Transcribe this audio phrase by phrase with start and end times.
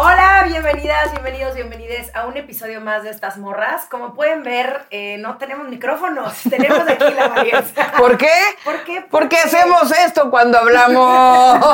[0.00, 3.86] Hola, bienvenidas, bienvenidos, bienvenides a un episodio más de estas morras.
[3.90, 7.90] Como pueden ver, eh, no tenemos micrófonos, tenemos aquí la varianza.
[7.98, 8.30] ¿Por qué?
[8.62, 9.04] ¿Por qué?
[9.10, 11.56] Porque hacemos esto cuando hablamos.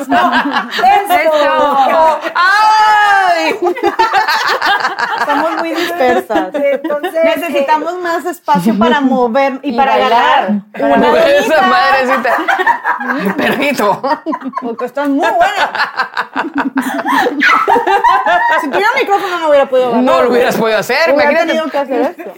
[0.00, 0.10] ¡Esto!
[2.34, 3.58] ¡Ay!
[5.18, 6.50] Estamos muy dispersas.
[6.52, 10.50] Entonces, Necesitamos más espacio para mover y, para bailar.
[10.74, 10.98] agarrar.
[10.98, 12.36] Una Esa madrecita.
[13.38, 14.02] Perrito.
[14.60, 15.70] Porque estás muy buena.
[18.60, 19.94] Si tuviera micrófono no hubiera podido.
[19.96, 21.12] No lo hubieras podido hacer.
[21.14, 21.46] Hubiera Imagínate.
[21.46, 22.32] tenido que hacer esto.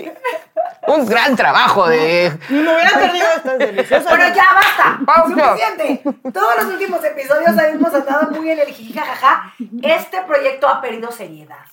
[0.88, 2.32] Un gran trabajo de.
[2.48, 4.12] Ni me hubiera perdido estas deliciosas.
[4.12, 5.56] Pero ya basta, Pausa.
[5.56, 6.02] suficiente.
[6.32, 9.54] Todos los últimos episodios hemos andado muy en el jijijajaja.
[9.82, 11.64] Este proyecto ha perdido seriedad.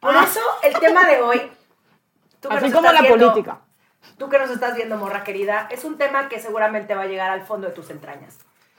[0.00, 1.50] Por eso, el tema de hoy,
[2.40, 3.58] tú que Así nos como estás la viendo- política.
[4.18, 7.30] tú que nos estás viendo, morra querida, es un tema que seguramente va a llegar
[7.30, 8.38] al fondo de tus entrañas,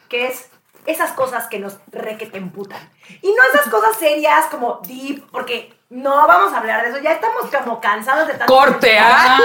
[0.10, 0.50] que es
[0.86, 2.80] esas cosas que nos requete emputan.
[3.22, 7.12] Y no esas cosas serias como deep, porque no vamos a hablar de eso, ya
[7.14, 8.54] estamos como cansados de tanto...
[8.54, 9.40] Corte, ¿ah?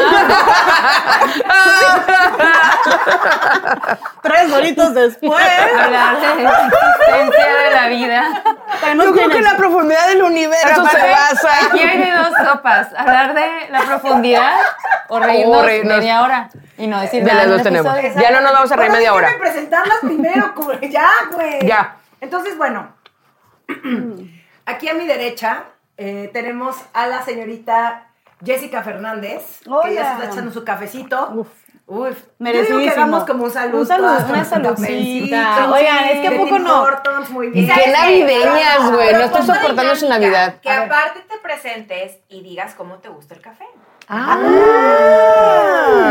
[4.23, 5.45] Tres horitos después.
[5.79, 8.43] hablar de la existencia de la vida.
[8.81, 11.67] tenemos Yo creo que la profundidad del universo se basa.
[11.67, 12.89] Aquí hay de dos sopas.
[12.97, 14.61] Hablar de la profundidad
[15.09, 15.99] o reírnos, O reírnos.
[15.99, 17.95] media hora y no decir De nada las dos tenemos.
[18.17, 19.29] Ya no nos vamos a reír Bueno, media hora.
[19.39, 20.55] presentarlas primero,
[20.91, 21.67] ya, güey.
[21.67, 21.97] Ya.
[22.21, 22.95] Entonces, bueno,
[24.67, 25.65] aquí a mi derecha
[25.97, 28.09] eh, tenemos a la señorita
[28.45, 30.13] Jessica Fernández, que ya se Hola.
[30.15, 31.31] está echando su cafecito.
[31.35, 31.49] Uf.
[31.85, 32.93] Uf, Yo digo que Merecidísimo.
[32.93, 33.81] hagamos como un salud.
[33.81, 35.71] Un salud, todas una saludcita.
[35.71, 36.87] Oigan, es que ¿a poco no?
[37.31, 37.67] Muy bien.
[37.69, 39.13] qué navideñas, güey.
[39.13, 40.61] No estoy Propongo soportando su Navidad.
[40.61, 43.67] Que aparte te presentes y digas cómo te gusta el café.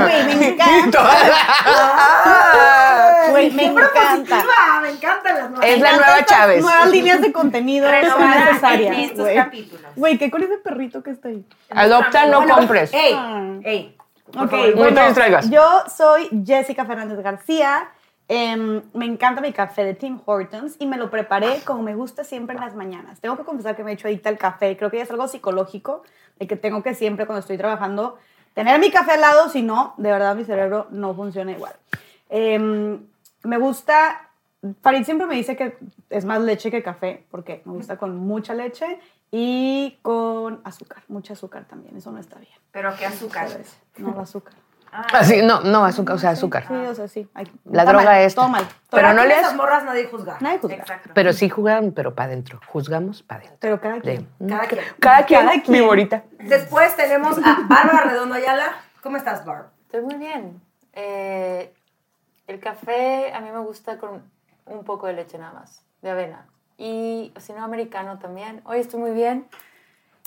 [0.01, 1.01] Güey, me encanta.
[3.31, 4.43] Güey, me encanta.
[4.91, 5.69] encantan las nuevas.
[5.69, 6.61] Es la nueva Chávez.
[6.61, 8.93] Nuevas líneas de contenido son necesarias.
[8.95, 9.35] en estos güey.
[9.35, 9.85] capítulos.
[9.95, 11.45] Güey, ¿qué con ese perrito que está ahí?
[11.69, 12.93] Adopta, no Bueno, compres.
[12.93, 13.53] Ey, Ah.
[13.63, 13.95] ey.
[14.29, 14.49] Ok, favor.
[14.49, 15.49] No te bueno, distraigas.
[15.49, 17.87] yo soy Jessica Fernández García.
[18.33, 22.23] Em, me encanta mi café de Tim Hortons y me lo preparé como me gusta
[22.23, 23.19] siempre en las mañanas.
[23.19, 24.77] Tengo que confesar que me he hecho adicta al café.
[24.77, 26.03] Creo que ya es algo psicológico
[26.39, 28.17] de que tengo que siempre cuando estoy trabajando
[28.53, 31.73] tener mi café al lado, si no, de verdad mi cerebro no funciona igual.
[32.29, 33.05] Em,
[33.43, 34.29] me gusta,
[34.81, 35.77] Farid siempre me dice que
[36.09, 38.97] es más leche que café, porque me gusta con mucha leche
[39.29, 42.55] y con azúcar, mucha azúcar también, eso no está bien.
[42.71, 43.49] Pero qué azúcar.
[43.97, 44.53] No, azúcar.
[45.13, 46.65] Así, no, no, azúcar, o sea, azúcar.
[46.67, 47.27] Sí, o sea, sí.
[47.33, 48.35] Ay, La está droga mal, es.
[48.35, 48.67] Todo mal.
[48.89, 50.37] Pero no le esas has- morras nadie juzga.
[50.41, 50.75] Nadie juzga.
[50.75, 51.11] Exacto.
[51.13, 52.59] Pero sí jugan, pero para adentro.
[52.67, 53.57] Juzgamos para adentro.
[53.61, 54.27] Pero cada quien.
[54.47, 54.81] Cada quien.
[54.99, 56.23] Cada quien, mi bonita.
[56.39, 58.73] Después tenemos a Bárbara Redondo Ayala.
[59.01, 59.67] ¿Cómo estás, Barb?
[59.85, 60.61] Estoy muy bien.
[60.93, 61.73] Eh,
[62.47, 64.21] el café a mí me gusta con
[64.65, 66.45] un poco de leche nada más, de avena.
[66.77, 68.61] Y si no, americano también.
[68.65, 69.47] Hoy estoy muy bien.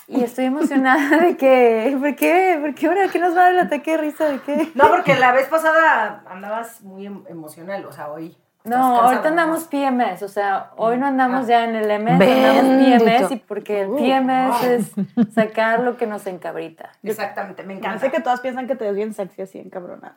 [0.07, 1.97] Y estoy emocionada de que...
[1.99, 2.57] ¿Por qué?
[2.61, 3.07] ¿Por qué ahora?
[3.11, 4.25] ¿Qué nos va a dar el ataque de risa?
[4.25, 4.71] ¿De qué?
[4.75, 8.37] No, porque la vez pasada andabas muy em- emocional, o sea, hoy.
[8.65, 9.65] No, ahorita andamos.
[9.65, 12.47] PMS, o sea, hoy no andamos ya en el MS, Bendito.
[12.49, 14.91] andamos PMS y porque el PMS es
[15.33, 16.91] sacar lo que nos encabrita.
[17.03, 17.99] Exactamente, me encanta.
[17.99, 20.15] sé que todas piensan que te ves bien sexy así encabronada.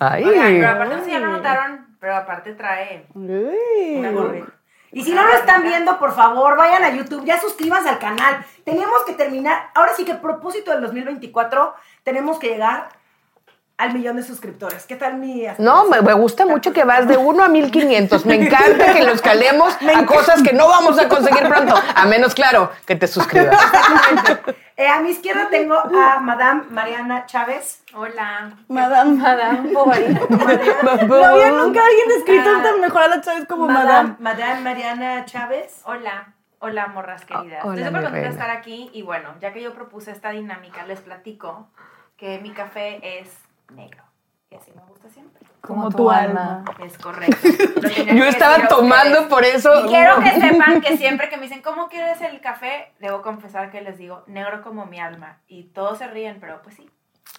[0.00, 0.24] Ay.
[0.24, 3.98] Oigan, pero aparte si ya lo notaron, pero aparte trae Uy.
[3.98, 4.52] Una gorrita.
[4.92, 8.44] Y si no lo están viendo, por favor, vayan a YouTube, ya suscríbanse al canal.
[8.64, 12.88] Tenemos que terminar, ahora sí que a propósito del 2024, tenemos que llegar
[13.76, 14.86] al millón de suscriptores.
[14.86, 18.26] ¿Qué tal mi No, me, me gusta mucho que vas de 1 a 1500.
[18.26, 21.74] Me encanta que los calemos a cosas que no vamos a conseguir pronto.
[21.94, 23.56] A menos, claro, que te suscribas.
[24.78, 27.82] Eh, a mi izquierda tengo a Madame Mariana Chávez.
[27.94, 28.52] Hola.
[28.68, 29.16] Madame.
[29.16, 30.14] Madame Bovary.
[30.14, 34.44] No había nunca alguien escrito tan mejor a la Chávez como Madame, Madame.
[34.44, 35.82] Madame Mariana Chávez.
[35.84, 36.32] Hola.
[36.60, 37.64] Hola, morras queridas.
[37.64, 40.30] hola, Estoy súper mi contenta de estar aquí y bueno, ya que yo propuse esta
[40.30, 41.68] dinámica, les platico
[42.16, 43.36] que mi café es
[43.72, 44.04] negro.
[44.50, 45.42] Y así me gusta siempre.
[45.60, 46.64] Como tu alma.
[46.84, 47.36] Es correcto.
[48.14, 49.26] Yo estaba tomando ustedes.
[49.28, 49.84] por eso.
[49.84, 52.92] Y quiero que sepan que siempre que me dicen, ¿cómo quieres el café?
[52.98, 55.38] Debo confesar que les digo, negro como mi alma.
[55.48, 56.88] Y todos se ríen, pero pues sí.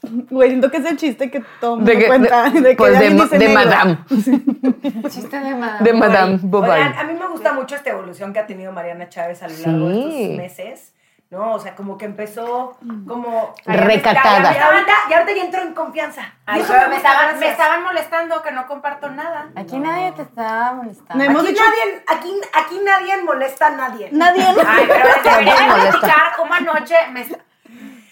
[0.04, 2.50] Güey, siento que es el chiste que todo el De que- cuenta.
[2.52, 3.10] de- De, que pues de
[3.40, 3.98] de madame.
[5.10, 5.84] Chiste de madame.
[5.84, 6.40] De Madame.
[6.52, 9.58] Oigan, a mí me gusta mucho esta evolución que ha tenido Mariana Chávez a lo
[9.58, 10.22] largo de Sí.
[10.24, 10.94] estos meses.
[11.32, 11.54] ¿No?
[11.54, 12.76] O sea, como que empezó
[13.08, 13.54] como.
[13.66, 14.52] Recatada.
[14.52, 16.22] Y ahorita, y ahorita ya entró en confianza.
[16.24, 19.50] Y Ay, eso pero me estaban, me estaban molestando que no comparto nada.
[19.56, 21.24] Aquí nadie te está molestando.
[21.24, 24.10] Aquí dicho- nadie, aquí, aquí nadie molesta a nadie.
[24.12, 24.44] Nadie.
[24.44, 27.28] Ay, pero les debería platicar cómo anoche me...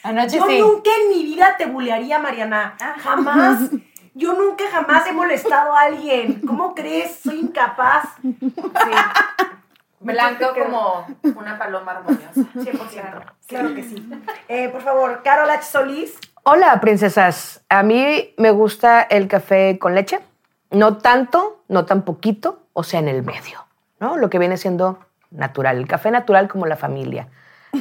[0.03, 0.59] Anoche Yo sí.
[0.59, 2.75] nunca en mi vida te bulearía, Mariana.
[2.99, 3.61] Jamás.
[4.13, 6.41] Yo nunca jamás he molestado a alguien.
[6.45, 7.19] ¿Cómo crees?
[7.19, 8.03] Soy incapaz.
[8.21, 8.91] Sí.
[9.99, 12.41] Blanco como una paloma armoniosa.
[12.55, 13.23] 100%.
[13.47, 13.95] Claro que sí.
[14.49, 15.63] Eh, por favor, Carol H.
[15.63, 16.19] Solís.
[16.43, 17.61] Hola, princesas.
[17.69, 20.19] A mí me gusta el café con leche.
[20.69, 23.65] No tanto, no tan poquito, o sea, en el medio,
[24.01, 24.17] ¿no?
[24.17, 24.99] Lo que viene siendo
[25.31, 25.77] natural.
[25.77, 27.29] El café natural como la familia.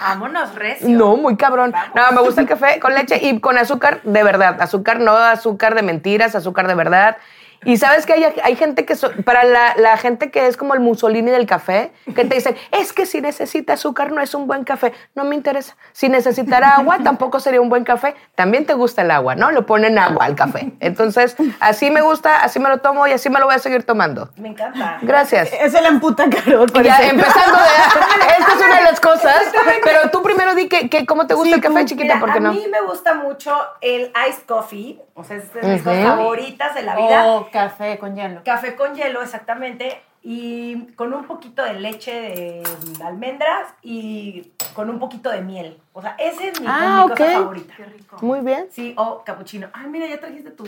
[0.00, 0.88] Vámonos, recio.
[0.88, 1.72] No, muy cabrón.
[1.94, 4.60] No, me gusta el café con leche y con azúcar de verdad.
[4.60, 7.16] Azúcar no azúcar de mentiras, azúcar de verdad.
[7.64, 10.74] Y sabes que hay, hay gente que, so- para la, la gente que es como
[10.74, 14.46] el Mussolini del café, que te dicen, es que si necesita azúcar no es un
[14.46, 14.92] buen café.
[15.14, 15.76] No me interesa.
[15.92, 18.14] Si necesitara agua, tampoco sería un buen café.
[18.34, 19.50] También te gusta el agua, ¿no?
[19.50, 20.72] Lo ponen agua al café.
[20.80, 23.82] Entonces, así me gusta, así me lo tomo y así me lo voy a seguir
[23.84, 24.30] tomando.
[24.36, 24.98] Me encanta.
[25.02, 25.50] Gracias.
[25.52, 26.70] Eso la emputa Carol.
[26.84, 27.64] Ya, empezando de...
[28.38, 29.42] Esta es una de las cosas.
[29.82, 32.38] Pero tú primero di que, que cómo te gusta el café, chiquita, Mira, ¿por qué
[32.38, 32.52] a no?
[32.52, 35.00] mí me gusta mucho el iced coffee.
[35.18, 37.26] O sea, es de mis cosas favoritas de la vida.
[37.26, 38.40] O café con hielo.
[38.44, 40.00] Café con hielo, exactamente.
[40.22, 42.62] Y con un poquito de leche de
[43.04, 45.80] almendras y con un poquito de miel.
[45.92, 47.74] O sea, ese es mi, Ah, mi cosa favorita.
[48.20, 48.66] Muy bien.
[48.70, 49.68] Sí, o capuchino.
[49.72, 50.64] Ay, mira, ya trajiste tu...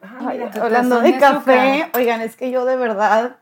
[0.00, 0.50] Ajá, Ay, mira.
[0.62, 3.36] hablando tazón de de café, oigan, es que yo de verdad,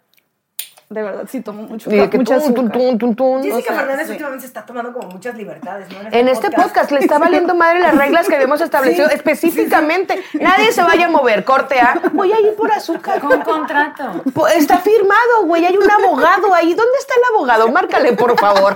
[0.88, 3.42] de verdad sí tomo mucho, Y de que tun, tun, tun.
[3.42, 4.12] Jessica o sea, Fernández sí.
[4.12, 6.08] últimamente se está tomando como muchas libertades, ¿no?
[6.12, 10.22] En este podcast le está valiendo madre las reglas que habíamos establecido Sí, específicamente.
[10.34, 11.44] Nadie se vaya a mover.
[11.44, 12.00] Corte A.
[12.12, 13.20] Voy a ir por azúcar.
[13.20, 14.22] Con contrato.
[14.54, 15.66] Está firmado, güey.
[15.66, 16.72] Hay un abogado ahí.
[16.72, 17.68] ¿Dónde está el abogado?
[17.68, 18.74] Márcale, por favor.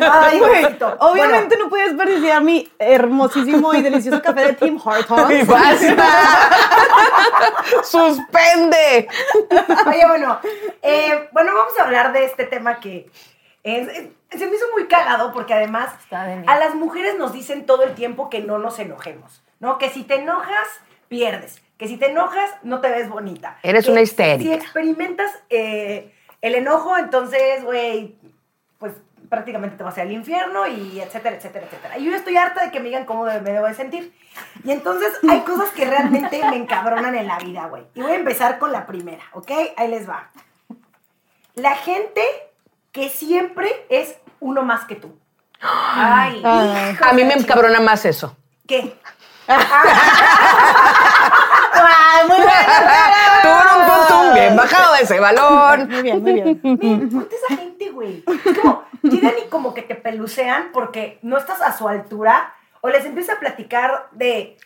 [0.00, 0.64] Ay, Güey,
[0.98, 5.46] obviamente no puedes desperdiciar mi hermosísimo y delicioso café de Tim Hortons.
[5.46, 6.06] ¡Basta!
[7.82, 9.08] ¡Suspende!
[9.86, 10.38] Oye, bueno,
[10.82, 13.10] eh, bueno, vamos a hablar de este tema que
[13.62, 14.08] es- es-
[14.38, 15.90] se me hizo muy cagado porque además
[16.48, 19.78] a las mujeres nos dicen todo el tiempo que no nos enojemos, ¿no?
[19.78, 20.68] Que si te enojas,
[21.08, 21.60] pierdes.
[21.76, 23.58] Que si te enojas, no te ves bonita.
[23.62, 24.54] Eres Que una Si histérica.
[24.54, 28.16] experimentas eh, el enojo, entonces, güey,
[28.78, 28.92] pues
[29.28, 31.98] prácticamente te vas al infierno y etcétera, etcétera, etcétera.
[31.98, 34.12] Y yo estoy harta de que me digan cómo me debo de sentir.
[34.64, 37.84] Y entonces hay cosas que realmente me encabronan en la vida, güey.
[37.94, 39.50] Y voy a empezar con la primera, ¿ok?
[39.76, 40.30] Ahí les va.
[41.60, 42.22] La gente
[42.90, 45.14] que siempre es uno más que tú.
[45.60, 46.40] Ay.
[46.42, 46.96] Ay.
[47.02, 48.34] A mí me encabrona más eso.
[48.66, 48.98] ¿Qué?
[49.46, 49.58] Ay,
[52.28, 52.52] muy bueno.
[53.42, 55.86] Turum, tum, tum, bien bajado de ese balón.
[55.90, 56.48] Muy bien, muy bien.
[56.82, 58.24] Importa esa gente, güey.
[58.26, 62.88] Es como, llegan y como que te pelucean porque no estás a su altura o
[62.88, 64.56] les empieza a platicar de,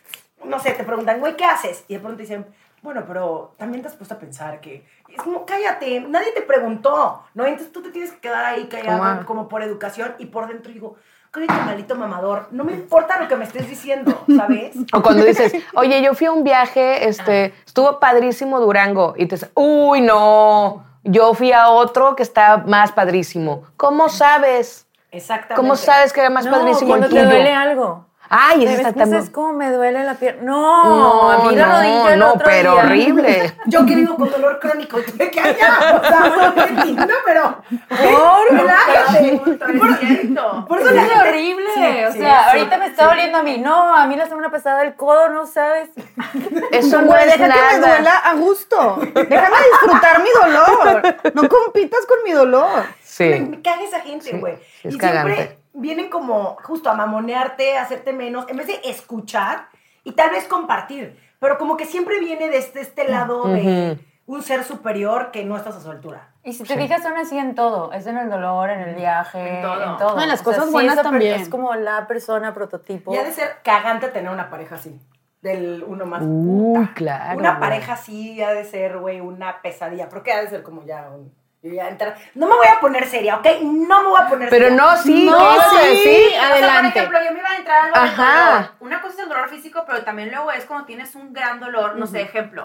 [0.45, 1.83] no sé, te preguntan, güey, ¿qué haces?
[1.89, 2.45] Y de pronto dicen,
[2.85, 7.23] bueno, pero también te has puesto a pensar que es como, cállate, nadie te preguntó,
[7.33, 7.45] ¿no?
[7.45, 10.71] Entonces tú te tienes que quedar ahí callado Como- como por educación y por dentro
[10.71, 10.95] digo,
[11.31, 14.75] cállate, maldito mamador, no me importa lo que me estés diciendo, ¿sabes?
[14.93, 19.15] O cuando dices, oye, yo fui a un viaje, este, estuvo padrísimo Durango.
[19.17, 23.63] Y te dices, uy, no, yo fui a otro que está más padrísimo.
[23.75, 24.87] ¿Cómo sabes?
[25.11, 25.55] Exactamente.
[25.55, 27.29] ¿Cómo sabes que era más no, padrísimo cuando el te tuyo?
[27.31, 28.05] duele algo.
[28.29, 29.09] Ay, ¿Sabes también.
[29.11, 30.41] ¿Sabes cómo me duele la pierna?
[30.43, 32.81] No, No, a mí la rodilla el no, otro pero día.
[32.83, 33.53] horrible.
[33.65, 36.01] Yo que vivo con dolor crónico y tuve que allá.
[36.01, 36.53] O sea,
[37.05, 37.57] no pero.
[37.89, 39.35] Por, Relájate.
[39.35, 40.65] Es cierto.
[40.67, 41.65] Por eso Es horrible.
[41.75, 43.57] Sí, o sí, sea, sí, ahorita me está doliendo a mí.
[43.59, 45.89] No, a mí la semana pasada el codo, no sabes.
[46.71, 47.95] Eso no Güey, es deja que me nada.
[47.95, 48.97] duela a gusto.
[49.13, 51.15] Déjame disfrutar mi dolor.
[51.33, 52.83] No compitas con mi dolor.
[53.19, 53.43] Me, Sí.
[53.45, 54.57] me caga esa gente, Sí, güey.
[54.81, 55.35] sí, es y cagante.
[55.35, 59.67] siempre vienen como justo a mamonearte, a hacerte menos, en vez de escuchar
[60.03, 61.19] y tal vez compartir.
[61.39, 65.75] Pero como que siempre viene desde este lado de un ser superior que no estás
[65.75, 66.29] a su altura.
[66.43, 67.91] Y si te fijas, son así en todo.
[67.91, 69.83] Es en el dolor, en el viaje, En todo.
[69.83, 70.15] en todo.
[70.15, 71.41] No, en las O sea, cosas sí, buenas per- también.
[71.41, 73.13] Es como la persona prototipo.
[73.13, 74.99] Y ha de ser cagante tener una pareja así.
[75.41, 76.21] Del uno más.
[76.25, 76.93] Uy, puta.
[76.95, 80.09] claro, Una pareja así ha de ser, güey, una pesadilla.
[80.09, 81.31] Creo que ha de ser como ya un.
[81.73, 81.89] Ya
[82.35, 83.47] No me voy a poner seria, ¿ok?
[83.63, 84.81] No me voy a poner Pero seria.
[84.83, 86.25] no, sí, No, ¿qué ibas a sí.
[86.27, 86.89] O sea, Adelante.
[86.91, 88.51] por ejemplo, yo me iba a entrar algo Ajá.
[88.55, 88.71] dolor.
[88.81, 91.95] Una cosa es el dolor físico, pero también luego es cuando tienes un gran dolor.
[91.95, 92.63] No sé, ejemplo,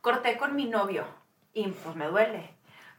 [0.00, 1.04] corté con mi novio
[1.52, 2.54] y pues me duele.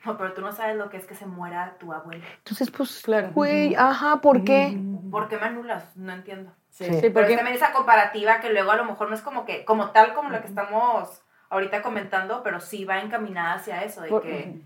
[0.06, 2.24] No, pero tú no sabes lo que es que se muera tu abuelo.
[2.40, 3.30] Entonces, pues, Claro.
[3.34, 4.78] güey, ajá, ¿por qué?
[5.10, 5.96] ¿Por qué me anulas?
[5.96, 6.52] No entiendo.
[6.70, 6.86] Sí.
[6.86, 9.46] Sí, Pero porque es también esa comparativa que luego a lo mejor no es como
[9.46, 14.02] que, como tal como la que estamos ahorita comentando, pero sí va encaminada hacia eso,
[14.02, 14.60] de Por- que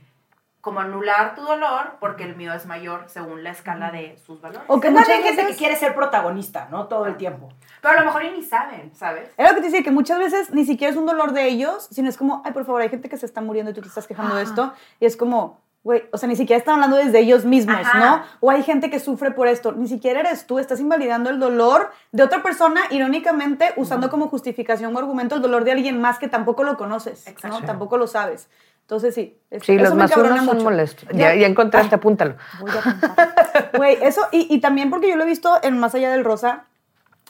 [0.61, 4.65] como anular tu dolor porque el mío es mayor según la escala de sus valores.
[4.67, 6.87] O que Es bien gente veces- que quiere ser protagonista, ¿no?
[6.87, 7.49] Todo el tiempo.
[7.81, 9.29] Pero a lo mejor ni saben, ¿sabes?
[9.37, 11.87] Era lo que te decía, que muchas veces ni siquiera es un dolor de ellos,
[11.91, 13.87] sino es como, ay, por favor, hay gente que se está muriendo y tú te
[13.87, 14.73] estás quejando de esto.
[14.99, 17.99] Y es como, güey, o sea, ni siquiera están hablando desde ellos mismos, Ajá.
[17.99, 18.23] ¿no?
[18.41, 19.71] O hay gente que sufre por esto.
[19.71, 24.93] Ni siquiera eres tú, estás invalidando el dolor de otra persona, irónicamente, usando como justificación
[24.93, 27.59] o argumento el dolor de alguien más que tampoco lo conoces, Exacto.
[27.61, 27.65] ¿no?
[27.65, 28.49] Tampoco lo sabes.
[28.87, 29.37] Entonces, sí.
[29.51, 31.09] es- Sí, los más unos son molestos.
[31.13, 32.35] Ya, ya encontraste, apúntalo.
[32.61, 33.71] Voy a.
[33.77, 36.63] Güey, eso, y, y también porque yo lo he visto en Más Allá del Rosa,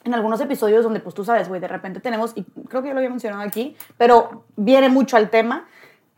[0.04, 2.94] en algunos episodios donde, pues tú sabes, güey, de repente tenemos, y creo que yo
[2.94, 5.68] lo había mencionado aquí, pero viene mucho al tema,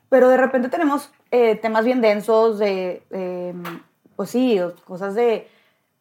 [0.09, 3.53] pero de repente tenemos eh, temas bien densos de, eh,
[4.17, 5.47] pues sí, cosas de,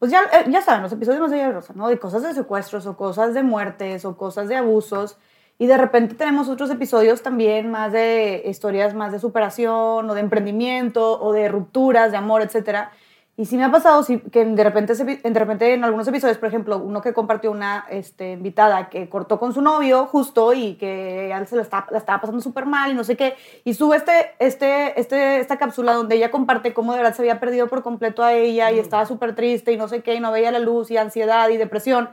[0.01, 1.89] pues ya, eh, ya saben, los episodios Más Allá del Rosa, ¿no?
[1.89, 5.17] De cosas de secuestros o cosas de muertes o cosas de abusos.
[5.59, 10.21] Y de repente tenemos otros episodios también más de historias más de superación o de
[10.21, 12.93] emprendimiento o de rupturas, de amor, etcétera.
[13.37, 16.49] Y sí me ha pasado sí, que de repente, de repente en algunos episodios, por
[16.49, 21.27] ejemplo, uno que compartió una este, invitada que cortó con su novio justo y que
[21.29, 23.97] ya se la estaba, la estaba pasando súper mal y no sé qué, y sube
[23.97, 27.85] este, este, este, esta cápsula donde ella comparte cómo de verdad se había perdido por
[27.85, 30.59] completo a ella y estaba súper triste y no sé qué, y no veía la
[30.59, 32.09] luz y ansiedad y depresión.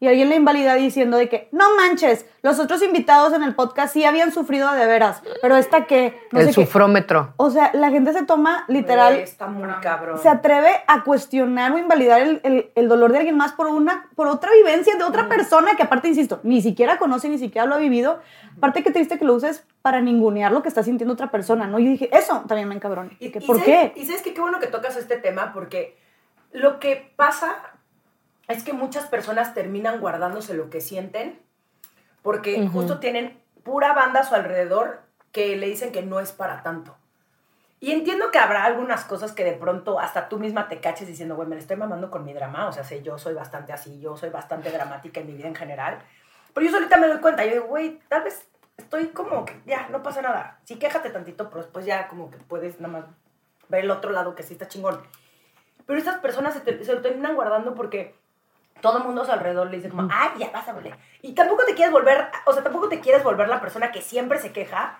[0.00, 3.92] Y alguien le invalida diciendo de que, no manches, los otros invitados en el podcast
[3.92, 6.66] sí habían sufrido de veras, pero esta que, no el sé qué.
[6.66, 7.34] sufrómetro.
[7.36, 10.18] O sea, la gente se toma literal Está muy cabrón.
[10.20, 14.06] se atreve a cuestionar o invalidar el, el- el dolor de alguien más por, una,
[14.14, 17.74] por otra vivencia de otra persona que aparte, insisto, ni siquiera conoce, ni siquiera lo
[17.74, 18.20] ha vivido.
[18.56, 21.80] Aparte, qué triste que lo uses para ningunear lo que está sintiendo otra persona, ¿no?
[21.80, 23.10] Yo dije, eso también me encabrona.
[23.18, 23.92] Y- ¿Por sabes- qué?
[23.96, 25.98] Y sabes que qué bueno que tocas este tema porque
[26.52, 27.56] lo que pasa
[28.48, 31.40] es que muchas personas terminan guardándose lo que sienten
[32.22, 35.00] porque justo tienen pura banda a su alrededor
[35.32, 36.96] que le dicen que no es para tanto.
[37.80, 41.36] Y entiendo que habrá algunas cosas que de pronto hasta tú misma te caches diciendo,
[41.36, 42.66] güey, me la estoy mamando con mi drama.
[42.66, 45.54] O sea, sé, yo soy bastante así, yo soy bastante dramática en mi vida en
[45.54, 45.98] general.
[46.54, 49.88] Pero yo solita me doy cuenta, yo digo, güey, tal vez estoy como que ya,
[49.90, 50.58] no pasa nada.
[50.64, 53.04] Sí, quéjate tantito, pero después ya como que puedes nada más
[53.68, 55.00] ver el otro lado que sí está chingón.
[55.86, 58.16] Pero estas personas se, te- se lo terminan guardando porque
[58.80, 60.96] todo el mundo a su alrededor le dice como, ay, ya vas a volver.
[61.22, 64.38] Y tampoco te quieres volver, o sea, tampoco te quieres volver la persona que siempre
[64.38, 64.98] se queja,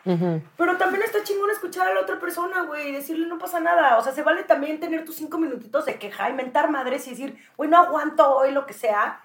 [0.57, 3.99] pero también está chingón escuchar a la otra persona, güey, y decirle no pasa nada.
[3.99, 7.11] O sea, se vale también tener tus cinco minutitos de queja y mentar madres y
[7.11, 9.21] decir, güey, no aguanto hoy lo que sea.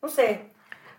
[0.00, 0.52] No sé.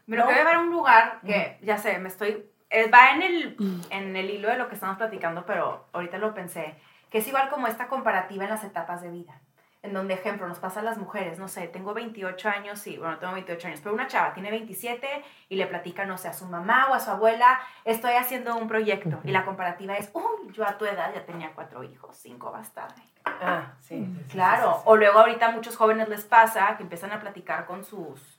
[0.08, 0.28] Pero ¿no?
[0.28, 2.46] que debe haber un lugar que, ya sé, me estoy...
[2.70, 3.58] eh, va en el,
[3.90, 6.76] en el hilo de lo que estamos platicando, pero ahorita lo pensé,
[7.10, 9.40] que es igual como esta comparativa en las etapas de vida.
[9.82, 13.18] En donde, ejemplo, nos pasa a las mujeres, no sé, tengo 28 años, sí, bueno,
[13.18, 15.08] tengo 28 años, pero una chava tiene 27
[15.48, 18.68] y le platica, no sé, a su mamá o a su abuela, estoy haciendo un
[18.68, 19.22] proyecto.
[19.24, 22.74] Y la comparativa es, uy, yo a tu edad ya tenía cuatro hijos, cinco vas
[22.74, 23.02] tarde.
[23.24, 24.06] Ah, sí.
[24.06, 24.84] sí, sí, Claro, sí, sí.
[24.86, 28.38] o luego ahorita a muchos jóvenes les pasa que empiezan a platicar con sus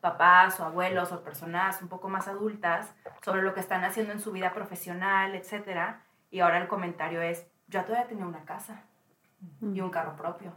[0.00, 2.92] papás o abuelos o personas un poco más adultas
[3.22, 6.00] sobre lo que están haciendo en su vida profesional, etcétera,
[6.32, 8.82] y ahora el comentario es, yo todavía tenía una casa
[9.60, 10.52] y un carro propio.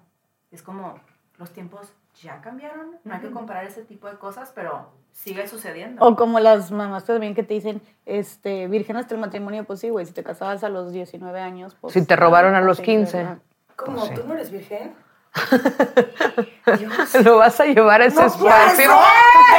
[0.53, 0.99] Es como,
[1.39, 1.91] los tiempos
[2.21, 6.05] ya cambiaron, no hay que comparar ese tipo de cosas, pero sigue sucediendo.
[6.05, 9.89] O como las mamás también que te dicen, este, virgen hasta el matrimonio, pues sí,
[9.89, 11.93] güey, si te casabas a los 19 años, pues...
[11.93, 13.17] Si te robaron a los sí, 15.
[13.17, 13.37] ¿verdad?
[13.75, 14.05] ¿Cómo?
[14.05, 14.13] Sí.
[14.13, 14.93] ¿Tú no eres virgen?
[17.23, 18.91] Lo vas a llevar a ese No espacio.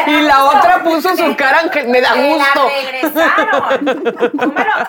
[0.07, 2.69] Y la otra puso su cara, aunque me da ¡Que la gusto.
[2.69, 3.85] regresaron!
[4.35, 4.89] Número-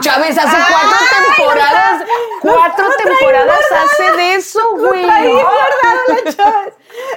[0.00, 0.98] Chávez, hace cuatro
[1.36, 2.04] temporadas,
[2.40, 5.04] cuatro temporadas hace de eso, güey.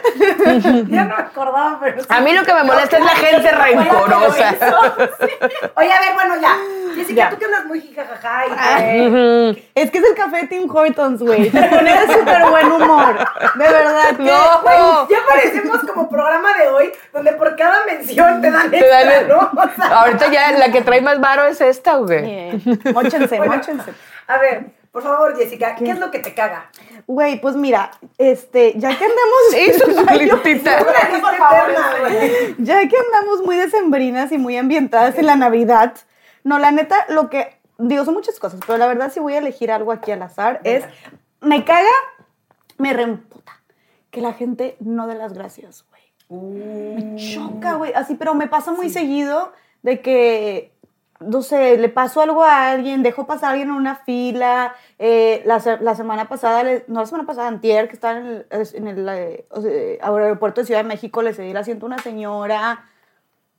[0.90, 2.08] Ya no me acordaba, pero sí.
[2.10, 4.56] A mí lo que me molesta es la gente rencorosa.
[5.76, 6.56] Oye, a ver, bueno, ya.
[6.96, 7.30] Jessica, Ya.
[7.30, 9.72] tú que andas muy jijajaja y que...
[9.76, 11.50] Es que es el café de Tim Hortons, güey.
[11.50, 13.16] Te pone de súper buen humor.
[13.56, 14.16] De verdad.
[14.18, 14.62] que- No.
[14.64, 14.78] Güey,
[15.10, 19.28] ya parecemos como programa de hoy, donde por cada mención te dan Te extra, dan-
[19.28, 19.52] ¿no?
[19.54, 22.22] O sea, Ahorita ya la que trae más varo es esta, güey.
[22.24, 22.62] Bien.
[22.94, 23.94] Móchense, bueno, móchense.
[24.28, 24.66] A ver,
[24.98, 26.72] por favor, Jessica, ¿qué, es lo que te caga?
[27.06, 29.44] Güey, pues mira, este, ya que andamos...
[32.58, 35.94] Ya que andamos muy decembrinas y muy ambientadas en la Navidad,
[36.44, 39.38] no, la neta, lo que, digo, son muchas cosas, pero la verdad si voy a
[39.38, 40.84] elegir algo aquí al azar es,
[41.42, 41.86] me caga,
[42.80, 43.62] me reemputa
[44.10, 46.02] que la gente no dé las gracias, güey.
[46.56, 50.74] Me choca, güey, así, pero me pasa muy seguido de que
[51.20, 54.76] no sé, le pasó algo a alguien, dejó pasar a alguien en una fila.
[55.00, 58.88] eh, la, la semana pasada, no la semana pasada, antier, que estaba en el, en
[58.88, 62.86] el eh, sea, aeropuerto de Ciudad de México, le cedí el asiento a una señora.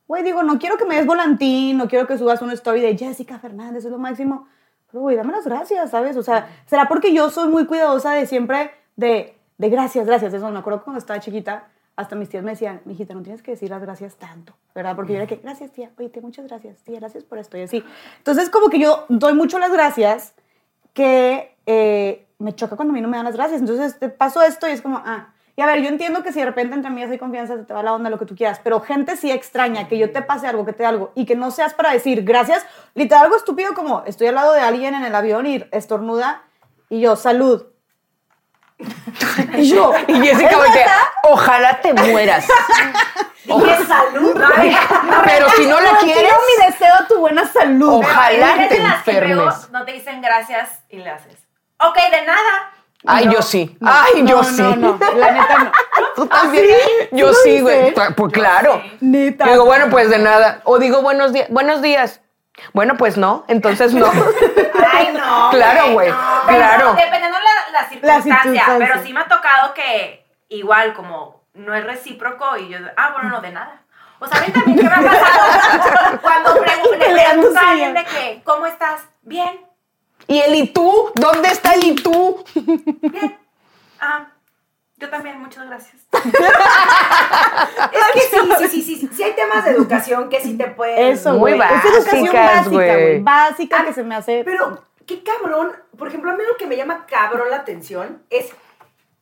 [0.07, 2.97] Güey, digo, no quiero que me des volantín, no quiero que subas una story de
[2.97, 4.49] Jessica Fernández, es lo máximo.
[4.91, 6.17] Pero, güey, dame las gracias, ¿sabes?
[6.17, 10.33] O sea, será porque yo soy muy cuidadosa de siempre, de, de gracias, gracias.
[10.33, 11.69] Eso me acuerdo cuando estaba chiquita,
[11.99, 14.95] hasta mis tías me decían, mijita, no tienes que decir las gracias tanto, ¿verdad?
[14.95, 17.85] Porque yo era que, gracias, tía, oye, muchas gracias, tía, gracias por esto, y así.
[18.19, 20.33] Entonces, como que yo doy mucho las gracias,
[20.93, 23.61] que eh, me choca cuando a mí no me dan las gracias.
[23.61, 25.35] Entonces, te paso esto y es como, ah.
[25.57, 27.83] Y a ver, yo entiendo que si de repente entre amigas hay confianza, te va
[27.83, 30.65] la onda, lo que tú quieras, pero gente sí extraña que yo te pase algo,
[30.65, 32.65] que te dé algo, y que no seas para decir gracias,
[32.95, 36.45] literal algo estúpido como estoy al lado de alguien en el avión y estornuda,
[36.89, 37.67] y yo, salud.
[39.57, 41.11] Y yo, Y Jessica ¿es voltea, neta?
[41.25, 42.47] ojalá te mueras.
[43.45, 44.41] ¡Qué salud!
[44.57, 44.77] Ay,
[45.25, 48.01] Pero si no la No, quieres, quiero mi deseo tu buena salud.
[48.05, 49.71] Ojalá te que luego enfermes.
[49.71, 51.39] no te dicen gracias y le haces.
[51.81, 52.73] Ok, de nada.
[53.07, 53.77] Ay, yo sí.
[53.85, 54.61] Ay, yo no, sí.
[54.63, 55.73] No, no, la neta no.
[56.17, 56.67] ¿Tú también?
[57.13, 57.95] Yo ¿Tú lo sí, güey.
[57.95, 58.83] Pues claro.
[59.01, 59.47] Neta.
[59.47, 60.61] Digo, bueno, pues de nada.
[60.65, 61.47] O digo, buenos días.
[61.49, 62.21] Buenos días.
[62.75, 63.45] Bueno, pues no.
[63.49, 64.11] Entonces no.
[64.93, 65.49] Ay, no.
[65.51, 66.13] Claro, güey.
[66.49, 66.95] Claro.
[66.95, 67.39] Dependiendo
[68.03, 68.65] la, la circunstancia.
[68.79, 73.29] Pero sí me ha tocado que igual como no es recíproco y yo, ah, bueno,
[73.31, 73.83] no, de nada.
[74.21, 77.71] O sea, a mí también ¿qué me ha pasado cuando pregu- le Peleándose pregunto a
[77.71, 79.03] alguien de que, ¿cómo estás?
[79.23, 79.61] Bien,
[80.27, 81.11] ¿Y el y tú?
[81.15, 82.45] ¿Dónde está el y tú?
[82.55, 83.39] bien.
[84.01, 84.27] Ah,
[84.97, 86.03] yo también, muchas gracias.
[87.93, 91.13] Es que sí, sí, sí, sí, sí hay temas de educación que sí te pueden...
[91.13, 91.69] Eso, Muy güey.
[91.69, 93.21] Es educación básica, güey.
[93.21, 94.43] Básica Ah, que se me hace.
[94.45, 95.73] Pero, qué cabrón.
[95.99, 98.53] Por ejemplo, a mí lo que me llama cabrón la atención es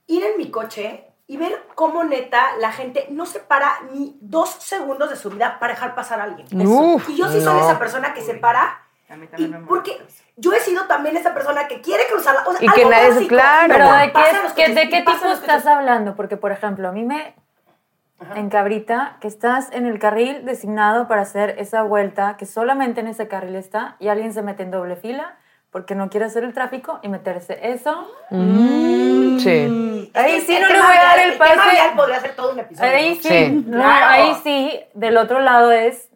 [0.07, 4.51] ir en mi coche y ver cómo neta la gente no se para ni dos
[4.51, 6.47] segundos de su vida para dejar pasar a alguien.
[6.67, 7.65] Uf, y yo sí soy no.
[7.69, 8.83] esa persona que se para.
[9.09, 9.69] A mí Y también me muero.
[9.69, 9.97] porque
[10.37, 12.43] yo he sido también esa persona que quiere cruzar la.
[12.43, 13.29] O sea, Y que algo nadie se- básico.
[13.29, 13.75] claro.
[13.75, 14.13] Pero ¿de qué,
[14.49, 16.15] coches, ¿de qué tipo estás hablando?
[16.17, 17.35] Porque, por ejemplo, a mí me
[18.35, 23.29] encabrita que estás en el carril designado para hacer esa vuelta, que solamente en ese
[23.29, 25.37] carril está, y alguien se mete en doble fila
[25.71, 27.59] porque no quiere hacer el tráfico y meterse.
[27.63, 28.09] Eso,
[29.39, 30.11] Sí.
[30.15, 31.55] Es Ahí sí el no le voy a dar el pase.
[31.95, 32.91] podría ser todo un episodio.
[32.91, 33.23] ahí ¿no?
[33.23, 33.65] sí, Sí.
[33.67, 34.07] no, Claro.
[34.09, 36.09] ahí sí, del otro lado es,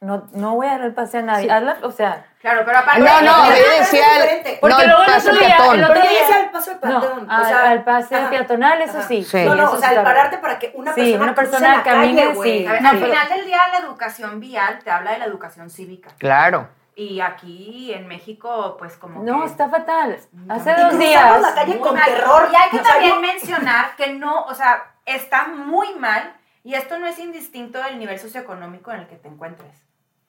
[0.00, 1.50] no, no voy a dar el pase a nadie.
[1.50, 3.00] Hazla- o sea, Claro, pero aparte.
[3.00, 4.52] No, no, yo es decía diferente.
[4.54, 5.74] el, Porque no, el luego el paso otro día- peatón.
[5.80, 7.28] el día- decía el paso de no, peatón.
[7.28, 8.30] o al, sea, al pase ajá.
[8.30, 9.08] peatonal, eso Ajá.
[9.08, 9.24] sí.
[9.24, 9.44] Sí.
[9.44, 12.22] No, no, eso o sea, el pararte para que una Sí, persona, una persona camine,
[12.28, 12.66] calle, sí.
[12.66, 15.70] A ver, No, al final del día, la educación vial te habla de la educación
[15.70, 16.10] cívica.
[16.18, 16.68] Claro.
[16.98, 19.46] Y aquí en México, pues como No, que...
[19.48, 20.18] está fatal.
[20.48, 21.42] Hace Y dos días.
[21.42, 22.48] la calle con terror.
[22.50, 27.06] Y hay que también mencionar que no, o sea, está muy mal y esto no
[27.06, 29.76] es indistinto del nivel socioeconómico en el que te encuentres,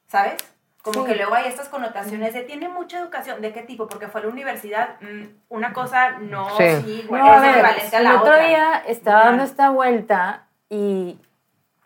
[0.08, 0.36] ¿sabes?
[0.84, 1.12] Como Sí.
[1.12, 3.88] que luego hay estas connotaciones de tiene mucha educación, ¿de qué tipo?
[3.88, 7.08] Porque fue a la universidad, mm, una cosa no Sí.
[7.10, 8.46] No, a es ver, equivalente a el la otro otra.
[8.46, 11.18] día estaba dando esta vuelta y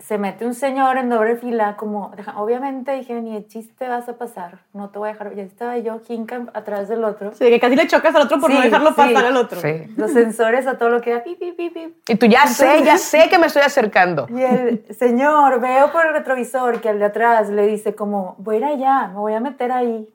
[0.02, 4.10] se mete un señor en doble fila, como, deja- obviamente dije, ni de chiste vas
[4.10, 7.32] a pasar, no te voy a dejar, ya estaba yo, Hinka, atrás del otro.
[7.34, 8.96] Sí, que casi le chocas al otro por no Sí, dejarlo sí.
[8.96, 9.62] pasar al otro.
[9.62, 9.84] Sí.
[9.98, 11.96] Los sensores a todo lo que da, pi, pi, pi, pi.
[12.08, 14.28] Y tú ya sé, ya sé que me estoy acercando.
[14.30, 18.56] Y el señor, veo por el retrovisor que al de atrás le dice como, voy
[18.56, 20.10] a ir allá, me voy a meter ahí.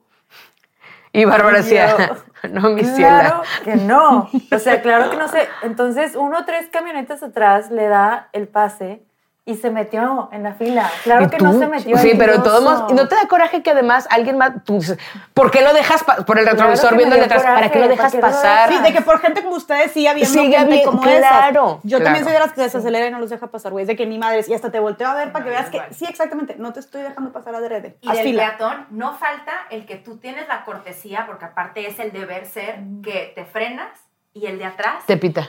[1.13, 1.95] Y Bárbara decía,
[2.51, 3.41] no, mi Claro ciela.
[3.63, 4.29] que no.
[4.51, 5.47] O sea, claro que no sé.
[5.63, 9.01] Entonces, uno o tres camionetas atrás le da el pase
[9.47, 10.91] y se metió en la fila.
[11.03, 11.45] Claro ¿Y que tú?
[11.45, 11.97] no se metió.
[11.97, 12.69] Sí, pero de todos oso.
[12.69, 14.99] modos, ¿y no te da coraje que además alguien más, tú dices,
[15.33, 17.43] ¿por qué lo dejas por el retrovisor viéndole dio atrás?
[17.43, 18.69] ¿Para qué lo dejas ¿para qué lo pasar?
[18.69, 21.87] Sí, de que por gente como ustedes sigue habiendo Sigue gente habiendo- como claro, esa.
[21.87, 23.83] Yo también soy de las que desacelera y no los deja pasar, güey.
[23.83, 24.49] Es de que ni madres.
[24.49, 27.01] Y hasta te volteo a ver para que veas que, sí, exactamente, no te estoy
[27.01, 27.97] dejando pasar adrede.
[28.01, 28.43] Y Haz del fila.
[28.49, 32.79] peatón no falta el que tú tienes la cortesía, porque aparte es el deber ser,
[33.01, 33.89] que te frenas
[34.33, 35.47] y el de atrás Te pita.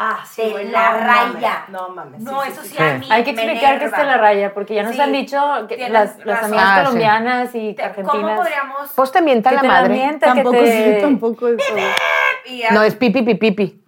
[0.00, 1.64] Ah, sí, güey, la no raya.
[1.66, 2.20] mames, No mames.
[2.20, 2.82] No, sí, eso sí, sí.
[2.82, 3.96] a mí Hay que me explicar que enerva.
[3.96, 6.84] esté la raya, porque ya nos Sí, han dicho que las, las amigas Ah, sí.
[6.84, 8.16] colombianas y Te- argentinas.
[8.22, 8.92] ¿Cómo podríamos...?
[8.94, 9.94] Pues te mienta que la madre.
[9.94, 13.84] mienta, que Tampoco, te- sí, tampoco a- No, es pipi, pipi, pipi.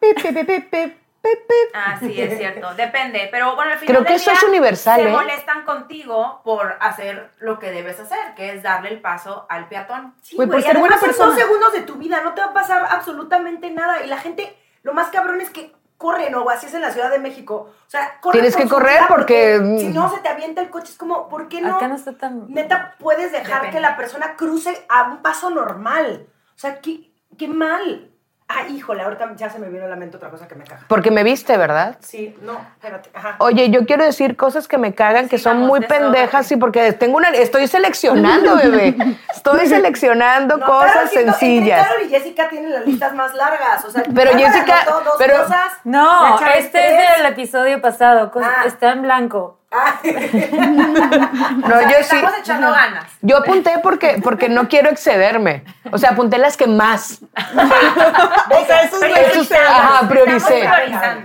[0.00, 1.70] Pip, pip, pip, pip, pip, pip, pip.
[1.74, 2.74] Ah, sí, es cierto.
[2.74, 3.28] Depende.
[3.30, 5.12] Pero bueno, al final Creo que del eso es universal, Se ¿eh?
[5.12, 10.14] molestan contigo por hacer lo que debes hacer, que es darle el paso al peatón.
[10.22, 11.26] Sí, Güey, por ser buena además son persona.
[11.32, 14.02] dos segundos de tu vida, no te va a pasar absolutamente nada.
[14.02, 17.10] Y la gente, lo más cabrón es que corren, o así es en la Ciudad
[17.10, 17.70] de México.
[17.86, 20.92] O sea, corren Tienes que correr porque- Si no, se te avienta el coche.
[20.92, 21.76] Es como, ¿por qué no?
[21.76, 22.50] Acá no está tan.
[22.50, 23.70] Neta, puedes dejar Depende.
[23.76, 26.26] que la persona cruce a un paso normal.
[26.54, 28.09] O sea, qué, qué mal.
[28.52, 30.80] Ah, híjole, ahorita ya se me vino a la mente otra cosa que me caga.
[30.88, 31.96] Porque me viste, ¿verdad?
[32.00, 33.08] Sí, no, espérate.
[33.14, 33.36] Ajá.
[33.38, 37.16] Oye, yo quiero decir cosas que me cagan, que son muy pendejas, sí, porque tengo
[37.18, 38.96] una, estoy seleccionando, bebé.
[39.32, 41.86] Estoy seleccionando No, cosas claro, sencillas.
[41.86, 43.84] Carol y Jessica tienen las listas más largas.
[43.84, 46.92] O sea, Pero Jessica- dos pero- cosas, No, este tres.
[47.10, 48.32] es del episodio pasado.
[48.42, 48.64] Ah.
[48.66, 49.59] Está en blanco.
[49.70, 50.00] Ah.
[50.02, 52.16] No, O sea, yo sí.
[52.16, 53.04] estamos echando ganas.
[53.20, 55.64] Yo apunté porque, porque no quiero excederme.
[55.92, 57.20] O sea, apunté las que más.
[57.22, 60.68] O sea, eso es ajá, prioricé.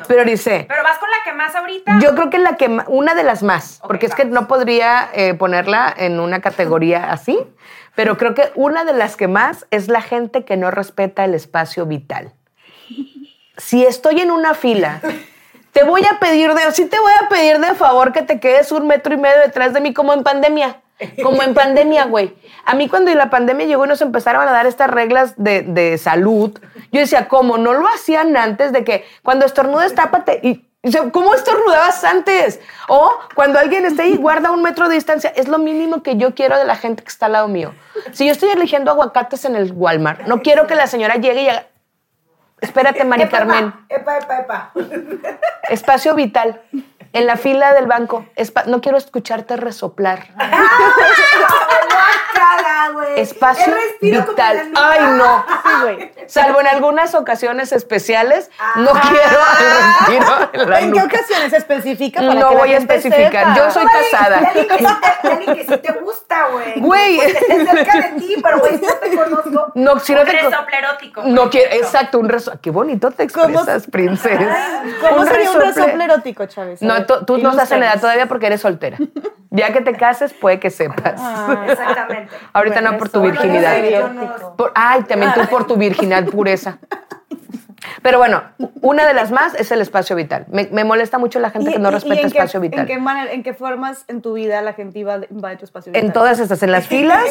[0.08, 0.66] Prioricé.
[0.68, 2.00] Pero vas con la que más ahorita.
[2.00, 5.34] Yo creo que la que una de las más, porque es que no podría eh,
[5.34, 7.40] ponerla en una categoría así,
[7.96, 11.34] pero creo que una de las que más es la gente que no respeta el
[11.34, 12.34] espacio vital.
[13.58, 15.00] Si estoy en una fila,
[15.76, 18.72] te voy a pedir de, sí te voy a pedir de favor que te quedes
[18.72, 20.82] un metro y medio detrás de mí como en pandemia.
[21.22, 22.34] Como en pandemia, güey.
[22.64, 25.98] A mí cuando la pandemia llegó y nos empezaron a dar estas reglas de, de
[25.98, 26.58] salud,
[26.94, 27.58] yo decía, ¿cómo?
[27.58, 30.40] No lo hacían antes de que cuando estornudes, tápate.
[30.44, 30.66] Y,
[31.12, 32.62] ¿Cómo estornudabas antes?
[32.88, 35.34] O cuando alguien esté ahí, guarda un metro de distancia.
[35.36, 37.74] Es lo mínimo que yo quiero de la gente que está al lado mío.
[38.14, 41.50] Si yo estoy eligiendo aguacates en el Walmart, no quiero que la señora llegue y
[41.50, 41.66] haga...
[42.66, 43.74] Espérate, Mari Epa, Carmen.
[43.90, 44.72] Epa, epa, epa.
[45.70, 46.62] Espacio vital.
[47.14, 48.26] En la fila del banco.
[48.36, 50.28] Espa- no quiero escucharte resoplar.
[53.06, 53.20] Güey.
[53.22, 54.72] Espacio El respiro como vital.
[54.76, 55.46] Ay, no.
[55.48, 56.12] Sí, güey.
[56.28, 61.16] Salvo en algunas ocasiones especiales, no quiero el respiro en la ¿En qué nuca.
[61.18, 63.32] ocasiones especifica para No que voy a especificar.
[63.32, 63.56] sepa?
[63.56, 64.38] Yo soy casada.
[64.38, 66.80] alguien que sí te- que sí te gusta, güey.
[66.80, 67.20] Güey.
[67.20, 69.72] Esté cerca de ti, pero güey, si no te conozco.
[69.76, 71.22] No, si no un te co- resoplo erótico.
[71.22, 72.54] por No quiero, exacto, un reso.
[72.62, 74.84] Qué bonito te ¿Cómo- expresas, princesa.
[75.10, 76.82] ¿Cómo sería un resople- resople erótico, Chávez?
[76.82, 78.98] A No, tú, no estás en edad todavía porque eres soltera.
[79.52, 81.14] Ya que te cases, puede que sepas.
[81.70, 82.34] Exactamente.
[82.52, 84.12] Ahorita Bueno, no por tu virginidad.
[84.12, 86.80] No- Por- ay, también tú por tu virginal pureza.
[88.02, 88.42] Pero bueno,
[88.82, 90.46] una de las más es el espacio vital.
[90.50, 92.80] Me, me molesta mucho la gente ¿Y- que no respeta qué- espacio vital.
[92.82, 95.28] ¿En qué, manera, ¿En qué formas en tu vida la gente va de
[95.58, 96.06] tu espacio vital?
[96.06, 97.24] En todas estas, en las filas,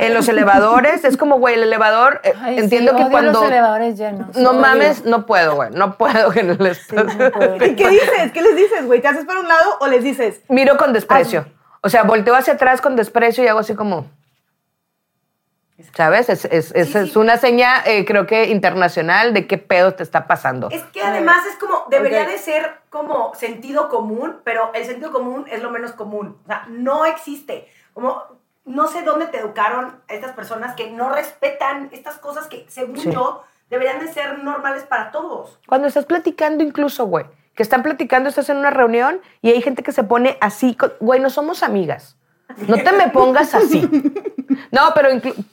[0.00, 3.32] En los elevadores, es como, güey, el elevador, eh, Ay, entiendo sí, que odio cuando...
[3.32, 4.34] los elevadores llenos.
[4.36, 4.60] No odio.
[4.60, 7.32] mames, no puedo, güey, no puedo que en el espacio-
[7.66, 8.32] ¿Y qué dices?
[8.32, 9.00] ¿Qué les dices, güey?
[9.02, 10.40] ¿Te haces para un lado o les dices?
[10.48, 11.46] Miro con desprecio.
[11.82, 14.06] O sea, volteo hacia atrás con desprecio y hago así como...
[15.94, 16.28] ¿Sabes?
[16.28, 17.18] Es, es- es- Sí, es sí.
[17.18, 20.68] una seña, eh, creo que internacional, de qué pedo te está pasando.
[20.70, 22.28] Es que además es como, debería Ok.
[22.28, 26.38] de ser como sentido común, pero el sentido común es lo menos común.
[26.44, 27.68] O sea, no existe.
[27.92, 28.22] Como,
[28.64, 33.10] no sé dónde te educaron estas personas que no respetan estas cosas que, según Sí.
[33.12, 35.58] yo, deberían de ser normales para todos.
[35.66, 39.82] Cuando estás platicando incluso, güey, que están platicando, estás en una reunión y hay gente
[39.82, 42.16] que se pone así, güey, no somos amigas.
[42.66, 43.88] No te me pongas así.
[44.70, 45.08] No, pero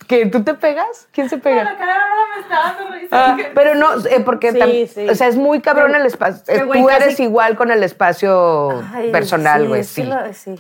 [0.07, 1.63] que tú te pegas, ¿quién se pega?
[1.63, 3.07] La cara ahora me está dando risa.
[3.11, 5.09] Ah, pero no, eh, porque Sí, sí.
[5.09, 6.41] o sea, es muy cabrón el espacio.
[6.53, 10.03] eh, güey, tú casi- eres igual con el espacio Ay, personal, güey, sí.
[10.03, 10.59] lo- sí.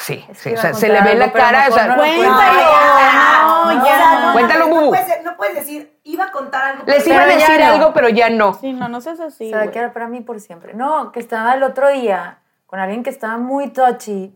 [0.00, 1.96] Sí, Es que sí, o sea, se le ve algo, la cara, o sea, no
[1.96, 3.74] lo Cuéntalo.
[3.74, 4.20] No, ya.
[4.26, 4.80] no, Cuéntalo, no, Bubu.
[4.84, 6.84] no, puedes, no puedes decir, iba a contar algo.
[6.86, 7.66] les iba a ya decir no.
[7.66, 8.54] algo, pero ya no.
[8.54, 9.48] Sí, no, no seas así.
[9.50, 9.72] Se va a güey.
[9.74, 10.74] quedar para mí por siempre.
[10.74, 14.32] No, que estaba el otro día con alguien que estaba muy touchy,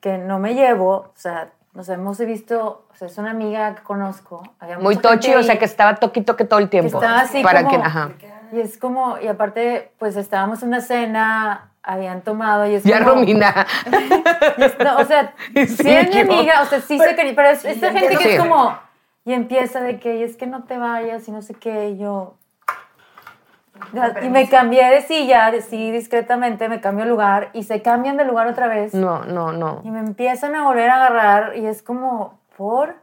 [0.00, 3.82] que no me llevo, o sea, nos hemos visto, o sea, es una amiga que
[3.82, 4.42] conozco.
[4.60, 6.98] había Muy tochi, o sea, que estaba toqui toque todo el que tiempo.
[6.98, 8.10] estaba así para como, que, ajá.
[8.52, 12.98] Y es como, y aparte, pues estábamos en una cena, habían tomado y es Ya
[12.98, 13.14] como...
[13.14, 13.66] Romina.
[14.58, 17.32] es- no, o sea, sí, sí, es mi amiga, o sea, sí sé que...
[17.34, 18.76] Pero es esta gente que es como...
[19.24, 21.98] Y empieza de que, y es que no te vayas y no sé qué, y
[21.98, 22.36] yo...
[24.22, 28.16] Y me cambié de silla, de- sí, discretamente, me cambio de lugar y se cambian
[28.16, 28.94] de lugar otra vez.
[28.94, 29.80] No, no, no.
[29.84, 32.96] Y me empiezan a volver a agarrar y es como, ¿por?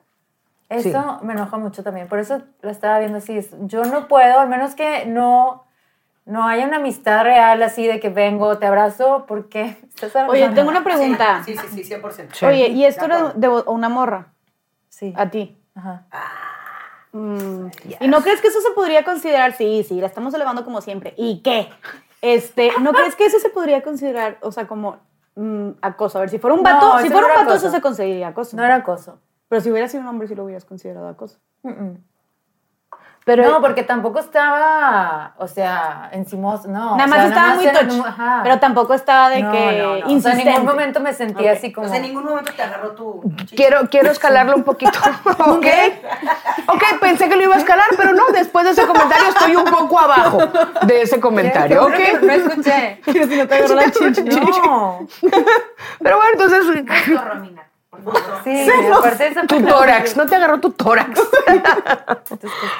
[0.69, 1.25] Eso Sí.
[1.25, 2.07] me enoja mucho también.
[2.07, 3.39] Por eso la estaba viendo así.
[3.61, 5.63] Yo no puedo, al menos que no,
[6.25, 10.55] no haya una amistad real así de que vengo, te abrazo, porque estás Oye, abrazando.
[10.55, 11.41] tengo una pregunta.
[11.43, 12.35] Sí, sí, sí, 100%.
[12.35, 12.45] Sí.
[12.45, 14.27] Oye, ¿y esto era de una morra?
[14.89, 15.13] Sí.
[15.17, 15.57] A ti.
[15.75, 16.03] Ajá.
[17.11, 17.67] Mm,
[17.99, 19.53] ¿Y no crees que eso se podría considerar?
[19.53, 21.13] Sí, sí, la estamos elevando como siempre.
[21.17, 21.69] ¿Y qué?
[22.21, 24.97] Este, ¿No crees que eso se podría considerar, o sea, como
[25.35, 26.17] mm, acoso?
[26.17, 28.27] A ver, si fuera un No, vato, si fuera no un vato, eso se consideraría
[28.27, 28.55] acoso.
[28.57, 29.19] No era acoso.
[29.47, 31.39] Pero si hubiera sido un hombre, sí lo hubieras considerado acoso.
[31.63, 31.95] Mm.
[33.35, 36.95] Pero no, porque tampoco estaba, o sea, encimoso, no.
[36.97, 38.05] nada o más sea, estaba muy era- touch.
[38.05, 38.39] ajá.
[38.43, 40.17] Pero tampoco estaba de No, que no, no.
[40.17, 41.57] O sea, en ningún momento me sentía Ok.
[41.57, 41.85] así como...
[41.85, 43.21] O sea, en ningún momento te agarró tu
[43.55, 44.97] quiero, quiero escalarlo un poquito.
[45.45, 45.65] ¿Ok?
[46.67, 49.65] Ok, pensé que lo iba a escalar, pero no, después de ese comentario estoy un
[49.65, 50.39] poco abajo
[50.85, 52.21] de ese comentario, juro que ¿ok?
[52.23, 53.01] No escuché.
[53.05, 54.21] Que si no te agarró la chichi.
[54.23, 54.99] No.
[55.99, 57.68] Pero bueno, entonces, Romina.
[58.43, 61.19] Sí, aparte de esa tu tórax, no te agarró tu tórax.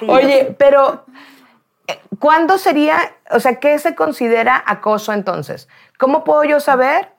[0.08, 1.06] Oye, pero
[2.20, 2.98] ¿Cuándo sería,
[3.32, 5.68] o sea, qué se considera acoso entonces?
[5.98, 7.10] ¿Cómo puedo yo saber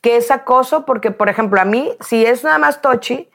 [0.00, 0.84] que es acoso?
[0.84, 3.28] Porque, por ejemplo, a mí, si es nada más tochi,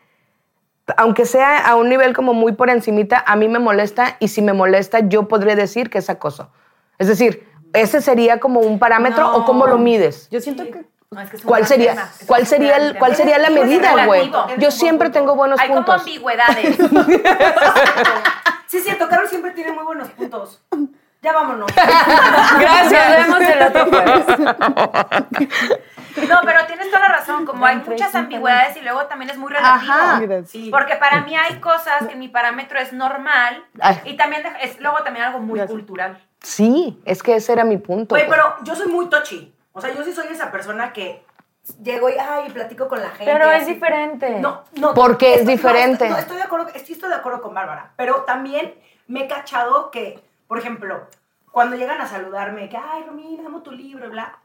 [0.98, 4.42] aunque sea a un nivel como muy por encimita, a mí me molesta y si
[4.42, 6.52] me molesta, yo podría decir que es acoso.
[6.98, 10.30] Es decir, ese sería como un parámetro o cómo lo mides.
[10.30, 13.16] Yo siento que No, es que es un ¿Cuál sería, tema, cuál sería, el, cuál
[13.16, 14.32] sería la medida, güey?
[14.58, 15.20] Yo siempre punto.
[15.20, 16.02] tengo buenos Hay como puntos.
[16.02, 16.78] ambigüedades.
[18.68, 20.60] Sí, es cierto, Carol siempre tiene muy buenos puntos.
[21.22, 21.72] Ya vámonos.
[22.60, 23.28] Gracias.
[23.30, 24.26] Nos vemos el otro jueves.
[26.28, 27.46] No, pero tienes toda la razón.
[27.46, 29.94] Como hay muchas ambigüedades y luego también es muy relativo.
[29.94, 30.22] Ajá.
[30.48, 30.70] Sí.
[30.72, 34.02] Porque para mí hay cosas que mi parámetro es normal Ay.
[34.06, 36.20] y también es luego también algo muy cultural.
[36.42, 38.16] Sí, es que ese era mi punto.
[38.16, 38.38] Güey, pues.
[38.40, 39.53] pero yo soy muy touchy.
[39.74, 41.26] O sea, yo sí soy esa persona que
[41.82, 43.32] llego y, ay, platico con la gente.
[43.32, 43.74] Pero es así.
[43.74, 44.40] diferente.
[44.40, 44.94] No, no.
[44.94, 46.10] ¿Por qué es diferente?
[46.10, 47.94] No, estoy de acuerdo, estoy, estoy de acuerdo con Bárbara.
[47.98, 48.76] Pero también
[49.08, 51.08] me he cachado que, por ejemplo,
[51.52, 54.38] cuando llegan a saludarme, que, ay, Romina, amo tu libro, bla.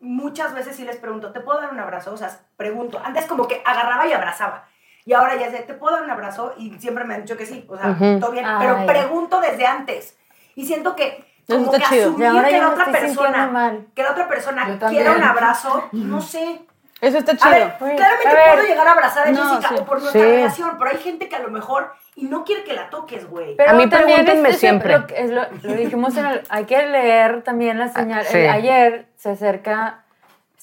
[0.00, 2.12] Muchas veces sí les pregunto, ¿te puedo dar un abrazo?
[2.12, 3.00] O sea, pregunto.
[3.02, 4.68] Antes como que agarraba y abrazaba.
[5.06, 6.54] Y ahora ya sé, ¿te puedo dar un abrazo?
[6.56, 7.64] Y siempre me han dicho que sí.
[7.68, 8.20] O sea, Ujú.
[8.20, 8.44] todo bien.
[8.46, 8.66] Ay.
[8.66, 10.16] Pero pregunto desde antes.
[10.54, 12.00] Y siento que como está que chido.
[12.02, 13.86] Y asumir ahora que la otra persona, mal.
[13.94, 16.62] que la otra persona quiera un abrazo, no sé.
[17.00, 17.50] eso está A chido.
[17.50, 18.54] ver, claramente a ver.
[18.54, 19.74] puedo llegar a abrazar a No, Jessica sí.
[19.78, 20.26] o por nuestra Sí.
[20.26, 23.56] relación, pero hay gente que a lo mejor y no quiere que la toques, güey.
[23.56, 24.92] Pero A mí también pregúntenme es- es siempre.
[24.98, 26.42] Lo, que- es lo, lo dijimos en el.
[26.48, 28.20] Hay que leer también la señal.
[28.20, 28.38] Ah, sí.
[28.38, 30.03] el- ayer se acerca.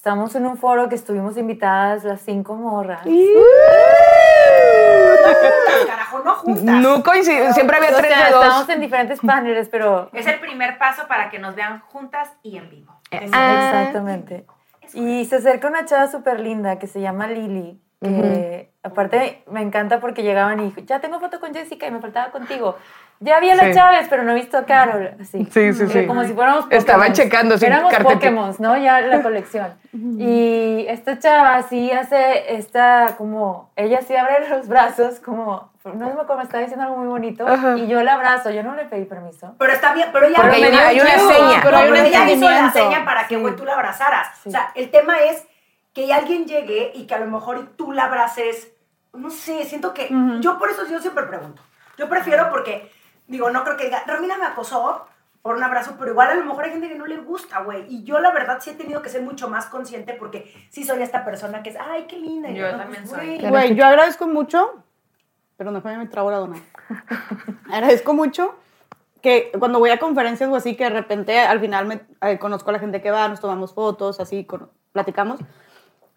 [0.01, 3.03] Estamos en un foro que estuvimos invitadas las cinco morras.
[3.03, 3.21] juntas,
[5.85, 6.63] carajo, no juntas.
[6.63, 8.43] No coincide, siempre había O tres sea, de dos.
[8.45, 10.09] estamos en diferentes paneles, pero.
[10.11, 12.99] Es el primer paso para que nos vean juntas y en vivo.
[13.11, 13.73] Ah.
[13.75, 14.47] Exactamente.
[14.95, 19.99] Y se acerca una chava súper linda que se llama Lili, que aparte me encanta
[19.99, 22.75] porque llegaban y dijo, ya tengo foto con Jessica y me faltaba contigo.
[23.23, 23.73] Ya vi a las Sí.
[23.75, 25.11] Chávez, pero no he visto a Carol.
[25.21, 25.45] Así.
[25.51, 26.07] Sí, sí, sí.
[26.07, 27.17] Como si fuéramos Estaban Pokémons.
[27.19, 27.93] checando, sí, Éramos.
[27.95, 28.77] Pokémon, ¿no?
[28.77, 29.75] Ya la colección.
[29.93, 36.11] y esta chava sí hace esta como, ella sí abre los brazos como, no me
[36.13, 37.47] acuerdo, me está diciendo algo muy bonito.
[37.47, 37.77] Ajá.
[37.77, 39.53] Y yo la abrazo, yo no le pedí permiso.
[39.59, 41.57] Pero está bien, pero ella Porque una- hay una ella- seña.
[41.57, 44.29] no, Pero hay un ella hizo la seña para que güey, tú la abrazaras.
[44.45, 45.45] O sea, el tema es
[45.93, 48.71] que alguien llegue y que a lo mejor tú la abraces.
[49.13, 50.07] No sé, siento que
[50.39, 51.61] yo por eso yo siempre pregunto.
[51.97, 52.89] Yo prefiero porque
[53.27, 55.05] digo, no creo que diga, Romina me acosó
[55.41, 57.85] por un abrazo, pero igual a lo mejor hay gente que no le gusta, güey.
[57.89, 61.01] Y yo la verdad sí he tenido que ser mucho más consciente porque sí soy
[61.01, 62.49] esta persona que es, ay, qué linda.
[62.49, 63.49] Y Yo no, también pues, soy.
[63.49, 64.83] güey, yo agradezco mucho,
[65.57, 66.57] pero no me trabo la dona.
[67.71, 68.55] agradezco mucho
[69.21, 72.69] que cuando voy a conferencias o así, que de repente al final me eh, conozco
[72.69, 75.39] a la gente que va, nos tomamos fotos, así, con- platicamos.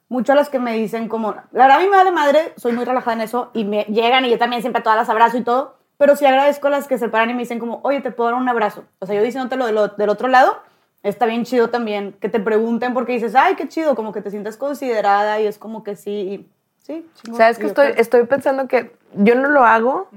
[0.09, 2.85] Muchas las que me dicen como, la verdad a mí me vale madre, soy muy
[2.85, 5.77] relajada en eso, y me llegan y yo también siempre todas las abrazo y todo,
[5.99, 8.31] pero sí agradezco a las que se paran y me dicen como, oye, te puedo
[8.31, 8.85] dar un abrazo.
[8.99, 10.59] O sea, yo diciéndotelo del, o- del otro lado,
[11.03, 14.31] está bien chido también que te pregunten porque dices, ay, qué chido, como que te
[14.31, 17.07] sientes considerada y es como que sí, y- sí.
[17.15, 17.39] chingón.
[17.39, 20.09] ¿Sabes que estoy, estoy pensando que yo no lo hago,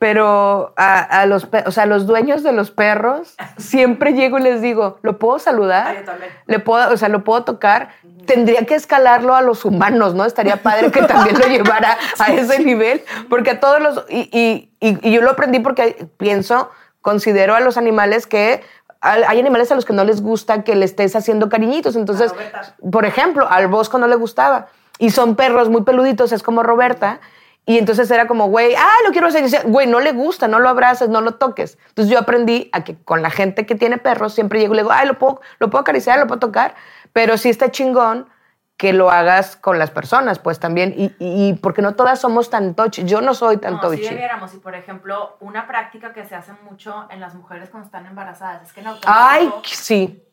[0.00, 4.42] pero a, a los, o sea, a los dueños de los perros siempre llego y
[4.42, 5.86] les digo, ¿lo puedo saludar?
[5.88, 6.32] Ah, yo también.
[6.46, 7.90] Le puedo, o sea, lo puedo tocar.
[8.26, 10.24] Tendría que escalarlo a los humanos, ¿no?
[10.24, 14.04] Estaría padre que también lo llevara a ese nivel, porque a todos los...
[14.08, 16.70] Y, y- y- y yo lo aprendí porque pienso,
[17.02, 18.62] considero a los animales que...
[19.02, 21.94] Hay animales a los que no les gusta que le estés haciendo cariñitos.
[21.96, 22.74] Entonces, A Roberta.
[22.90, 24.66] por ejemplo, al Bosco no le gustaba.
[24.98, 27.20] Y son perros muy peluditos, es como Roberta.
[27.66, 29.44] Y entonces era como, güey, ah, lo quiero hacer.
[29.66, 31.78] Güey, no le gusta, no lo abraces, no lo toques.
[31.88, 34.82] Entonces yo aprendí a que con la gente que tiene perros siempre llego y le
[34.82, 36.74] digo, ay, lo puedo, lo puedo acariciar, lo puedo tocar.
[37.12, 38.28] Pero sí está chingón
[38.76, 40.94] que lo hagas con las personas, pues también.
[40.96, 43.04] Y, y- y porque no todas somos tan touchy.
[43.04, 44.08] Yo no soy tan No, si touchy.
[44.08, 44.54] debiéramos.
[44.54, 48.62] Y por ejemplo, una práctica que se hace mucho en las mujeres cuando están embarazadas
[48.66, 50.24] es que en ay, sí,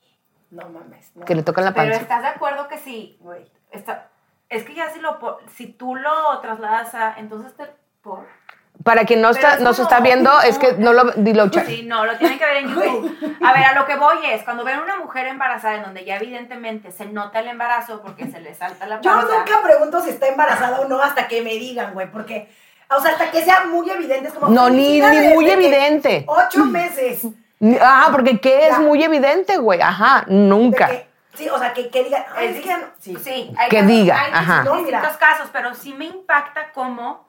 [0.49, 1.11] No mames.
[1.13, 1.25] no.
[1.25, 2.01] que le tocan la Pero panza.
[2.01, 3.45] estás de acuerdo que si, Güey.
[3.69, 4.07] está,
[4.49, 5.17] es que ya si lo,
[5.55, 7.65] si tú lo trasladas a, entonces te,
[8.01, 8.25] por,
[8.83, 11.11] Para quien no, está, no se como- está viendo, es que no lo...
[11.17, 13.37] Dilo, Cha- Sí, no, lo tienen que ver en YouTube.
[13.43, 16.15] A ver, a lo que voy es, cuando ven una mujer embarazada en donde ya
[16.17, 19.37] evidentemente se nota el embarazo porque se le salta la Yo panza.
[19.39, 22.49] nunca pregunto si está embarazada o no hasta que me digan, güey, porque,
[22.89, 24.47] o sea, hasta que sea muy evidente, es como.
[24.49, 26.23] No, ni- ni "Felicidades, muy evidente".
[26.27, 27.23] Ocho meses.
[27.81, 28.79] Ah, porque ¿qué es Ya.
[28.79, 29.81] muy evidente, güey?
[29.81, 30.89] Ajá, de nunca.
[31.37, 32.87] Sí, o sea, que, que digan, "Ay, es no-".
[32.99, 33.53] Sí, Sí.
[33.57, 34.61] hay Que casos- diga, hay ajá.
[34.63, 37.25] distintos No, casos, pero sí me impacta cómo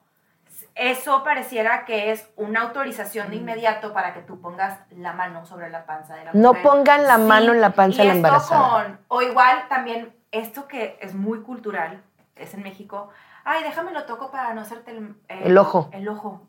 [0.75, 5.71] eso pareciera que es una autorización de inmediato para que tú pongas la mano sobre
[5.71, 6.63] la panza de la No mujer.
[6.63, 8.71] pongan la mano en la panza y de la embarazada.
[8.85, 12.03] con- o igual también, esto que es muy cultural,
[12.37, 13.09] es en México,
[13.45, 15.89] ay, déjame lo toco para no hacerte el, El ojo.
[15.93, 16.43] El ojo.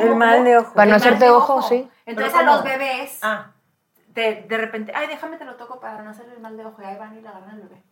[0.00, 0.74] El mal de ojo.
[0.74, 1.88] Para no El hacerte de ojo, sí.
[2.06, 3.46] Entonces ¿Pero a los bebés, Ah,
[4.14, 6.80] de, de repente, ay, déjame te lo toco para no hacerle el mal de ojo.
[6.80, 7.82] Y ahí van y le agarran al bebé.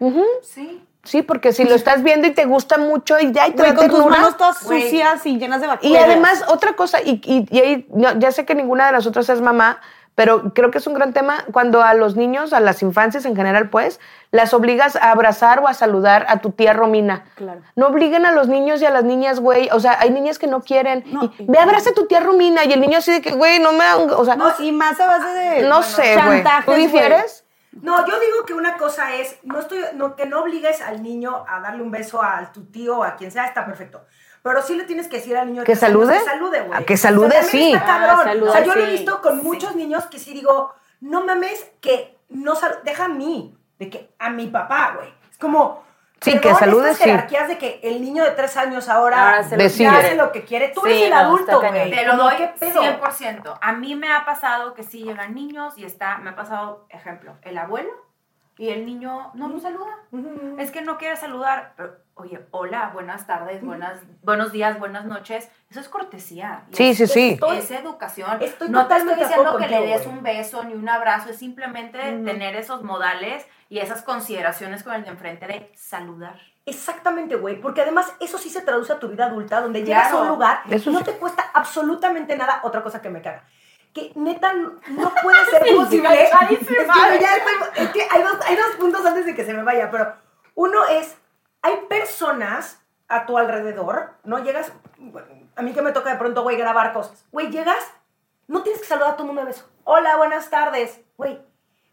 [0.00, 0.24] Ujú.
[0.42, 0.86] Sí.
[1.04, 3.74] Sí, porque si lo estás viendo y te gusta mucho y ya y te da
[3.74, 6.04] con tus manos todas sucias y llenas de Y bacterias.
[6.04, 9.40] además, otra cosa, y, y- y ahí, no, ya sé que ninguna de nosotras es
[9.40, 9.80] mamá,
[10.14, 13.34] pero creo que es un gran tema cuando a los niños, a las infancias en
[13.34, 13.98] general, pues,
[14.30, 17.24] las obligas a abrazar o a saludar a tu tía Romina.
[17.34, 17.62] Claro.
[17.76, 19.68] No obliguen a los niños y a las niñas, güey.
[19.72, 21.04] O sea, hay niñas que no quieren.
[21.06, 22.64] No, Y, Ve, abraza a tu tía Romina.
[22.64, 24.10] Y el niño así de que, güey, no me hagan.
[24.10, 26.44] O sea, No, y más a base de no sé, güey.
[26.64, 27.44] ¿Tú difieres?
[27.72, 31.44] No, yo digo que una cosa es, no estoy, no, que no obligues al niño
[31.48, 34.04] a darle un beso a tu tío o a quien sea, está perfecto.
[34.42, 36.14] Pero sí le tienes que decir al niño ¿Que salude?
[36.18, 36.78] Que salude, güey.
[36.80, 37.72] Ah, que salude, O sea, sí.
[37.72, 38.10] Está cabrón.
[38.20, 38.92] Ah, saluda, o sea, yo lo he sí.
[38.92, 43.56] visto con muchos niños que sí digo, no mames, que no sal deja a mí,
[43.78, 45.12] de que a mi papá, güey.
[45.30, 45.84] Es como.
[46.20, 47.10] Sí, que salude, estas sí.
[47.10, 49.84] jerarquías de que el niño de tres años ahora, Ahora se lo Decide.
[49.90, 50.68] ya hace lo que quiere.
[50.68, 51.90] Tú Sí, eres el no, adulto, güey.
[51.90, 52.80] Te lo doy ¿qué pedo?
[52.80, 53.58] 100%.
[53.60, 57.34] A mí me ha pasado que sí llegan niños y está, me ha pasado, ejemplo,
[57.42, 57.90] el abuelo
[58.58, 59.96] y el niño no nos saluda.
[60.58, 61.72] Es que no quiere saludar.
[61.76, 65.50] Pero, oye, hola, buenas tardes, buenas, buenos días, buenas noches.
[65.70, 66.64] Eso es cortesía.
[66.72, 67.28] Sí, es- sí, sí.
[67.30, 68.42] Estoy- Es educación.
[68.42, 71.98] estoy no te estoy diciendo que le des un beso ni un abrazo, es simplemente
[72.24, 76.38] tener esos modales y esas consideraciones con el de enfrente de saludar.
[76.66, 80.16] Exactamente, güey, porque además eso sí se traduce a tu vida adulta, donde llegas a
[80.22, 82.60] un lugar y no te cuesta absolutamente nada.
[82.62, 83.44] Otra cosa que me caga,
[83.92, 86.08] que neta no puede ser posible.
[86.24, 86.74] es que
[87.20, 89.90] ya estoy- es que hay dos, hay dos puntos antes de que se me vaya,
[89.90, 90.14] pero
[90.54, 91.16] uno es,
[91.62, 94.38] hay personas a tu alrededor, ¿no?
[94.42, 94.72] Llegas,
[95.56, 97.24] a mí que me toca de pronto, güey, grabar cosas.
[97.32, 97.84] Güey, llegas,
[98.48, 99.68] no tienes que saludar a todo el mundo de beso.
[99.84, 101.00] Hola, buenas tardes.
[101.18, 101.40] Güey,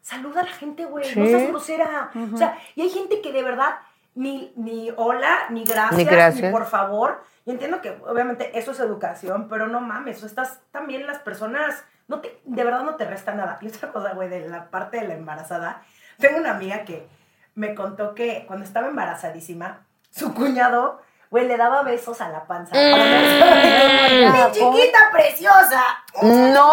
[0.01, 1.31] saluda a la gente, güey, no Sí.
[1.31, 2.11] seas grosera.
[2.33, 3.79] O sea, y hay gente que de verdad
[4.15, 5.97] ni, ni hola, ni gracias,
[6.41, 7.21] Ni por favor.
[7.49, 11.83] Y entiendo que obviamente eso es educación, pero no mames, o estás también las personas,
[12.07, 13.57] no te, de verdad no te resta nada.
[13.63, 15.81] Y otra cosa, güey, de la parte de la embarazada,
[16.19, 17.07] tengo una amiga que
[17.55, 19.79] me contó que cuando estaba embarazadísima,
[20.11, 22.75] su cuñado, güey, le daba besos a la panza.
[22.75, 25.81] ¡Mi chiquita preciosa!
[26.21, 26.71] No,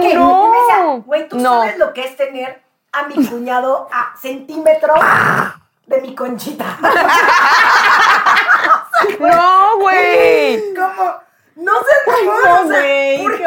[0.00, 0.48] Pero, no.
[0.50, 1.60] me decía, güey, tú No.
[1.60, 4.94] sabes lo que es tener a mi cuñado a centímetro
[5.86, 6.64] de mi conchita.
[9.20, 10.74] No, güey.
[10.74, 13.44] Como, no se no, o sea, güey, ¿por qué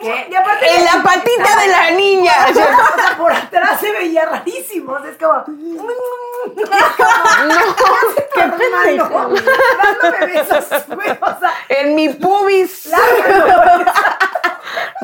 [0.00, 0.26] qué?
[0.28, 2.32] Y aparte, En la patita de la niña.
[2.50, 4.92] o sea, por atrás se veía rarísimo.
[4.92, 5.44] o sea, es como.
[8.34, 9.30] ¡Qué pendejo!
[9.82, 11.10] Dándome besos, güey.
[11.10, 12.86] O sea, En mi pubis.
[12.86, 13.90] largo.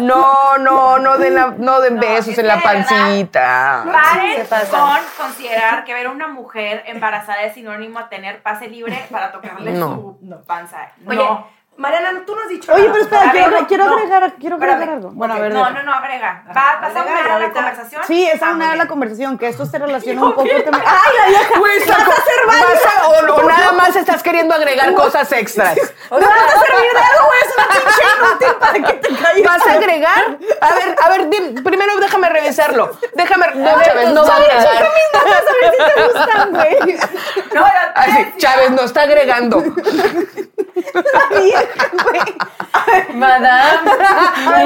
[0.01, 3.85] No, no, no den, la- no den besos es en la pancita.
[3.85, 9.07] Paren con considerar que ver a una mujer embarazada es sinónimo a tener pase libre
[9.11, 10.17] para tocarle No.
[10.21, 10.89] su panza.
[11.07, 11.47] Oye, no.
[11.81, 12.93] Mariana, tú no has dicho Oye, nada.
[12.93, 14.97] pero espera, A quiero, ver, quiero no, agregar, quiero agregar espérame.
[14.99, 15.11] algo.
[15.15, 16.43] Bueno, Ok, a ver, No, no, no, agrega.
[16.49, 18.03] Va, ¿Vas a unir y la conversación?
[18.07, 18.89] Sí, esa Ah, es una muy de la bien.
[18.89, 20.85] conversación, que esto se relaciona un poco también.
[20.87, 21.95] ¡Ay, la vieja!
[21.97, 22.13] Saco-
[22.47, 25.75] vas a- o, o nada más estás queriendo agregar cosas extras.
[26.11, 27.41] ¿No vas a servir de algo, güey?
[27.41, 29.45] Es una pinche inútil para que te calles.
[29.47, 30.39] ¿Vas a agregar?
[30.61, 32.91] A ver, a ver, dim- primero déjame revisarlo.
[33.15, 33.47] Déjame.
[33.55, 34.85] No, Chávez, no va a agregar.
[34.85, 36.99] mis notas a ver si te gustan, güey.
[37.55, 37.65] No,
[37.95, 39.63] Así, Chávez no está agregando.
[41.31, 41.63] La vieja.
[43.15, 43.91] Madame.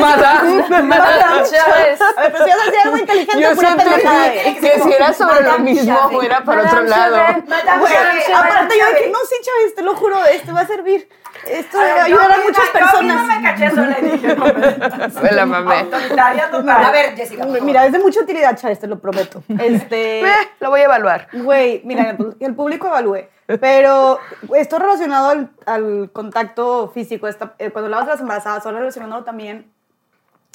[0.00, 0.82] Madame.
[0.82, 2.00] Madame Chávez.
[2.00, 4.60] A ver, pero si vas a decir algo inteligente, Yo pura siempre pendejada, dije güey.
[4.60, 6.16] que si era sobre lo Madame mismo Chávez.
[6.18, 7.16] o era para Madame otro lado.
[7.46, 9.12] Madame Chávez, aparte yo de que Chávez.
[9.12, 11.08] no, sí, Chávez, te lo juro, esto va a servir.
[11.48, 13.26] Esto yo ayudar a muchas Yo misma personas.
[13.26, 15.74] me caché sola y dije, no, me- Me la mamé.
[15.80, 16.84] Autoritaria total.
[16.84, 17.44] A ver, Jessica.
[17.44, 19.42] Mira, es de mucha utilidad, Chávez, te lo prometo.
[19.58, 20.20] Este...
[20.24, 21.28] Eh, lo voy a evaluar.
[21.32, 23.26] Güey, mira, el público evalúe.
[23.60, 24.18] Pero
[24.56, 29.24] esto relacionado al, al contacto físico, esta- eh, cuando hablabas de las embarazadas, ahora relacionándolo
[29.24, 29.70] también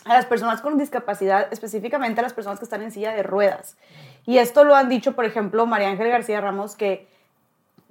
[0.05, 3.75] a las personas con discapacidad, específicamente a las personas que están en silla de ruedas.
[4.25, 7.07] Y esto lo han dicho, por ejemplo, María Ángel García Ramos, que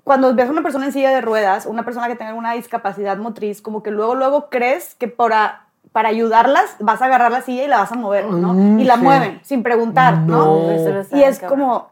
[0.09, 3.17] cuando ves a una persona en silla de ruedas, una persona que tenga una discapacidad
[3.19, 7.63] motriz, como que luego, luego crees que para, para ayudarlas vas a agarrar la silla
[7.65, 8.81] y la vas a mover, ¿no?
[8.81, 10.71] y la mueven sin preguntar, ¿no?
[10.71, 11.91] Está Y es como,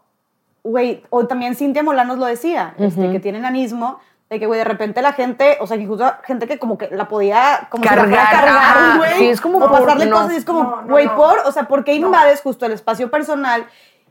[0.64, 4.64] güey, o también Cintia Molanos lo decía, este, que tiene enanismo, de que, güey, de
[4.64, 7.88] repente la gente, o sea, que justo gente que como que la podía como si
[7.90, 10.16] la Cargar, cargar, ajá, güey, sí, es como o por- pasarle no.
[10.16, 11.14] cosas y es como, No, no, güey, no.
[11.14, 13.66] por, o sea, ¿por qué invades justo el espacio personal?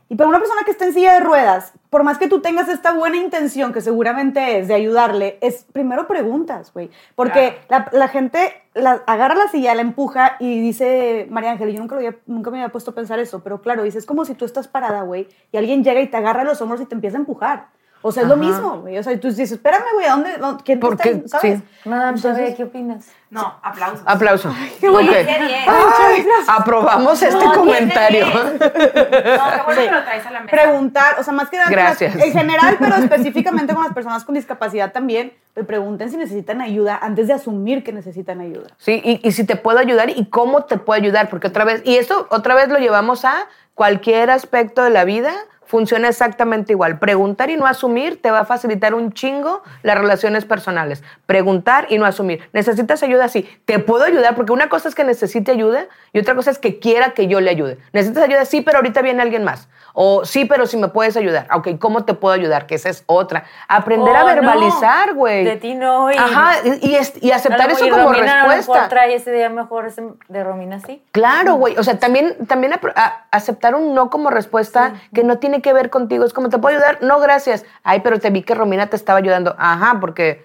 [0.08, 2.68] Y para una persona que está en silla de ruedas, por más que tú tengas
[2.68, 6.90] esta buena intención, que seguramente es de ayudarle, es primero preguntas, güey.
[7.16, 11.80] Porque la, la gente la, agarra la silla, la empuja y dice, María Ángel, yo
[11.80, 14.24] nunca, lo había- nunca me había puesto a pensar eso, pero claro, dice, es como
[14.24, 16.94] si tú estás parada, güey, y alguien llega y te agarra los hombros y te
[16.94, 17.66] empieza a empujar.
[18.06, 18.96] O sea, es lo mismo, güey.
[18.98, 20.36] O sea, tú dices, espérame, güey, ¿a dónde?
[20.38, 21.10] dónde- ¿Quién te ¿Por qué?
[21.10, 21.58] está- ¿Sabes?
[21.60, 21.88] Sí.
[21.88, 23.06] Madame Entonces- ¿qué opinas?
[23.28, 24.02] No, aplausos.
[24.06, 24.54] Aplauso.
[24.80, 25.10] qué bueno.
[25.10, 25.16] Ok.
[25.18, 25.64] Qué bien.
[25.66, 28.24] Ay, aprobamos este No, comentario.
[28.26, 28.58] tiene bien.
[28.58, 30.50] No, qué bueno que lo traes a la mesa.
[30.56, 32.14] Preguntar, o sea, más que nada, Gracias.
[32.14, 36.98] en general, pero específicamente con las personas con discapacidad también, le pregunten si necesitan ayuda
[37.02, 38.68] antes de asumir que necesitan ayuda.
[38.78, 41.82] Sí, y, y si te puedo ayudar y cómo te puedo ayudar, porque otra vez,
[41.84, 43.34] y esto otra vez lo llevamos a
[43.74, 45.32] cualquier aspecto de la vida,
[45.66, 46.98] funciona exactamente igual.
[46.98, 51.02] Preguntar y no asumir te va a facilitar un chingo las relaciones personales.
[51.26, 52.48] Preguntar y no asumir.
[52.52, 53.28] ¿Necesitas ayuda?
[53.28, 53.48] Sí.
[53.64, 54.34] ¿Te puedo ayudar?
[54.34, 57.40] Porque una cosa es que necesite ayuda y otra cosa es que quiera que yo
[57.40, 57.78] le ayude.
[57.92, 58.44] ¿Necesitas ayuda?
[58.44, 59.68] Sí, pero ahorita viene alguien más.
[59.98, 61.48] O sí, pero si me puedes ayudar.
[61.54, 62.66] Ok, ¿cómo te puedo ayudar?
[62.66, 63.44] Que esa es otra.
[63.66, 64.34] Aprender a Oh, no.
[64.34, 65.42] verbalizar, güey.
[65.44, 66.12] De ti no.
[66.12, 68.72] Y Ajá, y, y es- y aceptar eso como Romina respuesta.
[68.74, 71.02] mejor trae ese día mejor ese de Romina sí.
[71.12, 71.78] Claro, güey.
[71.78, 75.88] O sea, también, también a- aceptar un no como respuesta que no tiene que ver
[75.88, 76.26] contigo.
[76.26, 76.98] Es como, ¿te puedo ayudar?
[77.00, 77.64] No, gracias.
[77.82, 79.56] Ay, pero te vi que Romina te estaba ayudando.
[79.58, 80.44] Ajá, porque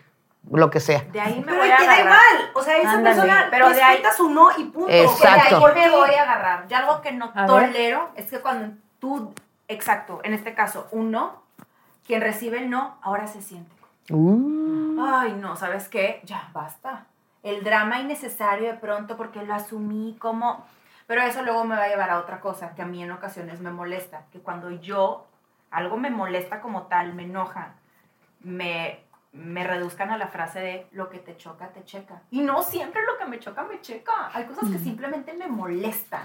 [0.50, 1.04] lo que sea.
[1.12, 2.06] De ahí me Pero voy a te da agarrar.
[2.06, 2.52] igual.
[2.56, 3.16] O sea, esa Ándale.
[3.18, 4.90] persona, Pero de ahí- su no y punto.
[4.90, 5.60] Exacto.
[5.60, 6.66] De ahí me voy a agarrar.
[6.70, 7.48] Y algo que no A ver.
[7.48, 9.34] tolero es que cuando tú,
[9.68, 11.42] exacto, en este caso, un no,
[12.06, 13.76] quien recibe el no, ahora se siente.
[14.10, 16.22] Ay, no, ¿sabes qué?
[16.24, 17.08] Ya, basta.
[17.44, 20.66] El drama innecesario de pronto porque lo asumí como...
[21.08, 23.60] Pero eso luego me va a llevar a otra cosa que a mí en ocasiones
[23.60, 25.28] me molesta, que cuando yo,
[25.70, 27.74] algo me molesta como tal, me enoja,
[28.42, 32.22] me, me reduzcan a la frase de lo que te choca, te checa.
[32.32, 34.30] Y no siempre lo que me choca, me checa.
[34.34, 36.24] Hay cosas que simplemente me molestan,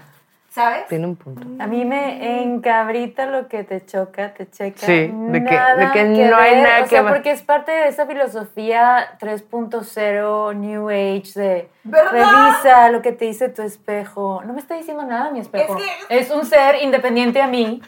[0.56, 0.86] ¿sabes?
[0.86, 1.62] Tiene un punto.
[1.62, 4.86] A mí me encabrita lo que te choca, te checa.
[4.86, 7.12] Sí, de que- Nada de que no hay ver, nada o que sea, ver.
[7.12, 12.10] porque es parte de esa filosofía 3.0 New Age de ¿Verdad?
[12.10, 14.42] revisa lo que te dice tu espejo.
[14.46, 15.76] No me está diciendo nada mi espejo.
[16.08, 17.82] Es Es, un ser independiente a mí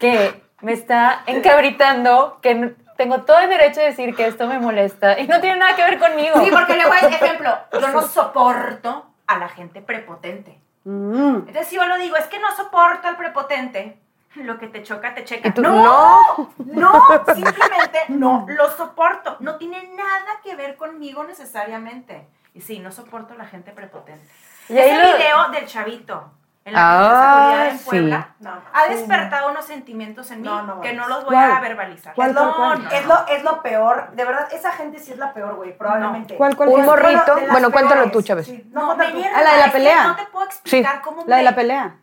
[0.00, 5.16] que me está encabritando, que tengo todo el derecho de decir que esto me molesta
[5.20, 6.42] y no tiene nada que ver conmigo.
[6.44, 10.58] Sí, porque luego, ejemplo, yo no soporto a la gente prepotente.
[10.84, 11.36] Mm.
[11.48, 13.98] Entonces, si yo lo digo, es que no soporto al prepotente,
[14.36, 15.52] lo que te choca, te checa.
[15.52, 16.92] Tú, no, no,
[17.34, 19.36] simplemente no lo soporto.
[19.40, 22.26] No tiene nada que ver conmigo necesariamente.
[22.54, 24.24] Y sí, no soporto a la gente prepotente.
[24.68, 26.30] Y ahí Ese lo- video del chavito
[26.64, 27.84] en la Ah, en sí.
[27.88, 28.60] Puebla No, no.
[28.72, 31.50] ha despertado unos sentimientos en mí No, no que no los voy ¿Cuál?
[31.52, 32.14] a verbalizar.
[32.14, 32.88] ¿Cuál, Es cuál, lo- cuál?
[32.92, 34.10] Es lo, es lo peor.
[34.12, 36.36] De verdad, esa gente sí es la peor, güey, probablemente.
[36.36, 37.36] ¿Cuál, cuál, Un morrito.
[37.50, 38.46] Bueno, cuéntalo tú, Chávez.
[38.46, 40.04] Sí, No, no, me hierve, Ah, la de la pelea.
[40.08, 41.96] no te puedo explicar cómo La de la pelea.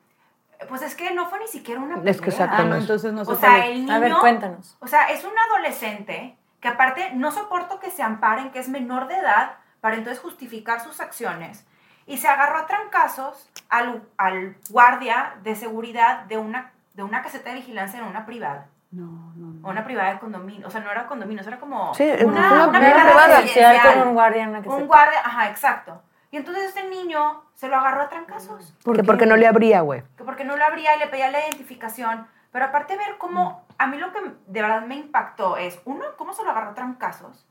[0.68, 2.12] Pues es que no fue ni siquiera una pelea.
[2.12, 2.82] Es que exacto, Ah, no no, es.
[2.82, 3.94] entonces no sé O sea, el niño...
[3.94, 4.76] A ver, cuéntanos.
[4.80, 9.08] O sea, es un adolescente que aparte no soporto que se amparen, que es menor
[9.08, 9.52] de edad,
[9.82, 11.64] para entonces justificar sus acciones.
[12.08, 17.50] Y se agarró a trancazos al, al guardia de seguridad de una, de una caseta
[17.50, 18.68] de vigilancia en una privada.
[18.92, 19.04] No,
[19.36, 19.68] no, no.
[19.68, 20.66] O una privada de condominio.
[20.66, 23.94] O sea, no era condominio, era como Sí, una, una- una una privada residencial.
[24.00, 26.02] con un guardia en la que Un se- guardia, ajá, exacto.
[26.32, 28.74] Y entonces este niño se lo agarró a trancazos.
[28.96, 30.04] Que porque no le abría, güey.
[30.18, 32.28] que porque no lo abría y le pedía la identificación.
[32.54, 36.32] Pero aparte ver cómo, a mí lo que de verdad me impactó es, uno, cómo
[36.34, 37.46] se lo agarró a trancazos.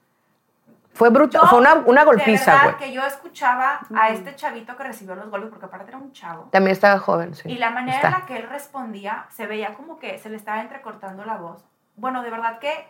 [0.97, 1.43] Fue brutal.
[1.49, 2.77] Fue una, una De golpiza, verdad güey.
[2.89, 6.49] que yo escuchaba a este chavito que recibió los golpes, porque aparte era un chavo.
[6.51, 7.49] También estaba joven, sí.
[7.51, 8.09] Y la manera Está.
[8.09, 11.65] en la que él respondía, se veía como que se le estaba entrecortando la voz.
[11.97, 12.89] Bueno, de verdad que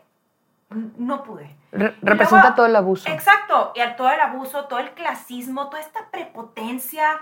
[0.71, 1.57] no pude.
[1.73, 3.09] Re- representa luego- todo el abuso.
[3.11, 7.19] Exacto, y todo el abuso, todo el clasismo, toda esta prepotencia.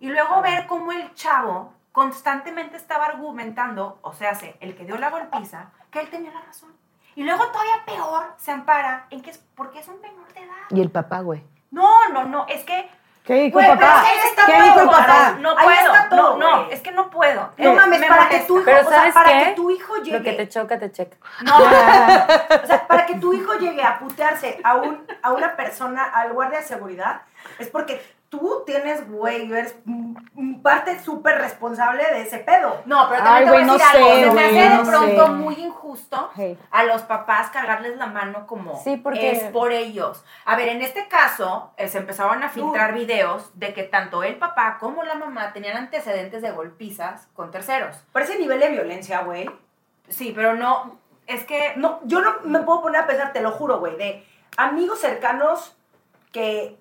[0.00, 4.96] Y luego ver cómo el chavo constantemente estaba argumentando, o sea, se- el que dio
[4.98, 6.72] la golpiza, que él tenía la razón.
[7.16, 10.54] Y luego todavía peor se ampara en que es porque es un menor de edad.
[10.70, 11.42] Y el papá, güey.
[11.70, 12.90] No, no, no, es que...
[13.24, 14.04] ¿Qué dijo Güey, el papá?
[14.14, 15.36] es ¿Qué todo, dijo el no, papá?
[15.40, 17.40] No puedo, está todo, no, no, es que no puedo.
[17.56, 19.44] No Eh, mames, me para que tu hijo, Pero o sea, ¿sabes para qué?
[19.46, 21.16] que tu hijo Lo que llegue, te choca, te checa.
[21.42, 26.04] No, o sea, para que tu hijo llegue a putearse a, un, a una persona,
[26.04, 27.22] al guardia de seguridad,
[27.58, 28.04] es porque
[28.38, 29.76] tú tienes, güey, eres
[30.62, 32.82] parte súper responsable de ese pedo.
[32.86, 34.08] No, pero Ay, también te voy a no decir algo.
[34.08, 35.32] sé, Se me hace de pronto sé.
[35.32, 36.58] muy injusto Hey.
[36.70, 40.24] a los papás cargarles la mano como Sí, porque- es por ellos.
[40.44, 44.36] A ver, en este caso eh, se empezaron a filtrar videos de que tanto el
[44.36, 47.96] papá como la mamá tenían antecedentes de golpizas con terceros.
[48.12, 49.48] Por ese nivel de violencia, güey.
[50.08, 53.52] Sí, pero no, es que No, yo no me puedo poner a pensar, te lo
[53.52, 54.26] juro, güey, de
[54.56, 55.76] amigos cercanos
[56.32, 56.78] que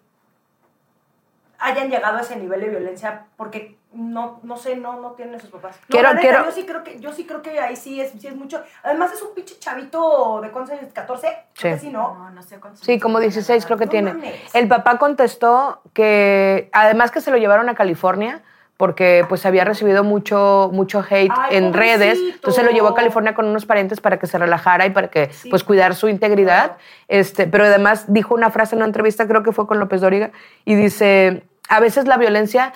[1.64, 5.50] hayan llegado a ese nivel de violencia porque no, no sé, no, no tienen sus
[5.52, 5.76] papás.
[5.82, 8.12] No, Quiero- neta, quiero- Yo sí creo que, yo sí creo que ahí sí es,
[8.20, 8.64] sí es mucho.
[8.82, 11.86] Además es un pinche chavito de cuántos años, 14, creo que Sí.
[11.88, 12.16] sí, ¿no?
[12.16, 14.14] no, no sé cuántos Sí, como tiene, 16 creo que No tiene.
[14.14, 14.56] mames.
[14.56, 18.42] El papá contestó que, además que se lo llevaron a California,
[18.78, 22.18] porque pues había recibido mucho, mucho hate Ay, en redes.
[22.18, 25.30] Entonces lo llevó a California con unos parientes para que se relajara y para que
[25.52, 26.78] pues cuidar su integridad.
[27.08, 30.32] Este, pero además dijo una frase en una entrevista, creo que fue con López Dóriga,
[30.66, 32.74] y dice, a veces la violencia,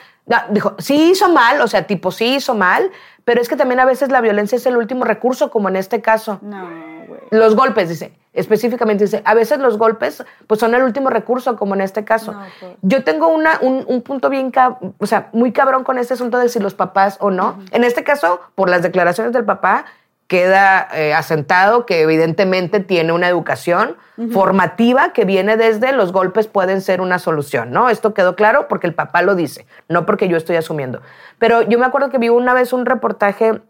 [0.49, 2.91] dijo, sí hizo mal, o sea, tipo sí hizo mal,
[3.23, 6.01] pero es que también a veces la violencia es el último recurso, como en este
[6.01, 6.39] caso.
[6.41, 6.67] No,
[7.07, 7.19] güey.
[7.31, 11.75] Los golpes, dice, específicamente dice, a veces los golpes pues son el último recurso, como
[11.75, 12.31] en este caso.
[12.33, 12.71] No, pues.
[12.83, 14.51] Yo tengo una, un, un punto bien,
[14.99, 17.59] o sea, muy cabrón con este asunto de si los papás o no.
[17.71, 19.85] En este caso, por las declaraciones del papá,
[20.27, 23.95] queda eh, asentado que evidentemente tiene una educación
[24.33, 27.89] formativa que viene desde los golpes pueden ser una solución, ¿no?
[27.89, 31.01] Esto quedó claro porque el papá lo dice, no porque yo estoy asumiendo.
[31.37, 33.61] Pero yo me acuerdo que vi una vez un reportaje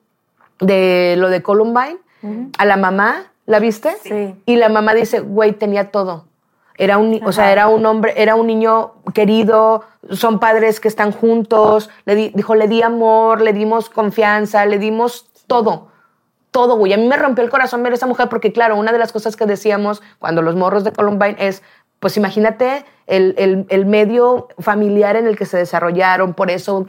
[0.59, 1.97] de lo de Columbine
[2.57, 3.95] a la mamá, ¿la viste?
[4.03, 4.35] Sí.
[4.45, 6.25] Y la mamá dice, güey, tenía todo.
[6.77, 11.11] Era un, o sea, era un hombre, era un niño querido, son padres que están
[11.11, 15.89] juntos, le di- dijo, le di amor, le dimos confianza, le dimos todo,
[16.51, 16.93] todo, güey.
[16.93, 19.11] A mí me rompió el corazón ver a esa mujer porque, claro, una de las
[19.11, 21.61] cosas que decíamos cuando los morros de Columbine es,
[21.99, 26.85] pues imagínate el, el- el medio familiar en el que se desarrollaron, por eso.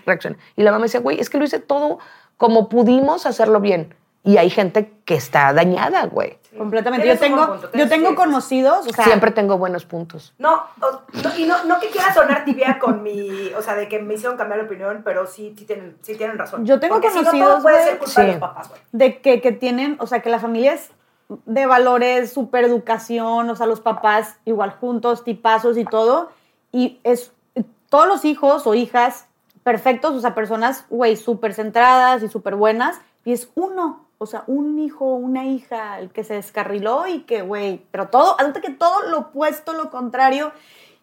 [0.56, 1.98] Y la mamá decía, güey, es que lo hice todo
[2.36, 3.94] como pudimos hacerlo bien.
[4.24, 6.38] Y hay gente que está dañada, güey.
[6.56, 7.06] Completamente.
[7.06, 10.34] Yo tengo, yo tengo conocidos, o sea, Siempre tengo buenos puntos.
[10.38, 14.00] No, no, y no, no que quiera sonar tibia con mi, o sea, de que
[14.00, 16.66] me hicieron cambiar de opinión, pero sí, sí tienen, sí tienen razón.
[16.66, 18.32] Yo tengo Porque si no, conocidos, todo puede ser culpa de Sí.
[18.32, 18.80] los papás, güey.
[18.92, 20.90] de que, que tienen, o sea, que la familia es
[21.46, 26.30] de valores, super educación, o sea, los papás igual juntos, tipazos y todo,
[26.72, 27.32] y es
[27.88, 29.26] todos los hijos o hijas
[29.62, 34.42] perfectos, o sea, personas, güey, súper centradas y súper buenas, y es uno, o sea,
[34.48, 38.70] un hijo, una hija, el que se descarriló y que, güey, pero todo, hasta que
[38.70, 40.52] todo lo opuesto, lo contrario,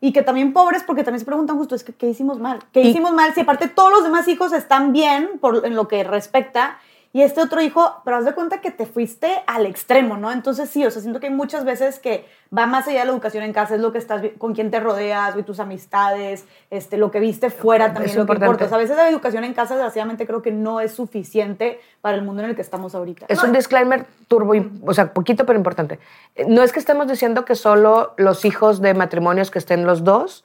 [0.01, 2.59] y que también pobres, porque también se preguntan justo, es que, ¿qué hicimos mal?
[2.73, 3.33] ¿Qué Y- hicimos mal?
[3.33, 6.77] Si aparte todos los demás hijos están bien por, en lo que respecta,
[7.15, 10.33] y este otro hijo, pero haz de cuenta que te fuiste al extremo, ¿no?
[10.33, 13.13] Entonces sí, o sea, siento que hay muchas veces que va más allá de la
[13.13, 16.97] educación en casa, es lo que estás, con quién te rodeas, güey, tus amistades, este,
[16.97, 18.45] lo que viste fuera también Es lo que importante.
[18.47, 18.65] importa.
[18.65, 22.17] O sea, a veces la educación en casa, desgraciadamente, creo que no es suficiente para
[22.17, 23.27] el mundo en el que estamos ahorita.
[23.29, 24.51] Es un disclaimer turbo,
[24.85, 25.99] o sea, poquito pero importante.
[26.35, 30.03] Eh, No es que estemos diciendo que solo los hijos de matrimonios que estén los
[30.03, 30.43] dos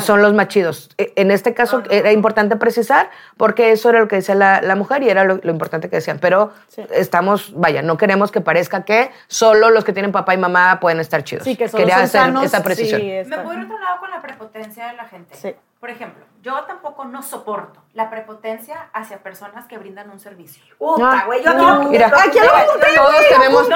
[0.00, 0.90] son los más chidos.
[0.98, 4.74] Eh, En este caso era importante precisar porque eso era lo que decía la, la
[4.76, 6.18] mujer y era lo, lo importante que decían.
[6.20, 6.82] Pero Sí.
[6.92, 11.00] estamos, vaya, no queremos que parezca que solo los que tienen papá y mamá pueden
[11.00, 11.44] estar chidos.
[11.44, 13.00] Sí, que solo Quería son hacer sanos, esa precisión.
[13.00, 15.34] sí, Me voy a otro lado con la prepotencia de la gente.
[15.36, 15.54] Sí.
[15.80, 20.62] Por ejemplo, yo tampoco no soporto la prepotencia hacia personas que brindan un servicio.
[20.78, 23.68] Puta, Ah, güey, yo no, mira, yo- ¡Ah, quién lo apunté, Todos tenemos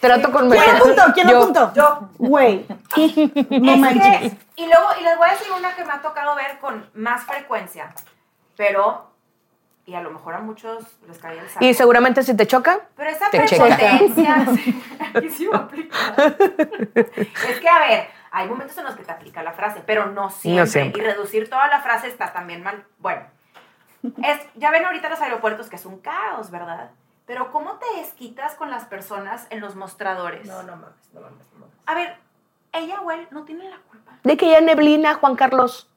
[0.00, 1.02] trato con ¿Quién apuntó?
[1.14, 1.38] ¿Quién Yo.
[1.38, 1.72] apuntó?
[1.74, 2.08] Yo.
[2.18, 2.66] Güey.
[3.50, 4.18] No Es manches.
[4.32, 6.88] que- y luego, y les voy a decir una que me ha tocado ver con
[6.94, 7.92] más frecuencia,
[8.56, 9.10] pero,
[9.84, 11.64] y a lo mejor a muchos les cae el saco.
[11.64, 14.82] Y seguramente si te choca, Pero esa Te prepotencia, sí,
[15.14, 16.36] aquí sí va a aplicar.
[16.94, 20.28] Es que, a ver, hay momentos en los que te aplica la frase, pero no
[20.28, 20.66] siempre.
[20.66, 21.02] siempre.
[21.02, 22.84] Y reducir toda la frase está también mal.
[22.98, 23.22] Bueno,
[24.24, 26.90] es, ya ven ahorita los aeropuertos que es un caos, ¿verdad?
[27.26, 30.46] Pero ¿cómo te desquitas con las personas en los mostradores?
[30.46, 31.74] No, no mames, no mames, no mames.
[31.86, 32.16] A ver,
[32.72, 34.12] ella o él no tiene la culpa.
[34.24, 35.88] de que ya neblina, Juan Carlos,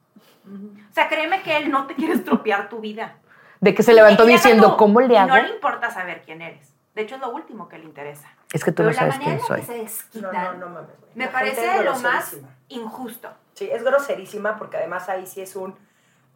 [0.46, 3.16] O sea, créeme que él no te quiere estropear tu vida.
[3.60, 5.28] de que se levantó diciendo, tú, ¿cómo le y hago?
[5.28, 6.72] No le importa saber quién eres.
[6.98, 8.28] De hecho, es lo último que le interesa.
[8.52, 9.88] Es que tú Pero no sabes la manera quién la que soy.
[10.10, 12.36] se No, no, no mames, me La parece lo más
[12.66, 13.28] injusto.
[13.54, 15.76] Sí, es groserísima porque además ahí sí es un.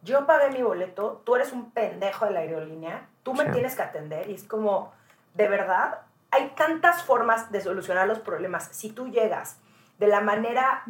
[0.03, 3.51] Yo pagué mi boleto, tú eres un pendejo de la aerolínea, tú me Sí.
[3.51, 4.93] tienes que atender y es como,
[5.33, 5.99] de verdad,
[6.31, 8.69] hay tantas formas de solucionar los problemas.
[8.71, 9.57] Si tú llegas
[9.99, 10.83] de la manera.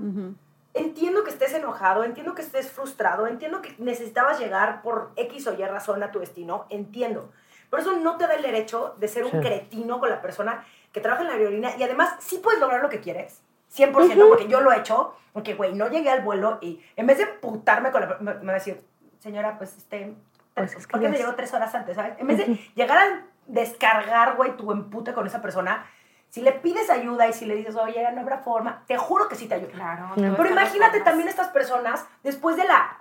[0.76, 5.54] Entiendo que estés enojado, entiendo que estés frustrado, entiendo que necesitabas llegar por X o
[5.54, 7.32] Y razón a tu destino, entiendo.
[7.74, 9.40] Pero eso no te da el derecho de ser un Sí.
[9.40, 12.90] cretino con la persona que trabaja en la aerolínea y además sí puedes lograr lo
[12.90, 13.42] que quieres.
[13.70, 17.18] 100%, porque yo lo he hecho, porque, güey, no llegué al vuelo y en vez
[17.18, 18.18] de putarme con la...
[18.20, 18.80] Me, me va a decir,
[19.18, 20.14] señora, pues, este...
[20.54, 22.14] Pues es que ¿Por qué me llegó tres horas antes, sabes?
[22.20, 22.46] En vez de
[22.76, 25.84] llegar a descargar, güey, tu empute con esa persona,
[26.30, 29.34] si le pides ayuda y si le dices, oye, no habrá forma, te juro que
[29.36, 29.72] sí te ayuda.
[29.72, 30.10] Claro.
[30.16, 33.00] Pero imagínate también estas personas, después de la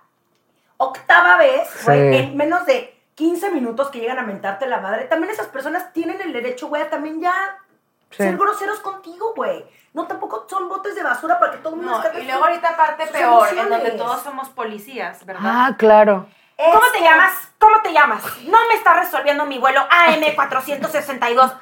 [0.78, 2.18] octava vez, güey, Sí.
[2.22, 6.20] en menos de 15 minutos que llegan a mentarte la madre, también esas personas tienen
[6.20, 7.32] el derecho, güey, a también ya
[8.10, 8.16] Sí.
[8.24, 9.64] ser groseros contigo, güey.
[9.94, 12.70] No, tampoco son botes de basura para que todo el mundo No, y luego ahorita
[12.70, 15.42] aparte sus peor, en donde todos somos policías, ¿verdad?
[15.44, 16.26] Ah, claro.
[16.56, 17.32] ¿Cómo te llamas?
[17.60, 18.22] ¿Cómo te llamas?
[18.48, 21.54] No me está resolviendo mi vuelo AM462.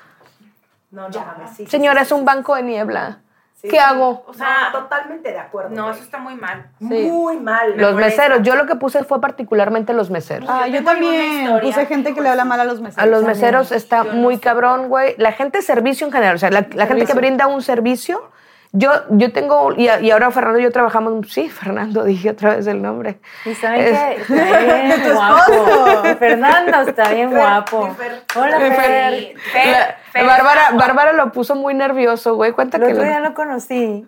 [0.92, 1.46] No, no Ya.
[1.54, 3.18] sí, Señora, sí, es un banco de niebla.
[3.60, 3.78] Sí, ¿Qué sí.
[3.78, 4.24] hago?
[4.26, 5.70] O sea, totalmente de acuerdo.
[5.76, 6.70] No, eso está muy mal.
[6.78, 7.76] muy mal.
[7.76, 8.22] Los molesta.
[8.22, 8.42] meseros.
[8.46, 10.48] Yo lo que puse fue particularmente los meseros.
[10.50, 13.02] Ah, Yo también puse gente que le habla mal a los meseros.
[13.02, 13.36] A los También.
[13.38, 15.14] meseros está Yo muy cabrón, güey.
[15.18, 18.30] La gente de servicio en general, o sea, la, la gente que brinda un servicio.
[18.72, 22.66] Yo, yo tengo, y, y ahora Fernando y yo trabajamos, sí, Fernando, dije otra vez
[22.68, 23.18] el nombre.
[23.44, 26.16] Y saben Es- está bien guapo.
[26.18, 27.94] Fernando está bien guapo.
[27.96, 28.22] Fer.
[28.36, 28.74] Hola, Fer.
[28.76, 29.34] Fer.
[29.42, 32.52] Fer, La- Fer Bárbara, lo puso muy nervioso, güey.
[32.52, 34.06] Cuenta El que otro lo- día lo conocí.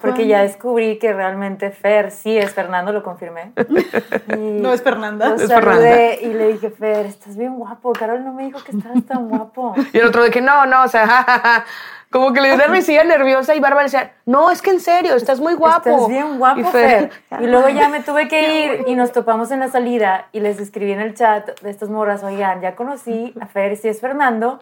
[0.00, 3.52] Porque ya descubrí que realmente Fer sí es Fernando, lo confirmé.
[4.28, 5.28] Y No es Fernanda.
[5.28, 7.92] Lo Es saludé y le dije, Fer, estás bien guapo.
[7.92, 9.74] Carol no me dijo que estabas tan guapo.
[9.92, 11.64] Y el otro de que no, no, o sea, ja, ja, ja.
[12.12, 15.40] Como que le una risilla nerviosa y Bárbara decía, no, es que en serio, estás
[15.40, 15.88] muy guapo.
[15.90, 17.10] Estás bien guapo, Y Fer.
[17.40, 20.60] Y luego ya me tuve que ir y nos topamos en la salida y les
[20.60, 24.60] escribí en el chat de estas morras, oigan, ya conocí a Fer, sí es Fernando,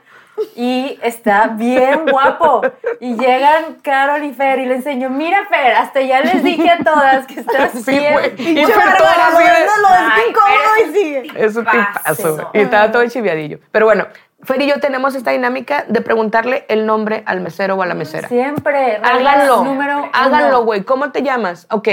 [0.57, 2.63] y está bien guapo.
[3.01, 6.79] Y llegan Carol y Fer y le enseño, mira Fer, hasta ya les dije a
[6.79, 8.13] todas que estás Sí, bien.
[8.13, 8.27] güey.
[8.39, 11.33] Y Pinche Fer todo es incómodo Fer, y sigue.
[11.37, 12.51] Es un tipazo.
[12.55, 13.59] Y estaba todo chiviadillo.
[13.73, 14.07] Pero bueno,
[14.43, 17.95] Fer y yo tenemos esta dinámica de preguntarle el nombre al mesero o a la
[17.95, 18.29] mesera.
[18.29, 18.97] Siempre.
[19.03, 19.65] Háganlo.
[19.65, 20.09] Número.
[20.13, 20.83] Háganlo, güey.
[20.83, 21.67] ¿Cómo te llamas?
[21.71, 21.89] Ok,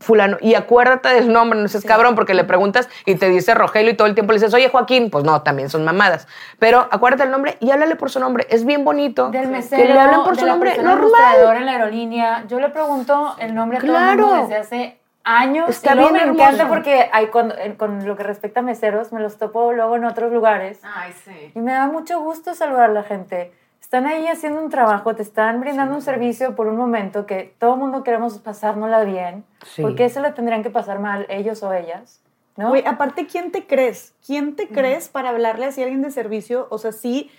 [0.00, 0.36] fulano.
[0.40, 3.94] Y acuérdate del nombre, no seas cabrón, porque le preguntas y te dice Rogelio y
[3.96, 5.08] todo el tiempo le dices, oye, Joaquín.
[5.08, 6.26] Pues no, también son mamadas.
[6.58, 8.46] Pero acuérdate del nombre y háblale por su nombre.
[8.50, 9.30] Es bien bonito.
[9.30, 10.76] Del que mesero, le hablen por de su la nombre.
[10.82, 11.56] Normal.
[11.56, 12.44] en la aerolínea.
[12.48, 14.26] Yo le pregunto el nombre a todo el Claro.
[14.26, 15.68] mundo desde hace años.
[15.70, 16.68] Está y bien me encanta hermoso.
[16.68, 20.04] porque hay cuando, en- con lo que respecta a meseros, me los topo luego en
[20.04, 20.80] otros lugares.
[20.82, 21.52] Ay, sí.
[21.54, 23.52] Y me da mucho gusto saludar a la gente.
[23.80, 27.74] Están ahí haciendo un trabajo, te están brindando un servicio por un momento que todo
[27.74, 29.44] el mundo queremos pasárnosla bien.
[29.66, 29.82] Sí.
[29.82, 32.20] ¿Por qué se la tendrían que pasar mal ellos o ellas?
[32.56, 32.68] ¿No?
[32.68, 34.14] Güey, aparte, ¿quién te crees?
[34.24, 36.66] ¿Quién te crees para hablarle así a alguien de servicio?
[36.70, 37.30] O sea, sí,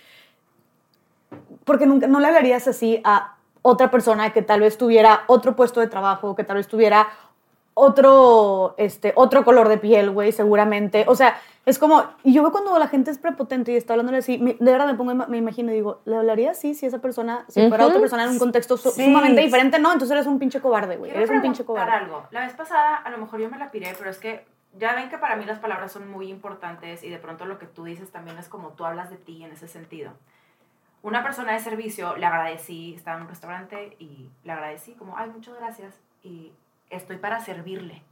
[1.64, 5.80] porque nunca, no le hablarías así a otra persona que tal vez tuviera otro puesto
[5.80, 7.08] de trabajo, que tal vez tuviera
[7.78, 11.04] otro, este, otro color de piel, güey, seguramente.
[11.08, 14.18] O sea, es como, y yo veo cuando la gente es prepotente y está hablándole
[14.18, 17.00] así, me- de verdad me pongo, me imagino y digo, ¿le hablaría así si esa
[17.00, 17.90] persona, si fuera Ujú.
[17.90, 19.04] otra persona en un contexto su- Sí.
[19.04, 19.78] sumamente diferente?
[19.78, 21.10] No, entonces eres un pinche cobarde, güey.
[21.10, 21.92] Eres un pinche cobarde.
[21.92, 22.26] algo.
[22.30, 24.46] La vez pasada, a lo mejor yo me la piré, pero es que
[24.78, 27.66] ya ven que para mí las palabras son muy importantes y de pronto lo que
[27.66, 30.12] tú dices también es como tú hablas de ti en ese sentido.
[31.02, 35.28] Una persona de servicio, le agradecí, estaba en un restaurante y le agradecí como, ay,
[35.30, 36.52] muchas gracias y
[36.90, 38.02] estoy para servirle.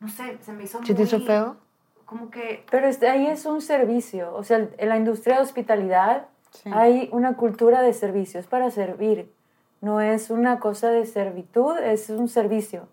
[0.00, 0.86] No sé, se me hizo muy...
[0.86, 1.56] ¿Sí te hizo feo?
[2.04, 2.64] Como que...
[2.70, 4.34] Pero este, ahí es un servicio.
[4.34, 6.70] O sea, en la industria de hospitalidad Sí.
[6.70, 8.38] hay una cultura de servicio.
[8.38, 9.32] Es para servir.
[9.80, 12.88] No es una cosa de servitud, es un servicio.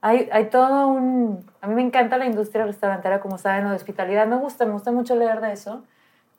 [0.00, 1.44] Hay, hay todo un...
[1.60, 4.26] A mí me encanta la industria restaurantera, como saben, o de hospitalidad.
[4.26, 5.84] Me gusta, me gusta mucho leer de eso.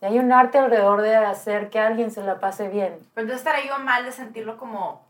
[0.02, 2.96] Y hay un arte alrededor de hacer que alguien se la pase bien.
[3.14, 5.06] Pero entonces estaré yo mal de sentirlo como...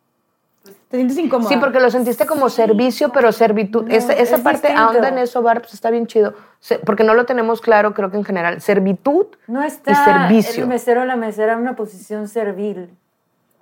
[0.89, 1.49] ¿Te sientes incómoda?
[1.49, 3.85] Sí, porque lo sentiste como servicio, pero servitud.
[3.85, 4.81] No, esa esa es parte distinto.
[4.81, 6.33] ahonda en eso, Bar, pues está bien chido.
[6.85, 8.61] Porque no lo tenemos claro, creo que en general.
[8.61, 10.63] Servitud No y está servicio.
[10.63, 12.95] el mesero o la mesera en una posición servil.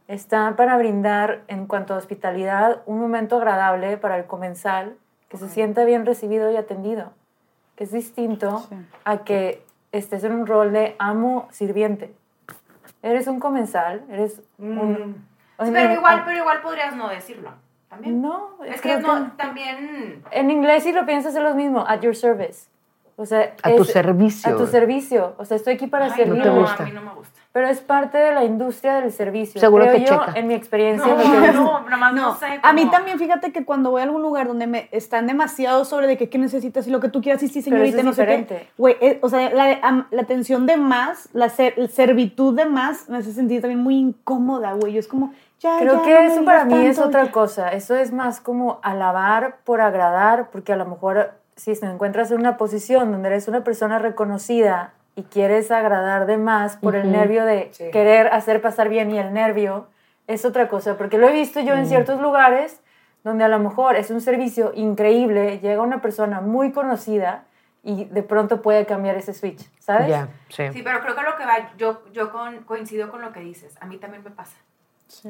[0.08, 4.96] Está para brindar, en cuanto a hospitalidad, un momento agradable para el comensal,
[5.30, 7.12] que se sienta bien recibido y atendido.
[7.76, 8.76] Que es distinto Sí.
[9.06, 12.14] a que estés en un rol de amo-sirviente.
[13.04, 15.29] Eres un comensal, eres un...
[15.60, 17.52] Pero igual, pero igual podrías no decirlo.
[17.90, 18.22] También.
[18.22, 20.24] No, Es que no, también...
[20.32, 22.68] En inglés si lo piensas es lo mismo, at your service.
[23.16, 24.54] O sea, A tu servicio.
[24.54, 25.34] A tu servicio.
[25.38, 26.38] O sea, estoy aquí para Ay, servir.
[26.38, 26.84] no te gusta.
[26.84, 27.38] A mí no me gusta.
[27.52, 29.60] Pero es parte de la industria del servicio.
[29.60, 30.40] Seguro creo te yo, checa.
[30.40, 31.06] en mi experiencia.
[31.14, 31.52] No, que visto.
[31.64, 32.46] no, nomás no, No, sé.
[32.62, 35.84] a mí cómo- también, fíjate que cuando voy a algún lugar donde me están demasiado
[35.84, 37.98] sobre de que qué necesitas y lo que tú quieras, y sí, Pero eso señorita,
[37.98, 38.38] es no sé qué.
[38.38, 38.70] diferente.
[38.78, 43.18] Güey, eh, o sea, la, la atención de más, la ser- servitud de más, me
[43.18, 44.94] hace sentir también muy incómoda, güey.
[44.94, 47.26] Yo es como, ya, Creo ya, que no me eso para mí es tanto, otra
[47.26, 47.32] ya.
[47.32, 47.70] cosa.
[47.70, 52.40] Eso es más como alabar por agradar, porque a lo mejor si te encuentras en
[52.40, 57.44] una posición donde eres una persona reconocida y quieres agradar de más por el nervio
[57.46, 59.88] de querer hacer pasar bien y el nervio,
[60.28, 60.96] es otra cosa.
[60.98, 62.80] Porque lo he visto yo en ciertos lugares
[63.26, 67.44] donde a lo mejor es un servicio increíble, llega una persona muy conocida
[67.84, 70.08] y de pronto puede cambiar ese switch, ¿sabes?
[70.10, 70.72] Ya, sí.
[70.72, 73.76] Sí, pero creo que lo que va, yo, yo con- coincido con lo que dices.
[73.82, 74.56] A mí también me pasa.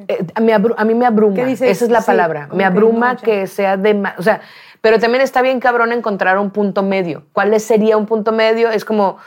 [0.07, 1.35] Eh, a, mí a mí me abruma.
[1.35, 1.69] ¿Qué dices?
[1.69, 2.49] Esa es la Sí, palabra.
[2.53, 4.17] Me abruma que sea de más.
[4.19, 4.41] O sea,
[4.81, 7.23] pero también está bien cabrón encontrar un punto medio.
[7.33, 8.69] ¿Cuál sería un punto medio?
[8.69, 9.17] Es como.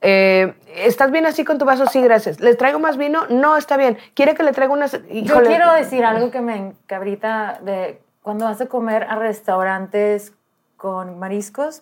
[0.00, 1.86] eh, ¿Estás bien así con tu vaso?
[1.86, 2.40] Sí, gracias.
[2.40, 3.22] ¿Les traigo más vino?
[3.28, 3.98] No, está bien.
[4.14, 4.92] ¿Quiere que le traiga unas...?
[5.10, 10.32] Yo quiero decir algo que me encabrita de cuando vas a comer a restaurantes
[10.76, 11.80] con mariscos,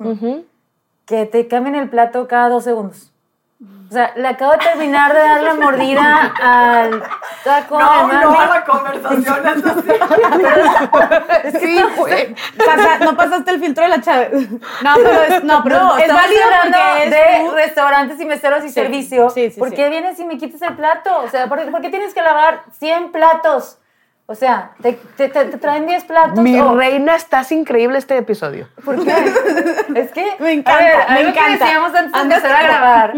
[1.05, 3.13] que te cambien el plato cada dos segundos.
[3.61, 7.03] O sea, le acabo de terminar de dar la mordida al
[7.43, 8.13] taco de mami.
[8.15, 11.59] la conversación es así.
[11.61, 12.35] Sí, güey.
[12.57, 14.31] Pasa- no pasaste el filtro de la chave.
[14.83, 18.27] No, pero es, no, pero No, es estamos válido hablando porque es de restaurantes y
[18.27, 19.31] meseros y servicio.
[19.31, 19.77] sí, sí, ¿Por sí.
[19.77, 21.19] qué vienes y me quitas el plato?
[21.25, 23.79] O sea, ¿por, por qué tienes que lavar 100 platos?
[24.27, 26.39] O sea, te, te- te- te traen 10 platos.
[26.41, 28.69] Mi reina, estás increíble este episodio.
[28.85, 29.11] ¿Por qué?
[29.97, 31.65] es que, Me encanta, a ver, me algo que encanta.
[31.65, 33.15] decíamos antes de empezar a grabar.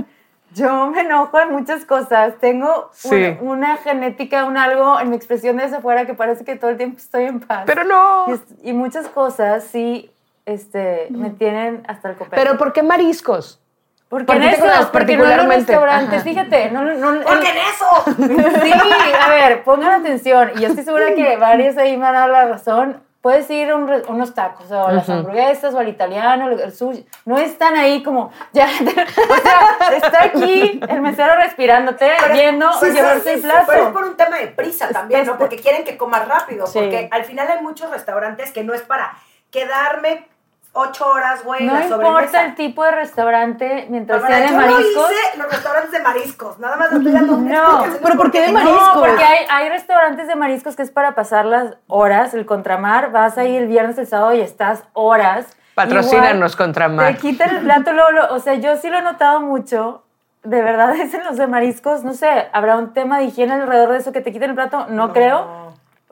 [0.54, 2.34] Yo me enojo en muchas cosas.
[2.40, 6.70] Tengo un- una, genética, un algo en mi expresión desde afuera que parece que todo
[6.70, 7.62] el tiempo estoy en paz.
[7.66, 8.26] Pero no.
[8.62, 10.10] Y, muchas cosas sí
[10.46, 12.36] este, me tienen hasta el copete.
[12.36, 13.60] Pero ¿por qué mariscos?
[14.08, 14.60] ¿Por qué ¿por en eso?
[14.60, 15.56] Porque no en los particularmente?
[15.66, 16.22] restaurantes, Ajá.
[16.24, 18.60] fíjate, no, no, no- Porque en eso.
[18.64, 18.72] Sí,
[19.20, 20.50] a ver, pongan atención.
[20.56, 23.00] Y yo estoy segura que varios ahí me han dado la razón.
[23.20, 26.72] Puedes ir a un re- unos tacos, o a las hamburguesas, o al italiano, el
[26.72, 27.06] sushi.
[27.26, 32.92] No están ahí como, ya, o sea, está aquí el mesero respirándote, viendo Sí, sí,
[32.92, 33.66] llevarse el sí, plato.
[33.68, 35.36] Pero es por un tema de prisa también, ¿no?
[35.36, 36.66] Porque quieren que comas rápido.
[36.66, 36.78] Sí.
[36.78, 39.12] Porque al final hay muchos restaurantes que no es para
[39.50, 40.26] quedarme
[40.72, 44.56] ocho horas, güey, No la importa el tipo de restaurante, mientras sea de yo no
[44.58, 45.10] mariscos.
[45.10, 46.58] hice los restaurantes de mariscos.
[46.58, 48.94] Nada más estoy dando No, pero ¿por qué de mariscos?
[48.94, 53.10] No, porque hay, hay restaurantes de mariscos que es para pasar las horas, el contramar,
[53.12, 55.46] vas ahí el viernes, el sábado y estás horas.
[55.74, 57.14] Patrocínanos, Contramar.
[57.14, 60.04] Te quitan el plato, luego, lo- o sea, yo sí lo he notado mucho.
[60.42, 63.90] De verdad, es en los de mariscos, no sé, ¿habrá un tema de higiene alrededor
[63.92, 64.86] de eso que te quiten el plato?
[64.88, 65.59] No, creo.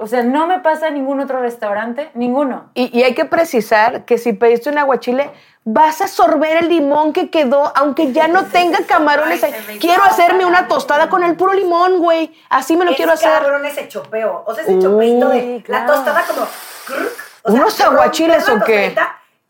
[0.00, 2.70] O sea, no me pasa en ningún otro restaurante, ninguno.
[2.74, 5.30] Y, y hay que precisar que si pediste un aguachile,
[5.64, 9.42] vas a sorber el limón que quedó, aunque ya no tenga camarones.
[9.42, 12.32] Ay, Quiero hacerme una tostada con el puro limón, güey.
[12.48, 13.30] Así me lo Es quiero hacer.
[13.32, 14.44] cabrón ese chopeo.
[14.46, 15.92] O sea, ese chopeito de Uy, la claro.
[15.94, 16.46] tostada como...
[16.86, 17.08] crrr,
[17.42, 18.94] o sea, ¿Unos aguachiles o qué?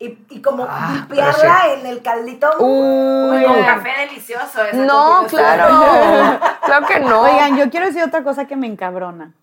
[0.01, 2.49] Y, y como Ah, limpiarla en el caldito.
[2.59, 3.43] Uy.
[3.43, 4.63] Con café delicioso.
[4.65, 6.39] esa No, claro.
[6.65, 7.21] claro que no.
[7.21, 9.33] Oigan, yo quiero decir otra cosa que me encabrona.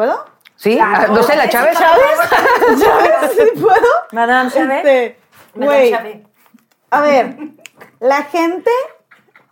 [0.00, 0.24] ¿Puedo?
[0.56, 0.76] ¿Sí?
[0.76, 1.08] Claro.
[1.10, 1.76] Ah, No sé, la Chávez.
[1.78, 3.32] ¿Chávez?
[3.36, 3.86] ¿Sí puedo?
[4.12, 4.78] Madame Chávez.
[4.78, 5.20] Este,
[5.54, 6.16] Madame güey, Chávez.
[6.90, 7.36] a ver,
[8.00, 8.70] la gente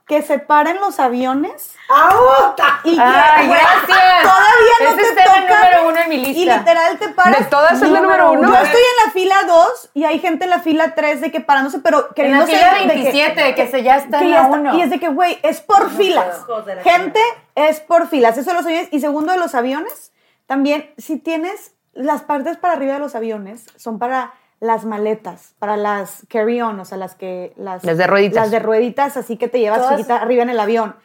[0.07, 2.81] que se para en los aviones ¡Auta!
[2.83, 4.23] y que, Ay, güey, gracias.
[4.23, 6.57] todavía no Ese te está en el toca número uno en mi y lista.
[6.57, 7.39] literal te paras.
[7.41, 8.49] ¿De todas es el número uno?
[8.49, 11.41] Yo estoy en la fila 2 y hay gente en la fila 3 de que
[11.41, 14.43] parándose, pero En la fila de que- 27, que, se ya está que en la
[14.45, 14.75] está- 1.
[14.79, 16.47] Y es de que, güey, es por filas.
[16.65, 17.21] De la Gente,
[17.55, 18.39] es por filas.
[18.39, 18.89] Eso de los aviones.
[18.93, 20.13] Y segundo, de los aviones,
[20.49, 25.77] también, si tienes las partes para arriba de los aviones, son para las maletas, para
[25.77, 27.53] las carry-on, o sea, las que...
[27.57, 28.45] Las, Las de rueditas.
[28.45, 30.97] Las de rueditas, así que te llevas chiquita arriba en el avión.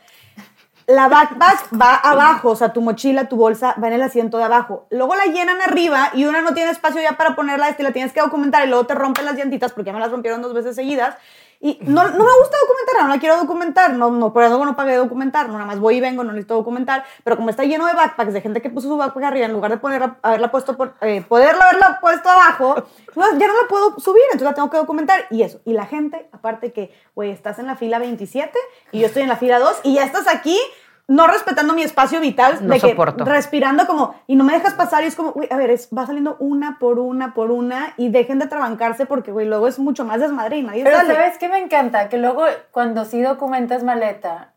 [0.87, 4.45] La backpack va abajo, o sea, tu mochila, tu bolsa va en el asiento de
[4.45, 4.87] abajo.
[4.89, 8.13] Luego la llenan arriba y una no tiene espacio ya para ponerla, este, la tienes
[8.13, 10.73] que documentar y luego te rompen las llantitas porque ya me las rompieron dos veces
[10.73, 11.17] seguidas.
[11.63, 14.75] Y no, no me gusta documentar, no la quiero documentar, no, no, por eso no
[14.75, 17.85] pagué documentar, no, nada más voy y vengo, no necesito documentar, pero como está lleno
[17.85, 20.75] de backpacks, de gente que puso su backpack arriba, en lugar de ponerla, haberla puesto
[20.75, 22.75] por, eh, poderla haberla puesto abajo,
[23.15, 25.61] no, ya no la puedo subir, entonces la tengo que documentar y eso.
[25.63, 28.51] Y la gente, aparte que, güey, estás en la fila 27
[28.91, 30.59] y yo estoy en la fila 2 y ya estás aquí
[31.07, 33.25] no respetando mi espacio vital, No de que soporto.
[33.25, 36.05] respirando como, y no me dejas pasar, y es como, güey, a ver, es, va
[36.05, 40.05] saliendo una por una por una, y dejen de trabancarse porque, güey, luego es mucho
[40.05, 41.13] más desmadre y nadie Pero sale.
[41.13, 42.07] ¿sabes qué me encanta?
[42.09, 44.53] Que luego cuando sí documentas maleta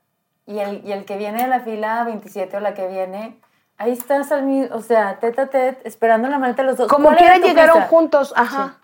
[0.47, 3.41] y el, y el que viene de la fila 27 o la que viene,
[3.79, 6.89] ahí estás al mismo, o sea, tete a tete, esperando la maleta los dos.
[6.89, 7.89] Como ¿Cuál quiera era tu llegaron prisa?
[7.89, 8.33] juntos.
[8.37, 8.79] Ajá.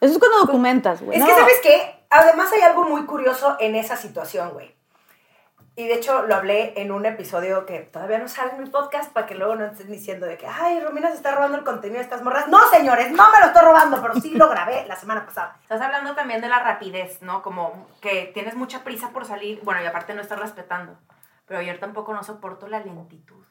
[0.00, 1.18] Eso es cuando documentas, güey.
[1.18, 2.04] Es que, ¿sabes qué?
[2.08, 4.74] Además hay algo muy curioso en esa situación, güey.
[5.80, 9.10] Y de hecho lo hablé en un episodio que todavía no sale en mi podcast
[9.14, 11.96] para que luego no estén diciendo de que, ay, Romina se está robando el contenido
[11.96, 12.48] de estas morras.
[12.48, 15.56] No, señores, no me lo estoy robando, pero sí lo grabé la semana pasada.
[15.62, 17.40] Estás hablando también de la rapidez, ¿no?
[17.40, 19.62] Como que tienes mucha prisa por salir.
[19.62, 20.98] Bueno, y aparte no estás respetando.
[21.46, 23.46] Pero yo tampoco no soporto la lentitud.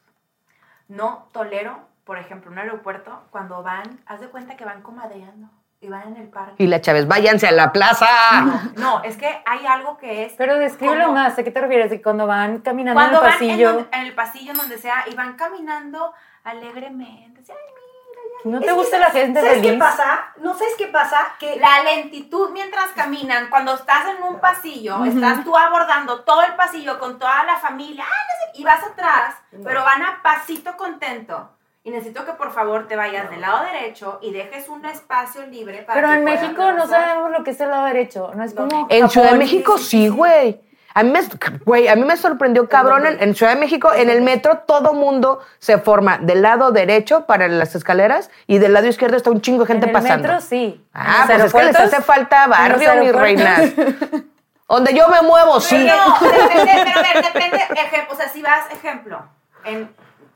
[0.86, 5.50] No tolero, por ejemplo, un aeropuerto, cuando van, haz de cuenta que van comadreando
[5.82, 6.62] y van en el parque.
[6.62, 8.06] Y la Chávez, váyanse a la plaza.
[8.76, 10.34] No, es que hay algo que es.
[10.36, 11.88] Pero descríbelo como- más, ¿a qué te refieres?
[11.90, 14.78] Que cuando van caminando Cuando en el van en, pasillo, donde- en el pasillo, donde
[14.78, 16.12] sea, y van caminando
[16.44, 17.40] alegremente.
[17.40, 19.72] así, Ay, mira, ya ¿no te Es que, gusta la gente ¿Sabes feliz?
[19.72, 20.20] qué pasa?
[20.36, 25.44] No sabes qué pasa, que La lentitud mientras caminan, cuando estás en un pasillo, estás
[25.44, 29.34] tú abordando todo el pasillo con toda la familia, "Ay, no sé", y vas atrás,
[29.64, 31.50] pero van a pasito contento.
[31.82, 35.82] Y necesito que por favor te vayas del lado derecho y dejes un espacio libre
[35.82, 38.52] para Pero que en México no sabemos lo que es el lado derecho, no es
[38.52, 39.10] como En Japón.
[39.10, 40.60] Ciudad de México sí, güey.
[40.92, 41.20] A mí me,
[41.64, 44.92] güey, a mí me sorprendió cabrón en, en Ciudad de México, en el metro todo
[44.92, 49.40] mundo se forma del lado derecho para las escaleras y del lado izquierdo está un
[49.40, 50.28] chingo de gente en el pasando.
[50.28, 50.84] metro sí.
[50.92, 53.72] Ah, pues es que les hace falta barrio, mis reinas.
[54.68, 55.78] Donde yo me muevo, sí.
[55.78, 59.20] No, depende, pero a ver, depende, ejemplo, o sea, si vas, ejemplo,
[59.64, 59.90] en,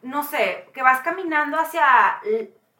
[0.04, 1.84] no sé, que vas caminando hacia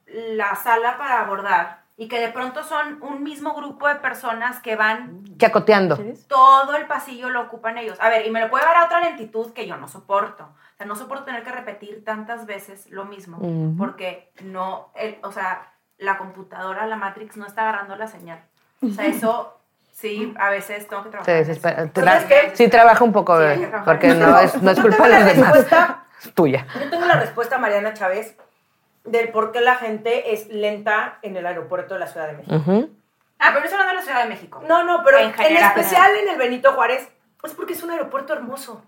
[0.07, 4.75] la sala para abordar y que de pronto son un mismo grupo de personas que
[4.77, 5.97] van Chacoteando.
[6.29, 7.99] todo el pasillo lo ocupan ellos.
[8.01, 10.45] A ver, y me lo puede dar a otra lentitud que yo no soporto.
[10.45, 13.39] O sea, no soporto tener que repetir tantas veces lo mismo,
[13.79, 18.41] porque no, el- o sea, la computadora, la Matrix no está agarrando la señal.
[18.83, 19.57] O sea, eso
[19.93, 21.33] sí, a veces tengo que trabajar.
[21.35, 21.49] en eso.
[21.49, 21.87] desespera.
[21.87, 22.51] te ¿Sabes da- qué?
[22.57, 25.67] sí, trabaja un poco, Sí, eh, porque no es, no es culpa de los demás.
[26.25, 26.67] Es tuya.
[26.83, 28.37] Yo tengo la respuesta, Mariana Chávez,
[29.05, 32.89] del por qué la gente es lenta en el aeropuerto de la Ciudad de México.
[33.39, 34.63] Ah, pero eso hablando de la Ciudad de México.
[34.67, 35.73] No, no, pero En en, general.
[35.77, 37.09] especial en el Benito Juárez,
[37.43, 38.83] es porque es un aeropuerto hermoso.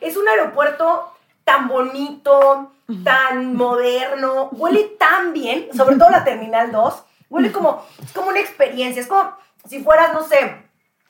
[0.00, 1.14] Es un aeropuerto
[1.44, 2.72] tan bonito,
[3.04, 8.40] tan moderno, huele tan bien, sobre todo la Terminal 2, huele como, es como una
[8.40, 9.34] experiencia, es como
[9.66, 10.67] si fueras, no sé,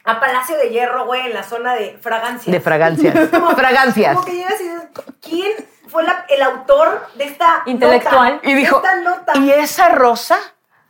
[0.08, 2.52] a Palacio de Hierro, güey, en la zona de fragancias.
[2.52, 3.28] De fragancias.
[3.30, 4.14] Como- Fragancias.
[4.14, 4.82] Como que llegas y dices,
[5.20, 5.52] ¿quién
[5.88, 8.34] fue la- el autor de esta Intelectual.
[8.36, 8.48] nota?
[8.48, 9.32] Y dijo, Esta nota.
[9.38, 10.38] ¿y esa rosa?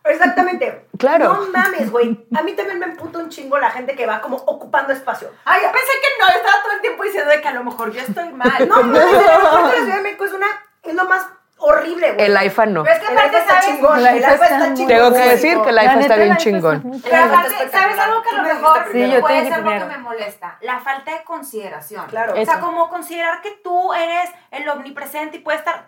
[0.05, 0.87] Exactamente.
[0.99, 1.35] Claro.
[1.35, 2.27] No mames, güey.
[2.37, 5.31] A mí también me emputa un chingo la gente que va como ocupando espacio.
[5.45, 7.93] Ay, yo pensé que no, estaba todo el tiempo diciendo de que a lo mejor
[7.93, 8.69] yo estoy mal.
[8.69, 10.47] No de la Ciudad de México es una
[10.83, 11.27] es lo más
[11.59, 12.27] horrible, güey.
[12.27, 12.83] El IFA no.
[12.85, 13.67] Pero es que aparte, AIFA está ¿sabes?
[13.67, 13.99] chingón.
[13.99, 14.89] El AIFA AIFA está chingón.
[14.89, 17.01] Tengo que decir que el La IFA neta, está bien chingón.
[17.03, 19.99] Pero aparte, ¿sabes algo que a lo mejor Sí, yo puede ser lo que me
[19.99, 20.59] molesta?
[20.61, 22.07] La falta de consideración.
[22.07, 22.41] Claro.
[22.41, 25.85] O sea, como considerar que tú eres el omnipresente y puedes estar...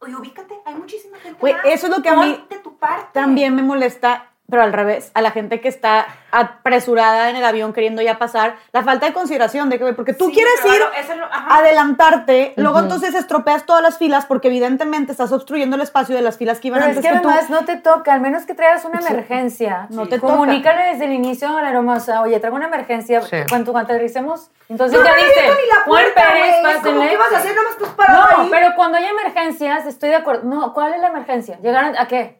[0.00, 3.08] Oye, ubícate, hay muchísima gente Güey, eso es lo que a mí tu parte.
[3.12, 7.72] También me molesta, pero al revés, a la gente que está apresurada en el avión
[7.74, 10.90] queriendo ya pasar, la falta de consideración de que, porque tú Sí, quieres ir claro,
[10.98, 11.06] es
[11.50, 16.38] adelantarte, luego entonces estropeas todas las filas porque evidentemente estás obstruyendo el espacio de las
[16.38, 17.28] filas que iban Pero es antes que que, tú.
[17.28, 19.86] además no te toca, al menos que traigas una emergencia.
[19.90, 23.36] No te Comunícale desde el inicio a la hermosa, oye, traigo una emergencia, Sí.
[23.48, 26.54] cuando, cuando aterricemos, entonces No ya me dice, ni la Juan puerta, Pérez.
[26.76, 27.00] Es como.
[27.08, 27.54] ¿qué vas a hacer?
[27.54, 28.48] Nada más tú parado No, ahí.
[28.50, 30.42] pero cuando hay emergencias, estoy de acuerdo.
[30.48, 31.58] No, ¿cuál es la emergencia?
[31.62, 32.38] ¿Llegar a qué?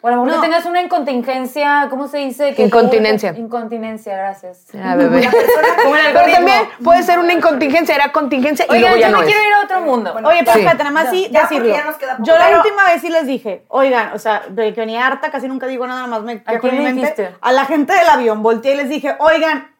[0.00, 0.40] O a lo mejor No.
[0.40, 2.54] que tengas una incontingencia, ¿cómo se dice?
[2.54, 3.34] Que Incontinencia.
[3.36, 4.64] Incontinencia, gracias.
[4.80, 5.28] Ah, bebé.
[5.82, 9.12] Como el Pero también puede ser una incontingencia, era contingencia y Oigan, luego ya yo
[9.12, 9.32] no me es.
[9.32, 10.14] quiero ir a otro mundo.
[10.24, 10.64] Oye, pero Sí.
[10.64, 11.74] nada más sí Ya, decirlo.
[11.74, 12.24] ya nos queda poco.
[12.28, 15.32] Yo la Pero- última vez sí les dije, oigan, o sea, de que venía harta,
[15.32, 17.00] casi nunca digo nada más, me quedo quién le mente.
[17.00, 17.34] dijiste?
[17.40, 19.74] A la gente del avión, volteé y les dije, oigan,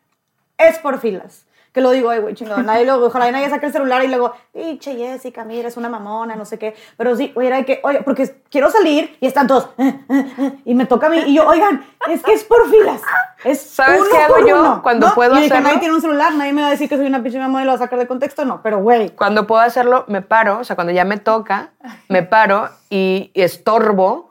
[0.57, 1.47] es por filas.
[1.73, 4.09] Que lo digo, ay, güey, chingado, nadie luego, ojalá y nadie saque el celular y
[4.09, 4.33] luego,
[4.79, 6.75] che, Jessica, mira, es una mamona, no sé qué.
[6.97, 10.27] Pero sí, oye, era de que, oye, porque quiero salir y están todos, "Eh, eh,
[10.39, 13.03] eh", y me toca a mí, y yo, oigan, es que es por filas.
[13.45, 15.15] Es ¿Sabes uno qué hago por yo uno", cuando ¿no?
[15.15, 15.69] puedo y de que hacerlo?
[15.69, 17.67] nadie tiene un celular, nadie me va a decir que soy una pinche mamona y
[17.67, 19.11] lo va a sacar de contexto, no, pero güey.
[19.11, 21.71] Cuando puedo hacerlo, me paro, o sea, cuando ya me toca,
[22.09, 24.28] me paro y estorbo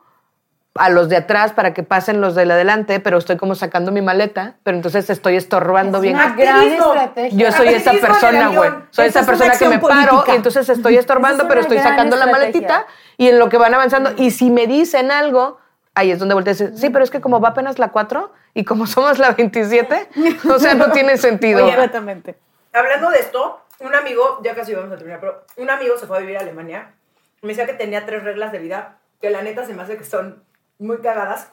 [0.80, 4.02] a los de atrás para que pasen los del adelante, pero estoy como sacando mi
[4.02, 6.16] maleta, pero entonces estoy estorbando bien.
[6.16, 7.38] Una gran estrategia.
[7.38, 8.72] Yo soy esa persona, güey.
[8.92, 12.16] Soy Esa es persona que me paro y entonces estoy estorbando, pero es estoy sacando
[12.16, 12.86] la maletita
[13.18, 14.14] y en lo que van avanzando.
[14.18, 15.60] Y si me dicen algo,
[15.96, 18.32] ahí es donde volteo y decir, sí, pero es que como va apenas la 4
[18.54, 20.10] y como somos la 27,
[20.50, 21.66] o sea, no tiene sentido.
[21.66, 22.38] Completamente.
[22.74, 26.18] Hablando de esto, un amigo, ya casi vamos a terminar, pero un amigo se fue
[26.18, 26.94] a vivir a Alemania.
[27.42, 30.04] Me decía que tenía tres reglas de vida, que la neta se me hace que
[30.04, 30.44] son
[30.80, 31.50] muy cagadas.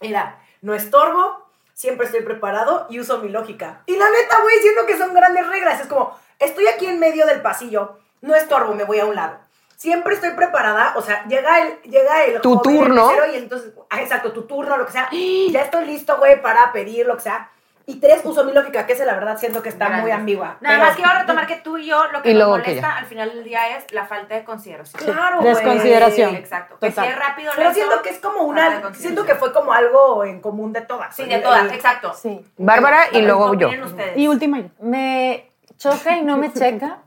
[0.00, 3.82] Era, no estorbo, siempre estoy preparado y uso mi lógica.
[3.86, 5.80] Y la neta, güey, siento que son grandes reglas.
[5.80, 9.38] Es como, estoy aquí en medio del pasillo, no estorbo, me voy a un lado.
[9.76, 13.10] Siempre estoy preparada, o sea, llega el, llega el Tu joven turno.
[13.32, 15.08] y entonces, ah, exacto, tu turno, lo que sea.
[15.50, 17.50] Ya estoy listo, güey, para pedir lo que sea.
[17.86, 20.56] Y tres, uso mi lógica, que esa la verdad siento que está muy ambigua.
[20.60, 22.96] Nada Pero- más quiero retomar que tú y yo lo que Y nos que molesta
[22.98, 25.02] al final del día es la falta de consideración.
[25.02, 25.52] Claro, güey.
[25.54, 26.34] Desconsideración.
[26.36, 26.78] Exacto.
[26.80, 27.10] Que si Total.
[27.10, 28.94] es rápido, Pero lento, siento que es como una.
[28.94, 31.14] Siento que fue como algo en común de todas.
[31.16, 32.12] Sí, de todas, el- exacto.
[32.14, 32.40] Sí.
[32.56, 33.84] Bárbara y luego ¿Qué yo.
[33.84, 34.16] ustedes?
[34.16, 34.68] Y última yo.
[34.80, 36.98] Me choca y no me checa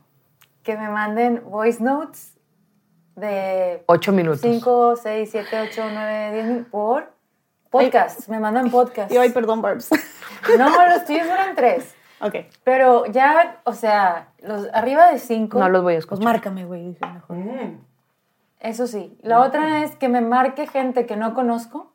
[0.62, 2.34] que me manden voice notes
[3.14, 4.40] de Ocho minutos.
[4.42, 7.10] 5, 6, 7, 8, 9, 10 mil por
[7.70, 8.28] podcast.
[8.28, 9.10] Me mandan podcast.
[9.12, 9.88] Y hoy, perdón, Barbs.
[10.58, 11.94] No, los tuyos eran 3.
[12.20, 12.34] ok.
[12.64, 15.58] Pero ya, o sea, los arriba de 5.
[15.58, 16.24] No los voy a Pues escuchar.
[16.24, 16.88] márcame, güey.
[16.88, 17.36] dice mejor.
[17.36, 17.80] Mm.
[18.60, 19.16] Eso sí.
[19.22, 21.92] La otra es que me marque gente que no conozco.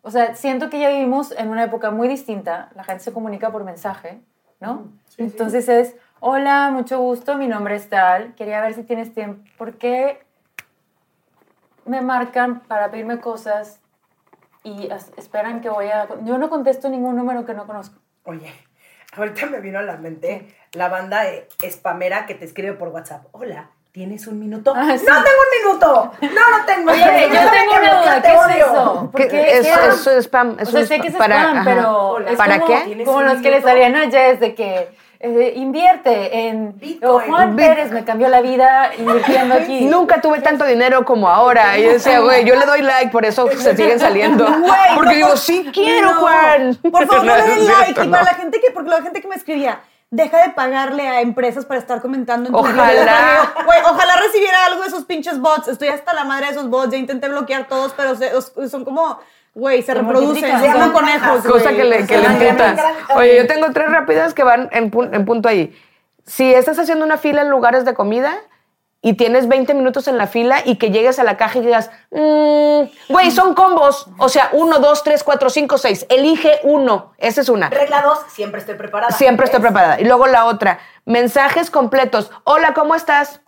[0.00, 2.70] O sea, siento que ya vivimos en una época muy distinta.
[2.74, 4.20] La gente se comunica por mensaje,
[4.60, 4.88] ¿no?
[5.18, 8.34] Entonces es, hola, mucho gusto, mi nombre es tal.
[8.34, 9.44] Quería ver si tienes tiempo.
[9.58, 10.24] ¿Por qué
[11.84, 13.80] me marcan para pedirme cosas
[14.62, 16.06] y esperan que voy a...
[16.24, 17.98] Yo no contesto ningún número que no conozco.
[18.24, 18.52] Oye,
[19.16, 23.24] ahorita me vino a la mente la banda de spamera que te escribe por WhatsApp.
[23.32, 24.72] Hola, ¿tienes un minuto?
[24.76, 25.04] Ah, sí.
[25.06, 26.12] ¡No tengo un minuto!
[26.34, 26.90] No, no tengo.
[26.92, 28.66] Oye, yo Déjame tengo una duda, ¿qué es odio.
[28.66, 29.10] eso?
[29.16, 29.58] ¿Qué- qué?
[29.58, 29.88] es, ¿Qué?
[29.88, 30.56] es spam.
[30.60, 33.04] Es o sea, un sé que es para, spam, pero es ¿Para como, qué?
[33.04, 33.68] como los que le minuto?
[33.68, 37.10] salían a Jess de que eh, invierte en Bitcoin.
[37.10, 39.80] o Juan Bit- Pérez me cambió la vida invirtiendo aquí.
[39.86, 41.78] Nunca tuve tanto dinero como ahora.
[41.78, 44.44] Y yo decía, güey, yo le doy like, por eso se siguen saliendo.
[44.94, 46.20] Porque no, digo, sí quiero, no.
[46.20, 46.76] Juan.
[46.90, 47.84] Por favor, no No, le den like.
[47.84, 48.30] cierto, y para no.
[48.30, 51.80] la gente que, porque la gente que me escribía, deja de pagarle a empresas para
[51.80, 53.54] estar comentando en tus Ojalá.
[53.90, 55.68] ojalá recibiera algo de esos pinches bots.
[55.68, 56.90] Estoy hasta la madre de esos bots.
[56.92, 58.14] Ya intenté bloquear todos, pero
[58.68, 59.18] son como,
[59.54, 60.60] güey, se Se reproducen.
[60.60, 61.44] Se llaman conejos.
[61.44, 62.26] Cosa que le, que le.
[63.16, 65.76] Oye, yo tengo tres rápidas que van en, pu- en punto ahí.
[66.24, 68.34] Si estás haciendo una fila en lugares de comida
[69.04, 71.90] y tienes 20 minutos en la fila y que llegues a la caja y digas,
[72.12, 72.82] "Mm,
[73.12, 74.06] güey, son combos.
[74.18, 76.06] O sea, uno, dos, tres, cuatro, cinco, seis.
[76.08, 77.12] Elige uno.
[77.18, 77.68] Esa es una.
[77.68, 79.12] Regla 2, siempre estoy preparada.
[79.12, 80.00] Siempre estoy preparada.
[80.00, 82.30] Y luego la otra, mensajes completos.
[82.44, 83.40] Hola, ¿cómo estás?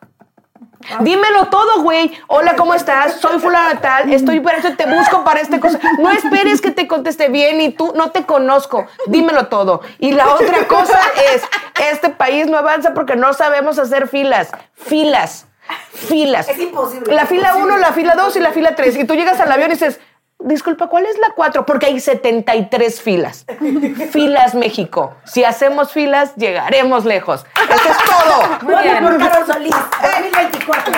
[1.01, 2.13] Dímelo todo, güey.
[2.27, 3.21] Hola, ¿cómo estás?
[3.21, 4.13] Soy fulano tal.
[4.13, 5.79] Estoy para eso, te busco para esta cosa.
[5.99, 8.87] No esperes que te conteste bien y tú no te conozco.
[9.07, 9.81] Dímelo todo.
[9.99, 11.01] Y la otra cosa
[11.35, 11.43] es,
[11.91, 14.51] este país no avanza porque no sabemos hacer filas.
[14.75, 15.47] Filas.
[15.93, 16.49] Filas.
[16.49, 17.15] Es imposible.
[17.15, 17.75] La fila Imposible.
[17.75, 18.97] 1, la fila 2 y la fila 3.
[18.97, 20.01] Y tú llegas al avión y dices,
[20.45, 21.67] disculpa, ¿cuál es la 4?
[21.67, 23.45] Porque hay 73 filas.
[24.11, 25.15] Filas México.
[25.25, 27.45] Si hacemos filas, llegaremos lejos.
[27.69, 28.59] Eso es todo.
[28.73, 29.03] Muy bien.
[29.03, 30.95] por Carol Solís, 2024.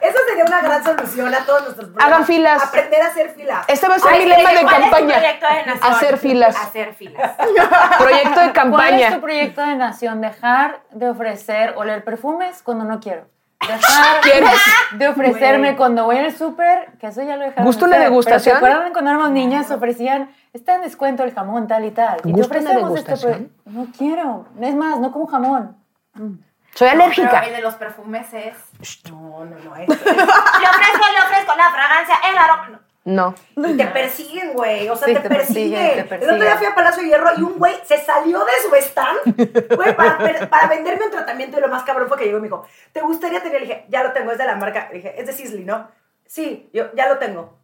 [0.00, 2.04] Eso sería una gran solución a todos nuestros problemas.
[2.06, 2.62] Hagan filas.
[2.62, 3.64] Aprender a hacer filas.
[3.68, 5.14] Este va a ser Ay, mi lema de ¿cuál es tu campaña.
[5.16, 5.92] proyecto de nación?
[5.94, 6.56] Hacer filas.
[6.56, 7.32] Hacer filas.
[7.98, 9.20] Proyecto de ¿Cuál es tu campaña.
[9.20, 10.20] proyecto de nación?
[10.20, 13.26] Dejar de ofrecer oler perfumes cuando no quiero.
[13.60, 14.50] Dejar ¿Quieres?
[14.92, 17.64] de ofrecerme cuando voy al súper, que eso ya lo dejaron.
[17.64, 18.10] ¿Gusta de una hacer.
[18.10, 18.56] degustación?
[18.60, 22.18] Pero ¿Se acuerdan cuando éramos niñas ofrecían, está en descuento el jamón tal y tal?
[22.20, 23.52] Y te ¿Gusta una ofrecemos degustación?
[23.64, 24.46] pro- No quiero.
[24.60, 25.76] Es más, no como jamón.
[26.74, 27.30] Soy alérgica.
[27.30, 28.56] Pero el de los perfumes es.
[29.10, 29.76] No, no, no.
[29.76, 32.80] es- Le ofrezco, le ofrezco la fragancia, el aroma.
[33.06, 33.34] No.
[33.54, 33.70] No.
[33.70, 34.88] Y te persiguen, güey.
[34.88, 35.72] O sea, Sí, te, te persiguen.
[35.80, 36.58] persiguen, te El otro día persiguen.
[36.58, 39.94] fui a Palacio de Hierro y un güey se salió de su stand, güey,
[40.50, 41.56] para, venderme un tratamiento.
[41.56, 43.60] Y lo más cabrón fue que llegó y me dijo, ¿te gustaría tener?
[43.60, 44.88] Le dije, ya lo tengo, es de la marca.
[44.90, 45.88] Le dije, es de Sisley, ¿no?
[46.26, 47.56] Sí, yo ya lo tengo.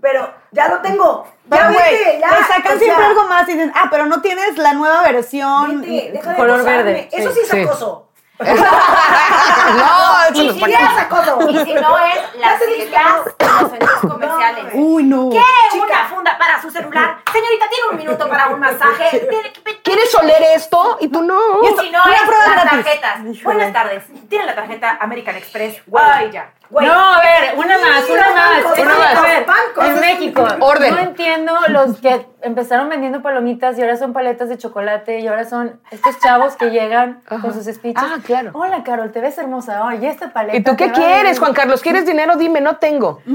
[0.00, 1.24] Pero, ya lo tengo.
[1.44, 2.28] Ya Pero, güey, vete, ya.
[2.30, 5.82] te sacan O siempre algo más y dicen, ah, pero no tienes la nueva versión.
[5.82, 7.60] vete, deja de color verde, Eso sí, sí es sí.
[7.60, 8.09] acoso.
[8.40, 10.60] No, eso Y no si.
[11.50, 14.64] Y si no es las citas en los centros comerciales.
[14.74, 15.28] No, Uy, no.
[15.30, 17.18] ¿Quiere una funda para su celular?
[17.32, 19.18] Señorita, ¿tiene un minuto para un masaje?
[19.64, 20.98] ¿Tiene- ¿Quieres oler esto?
[21.00, 21.38] Y tú no.
[21.62, 22.22] Y si no Una es
[22.54, 23.42] las tarjetas.
[23.42, 24.04] Buenas tardes.
[24.28, 25.82] ¿Tiene la tarjeta American Express?
[25.86, 26.04] Güey.
[26.04, 26.52] Ay, ya.
[26.70, 26.86] Güey.
[26.86, 28.62] no, a ver, una más, una más.
[28.62, 29.16] bancos, una más.
[29.16, 30.46] a ver, Bancos, en es México.
[30.60, 30.94] Orden.
[30.94, 35.44] No entiendo los que empezaron vendiendo palomitas y ahora son paletas de chocolate y ahora
[35.44, 38.02] son estos chavos que llegan con sus speeches.
[38.06, 38.50] Ah, claro.
[38.54, 39.96] Hola, Carol, te ves hermosa hoy.
[40.00, 40.56] ¿Y esta paleta?
[40.56, 41.80] ¿Y tú qué quieres, venir?" Juan Carlos?
[41.82, 42.36] ¿Quieres dinero?
[42.36, 43.20] Dime, no tengo.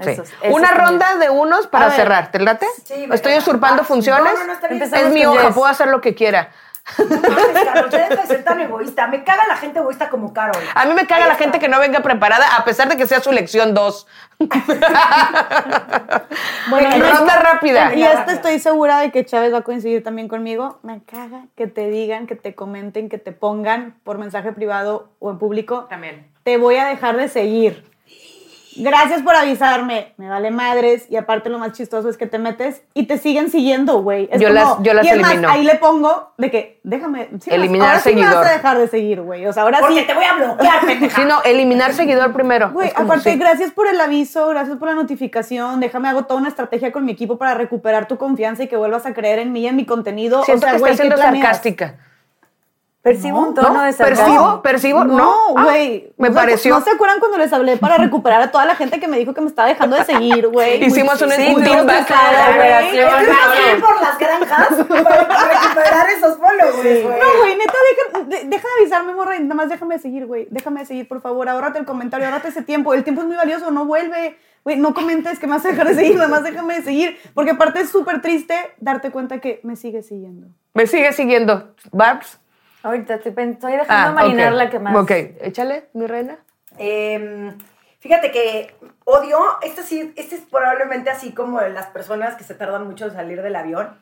[0.00, 0.10] Sí.
[0.10, 0.86] Esos- esos Una también.
[0.90, 2.30] ronda de unos para cerrar.
[2.30, 2.66] ¿Te late?
[2.84, 4.32] Sí, Estoy usurpando Ah, funciones.
[4.32, 4.80] No, no, no, está bien.
[4.80, 6.50] Empezamos Es mi hoja, puedo hacer lo que quiera.
[6.98, 9.06] No mames, Carol, ya deja de ser tan egoísta.
[9.08, 10.62] Me caga la gente egoísta como Carol.
[10.74, 11.44] A mí me caga Ahí la está.
[11.44, 14.06] gente que no venga preparada, a pesar de que sea su lección 2.
[16.70, 17.94] Bueno, y ronda esta- rápida.
[17.94, 20.78] Y esta estoy segura de que Chávez va a coincidir también conmigo.
[20.82, 25.30] Me caga que te digan, que te comenten, que te pongan por mensaje privado o
[25.30, 25.86] en público.
[25.88, 26.30] También.
[26.42, 27.84] Te voy a dejar de seguir.
[28.82, 30.14] Gracias por avisarme.
[30.16, 31.06] Me vale madres.
[31.10, 34.28] Y aparte lo más chistoso es que te metes y te siguen siguiendo, güey.
[34.38, 35.50] Yo las- yo las y es más, elimino.
[35.50, 37.28] ahí le pongo de que déjame.
[37.40, 38.34] sí, Eliminar ahora sí me seguidor.
[38.36, 39.46] vas a dejar de seguir, güey.
[39.46, 40.06] O sea, ahora Porque sí.
[40.06, 41.16] te voy a bloquear, pendeja.
[41.22, 42.70] Sí, no, eliminar seguidor primero.
[42.70, 43.38] Güey, aparte, sí.
[43.38, 45.80] gracias por el aviso, gracias por la notificación.
[45.80, 49.06] Déjame hago toda una estrategia con mi equipo para recuperar tu confianza y que vuelvas
[49.06, 50.42] a creer en mí y en mi contenido.
[50.44, 51.44] Siento o sea, que güey, está ¿qué siendo planeas?
[51.44, 51.96] sarcástica.
[53.08, 53.82] Percibo un tono ¿No?
[53.82, 54.24] de sarcasmo.
[54.24, 54.62] ¿Percibo?
[54.62, 55.04] ¿Percibo?
[55.04, 55.16] No.
[55.18, 56.12] No, Ah, güey.
[56.18, 56.74] me ¿No se- pareció.
[56.78, 59.34] ¿No se acuerdan cuando les hablé para recuperar a toda la gente que me dijo
[59.34, 60.84] que me estaba dejando de seguir, güey?
[60.84, 62.06] Hicimos un, Sí, un team back.
[63.80, 67.02] por las granjas para recuperar esos followers, güey.
[67.04, 67.72] No, güey, neta,
[68.12, 70.48] deja, de- deja de avisarme, morra, nada más déjame de seguir, güey.
[70.50, 71.48] Déjame de seguir, por favor.
[71.48, 72.94] Ahórrate el comentario, ahórrate ese tiempo.
[72.94, 74.36] El tiempo es muy valioso, no vuelve.
[74.64, 77.16] Güey, no comentes que me vas a dejar de seguir, nada más déjame de seguir.
[77.32, 80.48] Porque aparte es súper triste darte cuenta que me sigues siguiendo.
[80.74, 81.74] Me sigue siguiendo.
[81.92, 82.38] Barbs.
[82.82, 84.58] Ahorita estoy, estoy dejando marinar ok.
[84.58, 84.96] la que más.
[84.96, 86.38] Ok, échale, mi reina.
[86.78, 87.52] Eh,
[87.98, 92.86] fíjate que odio, este sí, este es probablemente así como las personas que se tardan
[92.86, 93.98] mucho en salir del avión.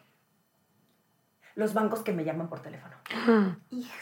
[1.54, 2.94] Los bancos que me llaman por teléfono.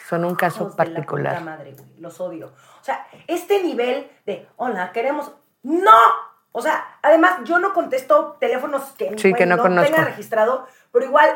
[0.08, 1.34] Son un caso Hijos de la particular.
[1.34, 2.48] puta madre, güey, los odio.
[2.80, 5.32] O sea, este nivel de, hola, queremos.
[5.62, 5.92] ¡No!
[6.50, 9.90] O sea, además, yo no contesto teléfonos que, Sí, güey, que no conozco.
[9.92, 11.28] tenga registrado, pero igual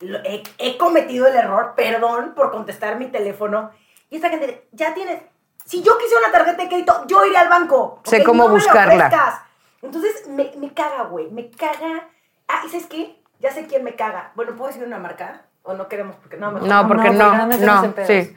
[0.00, 3.70] he, he cometido el error, perdón por contestar mi teléfono.
[4.10, 5.22] Y esta gente, ya tienes.
[5.64, 8.00] Si yo quisiera una tarjeta de crédito, yo iré al banco.
[8.04, 9.44] Sé cómo No buscarla.
[9.82, 11.30] Entonces, me, me caga, güey.
[11.30, 12.08] Me caga.
[12.48, 13.22] Ah, ¿y sabes qué?
[13.38, 14.32] Ya sé quién me caga.
[14.34, 15.42] Bueno, ¿puedo decir una marca?
[15.62, 16.16] ¿O no queremos?
[16.16, 18.36] Porque no, mejor No, porque No, no, porque no sí.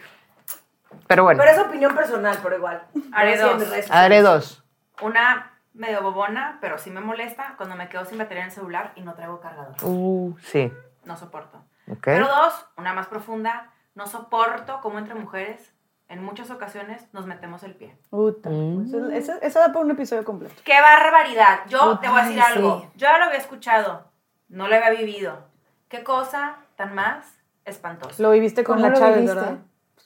[1.08, 2.84] Pero bueno, Pero es opinión personal, pero igual.
[3.14, 3.64] Haré dos.
[3.90, 4.64] haré dos.
[5.02, 8.92] Una medio bobona, pero sí me molesta cuando me quedo sin batería en el celular
[8.96, 9.76] y no traigo cargador.
[9.84, 10.72] Uh, sí.
[11.06, 11.58] No soporto.
[11.90, 12.04] Ok.
[12.06, 15.74] Pero dos, una más profunda, no soporto cómo entre mujeres,
[16.10, 17.98] en muchas ocasiones, nos metemos el pie.
[18.10, 18.50] Puta.
[18.50, 20.56] Eso, eso- eso da para un episodio completo.
[20.64, 21.62] ¡Qué barbaridad!
[21.68, 22.82] Yo te voy a decir algo.
[22.82, 22.88] sí.
[22.96, 24.12] Yo ya lo había escuchado,
[24.50, 25.48] no lo había vivido.
[25.88, 27.26] ¿Qué cosa tan más
[27.66, 28.22] espantosa?
[28.22, 29.26] Lo viviste con ¿Cómo la Chávez?
[29.26, 29.58] ¿verdad?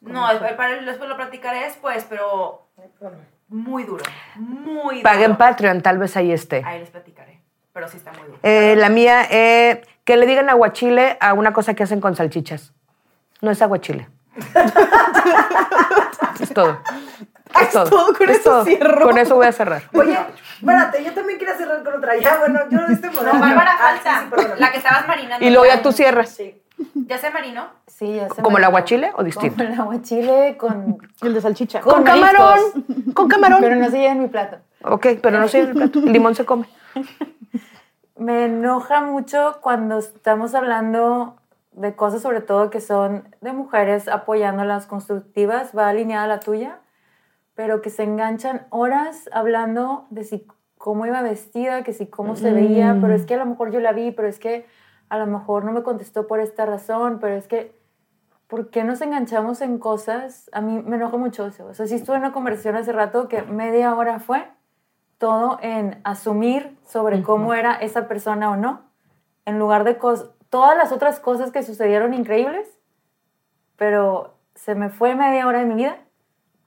[0.01, 2.67] No, después, para- después lo platicaré después, pero
[3.47, 4.03] muy duro,
[4.35, 5.03] muy duro.
[5.03, 6.61] Paguen Patreon, tal vez ahí esté.
[6.65, 7.34] Ahí les platicaré,
[7.75, 8.39] pero sí está muy duro.
[8.41, 12.71] Eh, la mía, eh, que le digan aguachile a una cosa que hacen con salchichas.
[13.41, 14.07] No es aguachile.
[16.39, 16.79] es todo.
[17.61, 17.89] Es todo.
[17.89, 18.63] todo, con Es eso todo.
[18.63, 19.05] cierro.
[19.05, 19.81] Con eso voy a cerrar.
[19.93, 20.17] Oye,
[20.57, 22.15] espérate, yo también quería cerrar con otra.
[22.17, 24.57] Ya, bueno, yo no este No, Bárbara Ah, falta, sí, sí, perdón.
[24.59, 25.45] la que estabas marinando.
[25.45, 26.29] Y luego ya tú cierras.
[26.29, 26.61] Sí.
[26.93, 27.67] ¿Ya se marinó?
[27.87, 28.41] Sí, ya sé.
[28.41, 29.57] ¿Como el aguachile o distinto?
[29.57, 30.97] Como el aguachile con...
[31.21, 31.81] El de salchicha.
[31.81, 32.31] Con mariscos.
[32.31, 32.59] camarón.
[33.13, 33.57] Con camarón.
[33.59, 34.59] Pero no se lleva en mi plato.
[34.81, 35.99] Ok, pero no sé el plato.
[35.99, 36.67] El limón se come.
[38.17, 41.35] Me enoja mucho cuando estamos hablando
[41.73, 46.79] de cosas sobre todo que son de mujeres apoyando las constructivas, va alineada la tuya,
[47.55, 50.47] pero que se enganchan horas hablando de si
[50.77, 53.81] cómo iba vestida, que si cómo se veía, pero es que a lo mejor yo
[53.81, 54.65] la vi, pero es que
[55.09, 57.77] a lo mejor no me contestó por esta razón, pero es que
[58.47, 60.49] ¿por qué nos enganchamos en cosas?
[60.53, 61.65] A mí me enoja mucho eso.
[61.65, 64.47] O sea, sí estuve en una conversación hace rato que media hora fue
[65.25, 68.83] todo en asumir sobre cómo era esa persona o no,
[69.45, 72.67] en lugar de cos- todas las otras cosas que sucedieron increíbles,
[73.75, 75.97] pero se me fue media hora de mi vida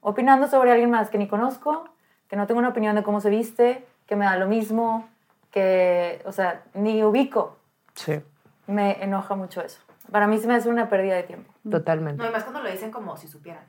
[0.01, 1.85] opinando sobre alguien más que ni conozco,
[2.27, 5.07] que no tengo una opinión de cómo se viste, que me da lo mismo,
[5.51, 7.57] que, o sea, ni ubico.
[7.95, 8.21] Sí,
[8.67, 9.79] Me enoja mucho eso.
[10.11, 11.53] Para mí se me hace una pérdida de tiempo.
[11.71, 12.21] totalmente.
[12.21, 13.63] No, y más cuando lo dicen como si supieran.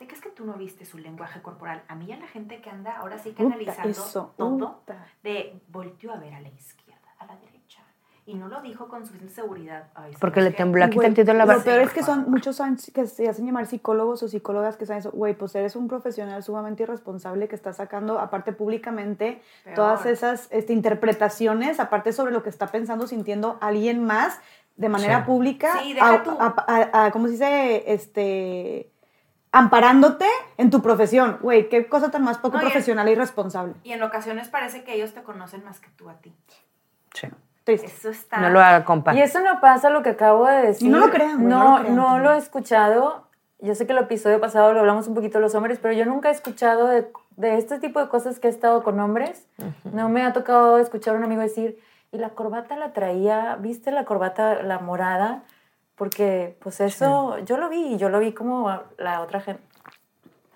[0.00, 1.82] ¿De qué es que tú no viste su lenguaje corporal?
[1.86, 4.78] A mí y a la gente que anda ahora sí que Puta, analizando eso, todo,
[4.80, 5.06] puta.
[5.22, 7.82] de volteó a ver a la izquierda, a la derecha.
[8.24, 9.88] Y no lo dijo con suficiente seguridad.
[9.94, 11.64] Ay, Porque ¿sabes le tembló aquí tantito en la Lo base.
[11.64, 12.62] peor es que son muchos
[12.94, 15.10] que se hacen llamar psicólogos o psicólogas que saben eso.
[15.10, 19.74] Güey, pues eres un profesional sumamente irresponsable que está sacando, aparte públicamente, Peor.
[19.76, 24.38] todas esas este, interpretaciones, aparte sobre lo que está pensando, sintiendo alguien más
[24.76, 25.26] de manera Sí.
[25.26, 25.78] pública.
[25.82, 26.30] Sí, deja a- tú.
[26.38, 27.92] a- a- a- ¿Cómo se dice?
[27.92, 28.90] Este.
[29.52, 30.26] Amparándote
[30.58, 31.38] en tu profesión.
[31.40, 33.74] Güey, qué cosa tan más poco No, profesional e irresponsable.
[33.82, 36.34] Y en ocasiones parece que ellos te conocen más que tú a ti.
[37.14, 37.28] Sí.
[37.64, 37.88] Triste.
[37.88, 38.38] Eso está...
[38.38, 39.14] No lo haga, compa.
[39.14, 40.88] Y eso no pasa lo que acabo de decir.
[40.88, 43.26] Y no lo crean, no No, lo crean no lo he escuchado.
[43.58, 46.30] Yo sé que el episodio pasado lo hablamos un poquito los hombres, pero yo nunca
[46.30, 49.46] he escuchado de, de este tipo de cosas que he estado con hombres.
[49.84, 51.78] No me ha tocado escuchar a un amigo decir,
[52.12, 55.42] y la corbata la traía, ¿viste la corbata, la morada?
[56.00, 59.62] Porque, pues eso, yo lo vi, y yo lo vi como la otra gente.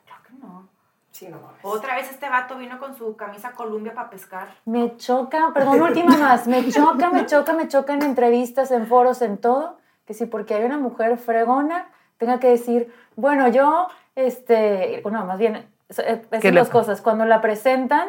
[0.07, 0.68] Claro que no.
[1.11, 1.61] Sí, no mames.
[1.62, 4.49] Otra vez este vato vino con su camisa Columbia para pescar.
[4.64, 9.20] Me choca, perdón, última más, me choca, me choca, me choca en entrevistas, en foros,
[9.20, 9.76] en todo,
[10.07, 15.38] que si porque hay una mujer fregona, tenga que decir, bueno, yo, este, bueno, más
[15.38, 15.57] bien,
[15.90, 18.09] es- es- ¿Qué esas le- dos cosas, cuando la presentan,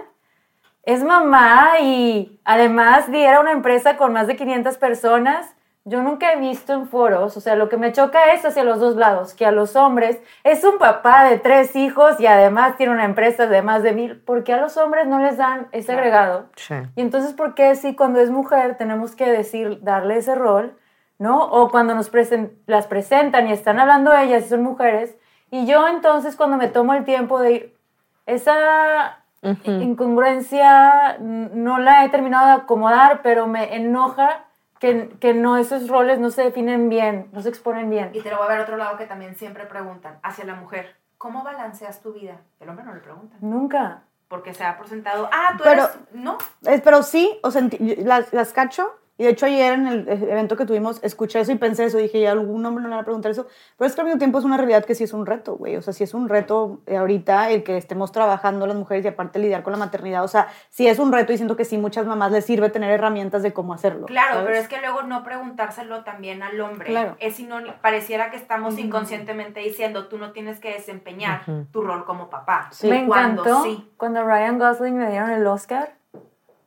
[0.83, 5.53] es mamá y además lidera una empresa con más de 500 personas.
[5.87, 8.79] Yo nunca he visto en foros, o sea, lo que me choca es hacia los
[8.79, 12.91] dos lados, que a los hombres es un papá de tres hijos y además tiene
[12.91, 16.47] una empresa de más de mil, porque a los hombres no les dan ese agregado.
[16.55, 16.73] Sí.
[16.95, 20.75] Y entonces, ¿por qué si cuando es mujer tenemos que decir, darle ese rol,
[21.19, 21.43] ¿no?
[21.43, 25.15] O cuando nos presen- las presentan y están hablando ellas y son mujeres,
[25.51, 27.77] y yo entonces cuando me tomo el tiempo de ir,
[28.25, 29.19] esa
[29.65, 34.45] incongruencia no la he terminado de acomodar, pero me enoja
[34.85, 38.11] que, que no esos roles no se definen bien, no se exponen bien.
[38.13, 40.95] Y te lo voy a ver otro lado que también siempre preguntan, hacia la mujer,
[41.17, 42.41] ¿cómo balanceas tu vida?
[42.59, 44.03] El hombre no le preguntan, Nunca.
[44.27, 48.31] porque se ha presentado, ah, tú Pero- eres, no, Es- pero sí, o sea, las,
[48.33, 48.91] las cacho.
[49.17, 51.97] Y de hecho ayer en el evento que tuvimos escuché eso y pensé eso.
[51.97, 53.47] Dije, ya algún hombre no le va a preguntar eso.
[53.77, 55.77] Pero es que al mismo tiempo es una realidad que sí es un reto, güey.
[55.77, 59.07] O sea, sí es un reto eh, ahorita el que estemos trabajando las mujeres y
[59.07, 60.23] aparte lidiar con la maternidad.
[60.23, 62.91] O sea, sí es un reto y siento que sí muchas mamás les sirve tener
[62.91, 64.07] herramientas de cómo hacerlo.
[64.07, 64.45] Claro, ¿sabes?
[64.47, 66.87] pero es que luego no preguntárselo también al hombre.
[66.87, 67.15] Claro.
[67.19, 72.29] Es sinónimo, pareciera que estamos inconscientemente diciendo, tú no tienes que desempeñar tu rol como
[72.29, 72.69] papá.
[72.71, 72.89] Sí.
[72.89, 73.89] Me Cuando encantó sí.
[73.97, 75.95] cuando Ryan Gosling le dieron el Oscar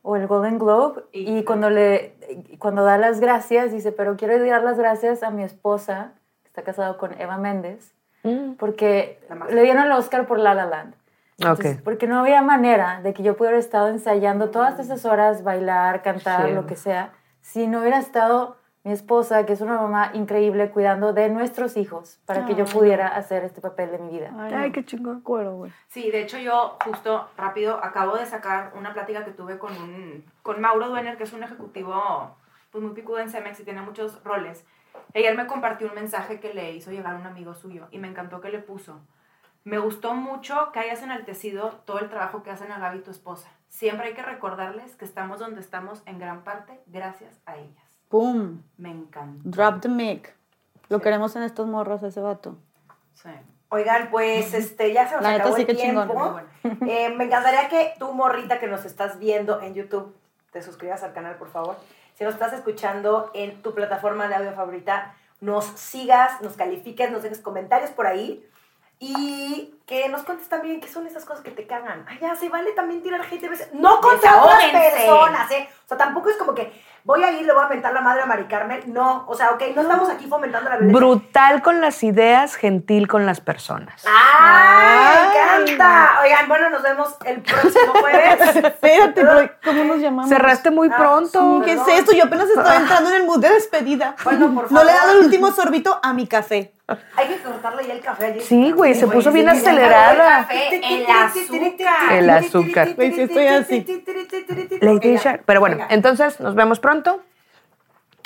[0.01, 2.15] o el Golden Globe y, Y- cuando le
[2.59, 6.11] cuando da las gracias dice, pero quiero dar las gracias a mi esposa,
[6.43, 7.93] que está casado con Eva Méndez,
[8.23, 8.53] Mm.
[8.59, 9.19] porque
[9.49, 10.93] le dieron el Oscar por La La Land.
[11.39, 11.83] Entonces, Ok.
[11.85, 16.01] Porque no había manera de que yo pudiera haber estado ensayando todas esas horas, bailar,
[16.01, 16.53] cantar, Sí.
[16.53, 18.57] lo que sea, si no hubiera estado
[18.89, 23.07] mi esposa, que es una mamá increíble, cuidando de nuestros hijos para que yo pudiera
[23.07, 24.33] hacer este papel de mi vida.
[24.51, 25.71] Ay, qué chingón cuero, güey.
[25.89, 30.25] Sí, de hecho yo justo rápido acabo de sacar una plática que tuve con un
[30.41, 32.35] con Mauro Duener, que es un ejecutivo
[32.71, 34.65] pues muy picudo en Cemex y tiene muchos roles.
[35.13, 38.41] Ayer me compartió un mensaje que le hizo llegar un amigo suyo y me encantó
[38.41, 38.99] que le puso.
[39.65, 43.51] Me gustó mucho que hayas enaltecido todo el trabajo que hacen a Gaby tu esposa.
[43.67, 47.88] Siempre hay que recordarles que estamos donde estamos en gran parte gracias a ellas.
[48.09, 48.61] Pum.
[48.77, 49.41] Me encanta.
[49.45, 50.35] Drop the mic.
[50.89, 52.57] Lo queremos en estos morros, ese vato.
[53.13, 53.29] Sí.
[53.69, 56.01] Oigan, pues este, ya se nos La acabó sí el que tiempo.
[56.01, 56.43] chingón.
[56.89, 60.13] Eh, me encantaría que tú, morrita, que nos estás viendo en YouTube,
[60.51, 61.77] te suscribas al canal, por favor.
[62.15, 67.21] Si nos estás escuchando en tu plataforma de audio favorita, nos sigas, nos califiques, nos
[67.23, 68.43] dejes comentarios por ahí.
[68.99, 72.05] Y que nos cuentes también qué son esas cosas que te cagan.
[72.07, 73.69] Ay, ya, se vale también tirar hate a veces.
[73.73, 75.67] No contra otras personas, ¿eh?
[75.83, 76.71] O sea, tampoco es como que
[77.03, 78.83] voy a ir, le voy a mentar la madre a Mari Carmen.
[78.93, 80.99] No, o sea, ok, no estamos aquí fomentando la violencia.
[81.07, 84.05] Brutal con las ideas, gentil con las personas.
[84.07, 85.27] ¡Ay,
[85.65, 86.19] me encanta!
[86.23, 88.55] Oigan, bueno, nos vemos el próximo jueves.
[88.57, 90.29] Espérate, pero ¿cómo nos llamamos?
[90.29, 91.61] Cerraste muy Ah, pronto.
[91.65, 92.11] ¿Qué es esto?
[92.11, 94.15] Yo apenas estaba entrando en el mood de despedida.
[94.23, 95.07] Bueno, por No le he favor.
[95.07, 96.73] dado el último sorbito a mi café.
[97.15, 98.47] Hay que cortarle ya el café a Jessica.
[98.47, 100.47] Sí, güey, se puso bien sí, ya acelerada.
[100.51, 102.13] el azúcar.
[102.13, 102.87] El azúcar.
[102.97, 104.03] Sí estoy así.
[104.81, 105.43] Lady Venga, Shark.
[105.45, 107.21] Pero bueno, entonces nos vemos pronto.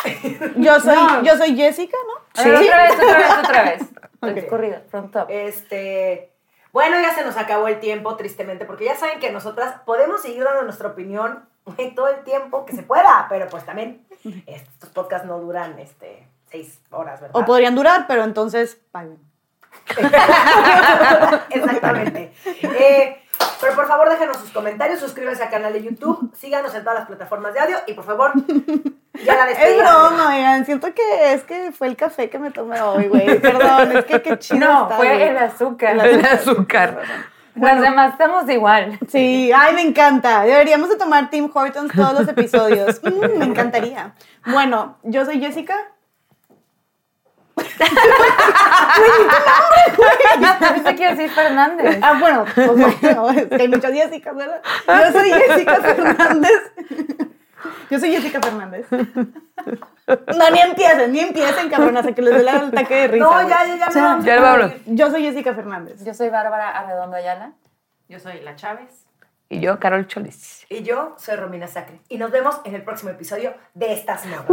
[0.58, 2.44] Yo soy, yo soy Jessica, ¿no?
[2.44, 3.82] Ver, otra vez, otra vez, otra vez.
[4.24, 4.48] Ok.
[4.50, 5.26] Corrida, front up.
[5.28, 6.32] Este.
[6.72, 10.46] Bueno, ya se nos acabó el tiempo, tristemente, porque ya saben que nosotras podemos seguir
[10.46, 11.46] dando nuestra opinión
[11.96, 14.06] todo el tiempo que se pueda, pero pues también
[14.46, 17.42] estos podcasts no duran este, seis horas, ¿verdad?
[17.42, 19.20] O podrían durar, pero entonces paguen.
[21.50, 22.32] Exactamente.
[22.62, 23.20] Eh,
[23.60, 27.08] pero por favor déjenos sus comentarios, suscríbanse al canal de YouTube, síganos en todas las
[27.08, 28.32] plataformas de audio y por favor,
[29.26, 29.84] ya la Es despedida.
[30.08, 30.66] broma, oigan.
[30.66, 33.40] Siento que es que fue el café que me tomé hoy, güey.
[33.40, 35.22] Perdón, es que qué chido No, está, fue güey.
[35.24, 35.98] el azúcar.
[36.06, 37.02] El azúcar.
[37.56, 38.98] Las demás estamos igual.
[39.10, 40.42] Sí, ay, me encanta.
[40.44, 43.00] Deberíamos de tomar Tim Hortons todos los episodios.
[43.04, 44.14] Mm, me encantaría.
[44.46, 45.76] Bueno, yo soy Jessica.
[50.42, 52.00] Yo pensé que decir Fernández.
[52.02, 54.62] Ah, bueno, pues bueno, es que hay muchas Jessicas, ¿verdad?
[54.88, 56.72] Yo soy Jessica Fernández.
[57.90, 58.86] Yo soy Jessica Fernández.
[58.92, 63.26] No, ni empiecen, ni empiecen, cabrón, hasta que les dé el ataque de risa.
[63.26, 64.72] No, ya, ya, ya, Ya a lo vámonos.
[64.86, 66.04] Yo soy Jessica Fernández.
[66.04, 67.54] Yo soy Bárbara Arredondo Ayala.
[68.10, 69.06] Yo soy la Chávez.
[69.54, 70.66] Y yo, Carol Cholis.
[70.68, 72.02] Y yo soy Romina Sacre.
[72.10, 74.48] Y nos vemos en el próximo episodio de Estas Morras.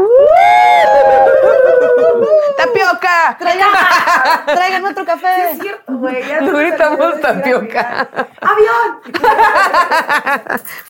[2.59, 3.36] ¡Tapioca!
[3.39, 3.68] Traigan,
[4.47, 5.52] traigan otro café.
[5.52, 6.16] Es cierto, güey.
[6.16, 8.09] decir al tapioca.
[8.43, 9.01] ¡Avión!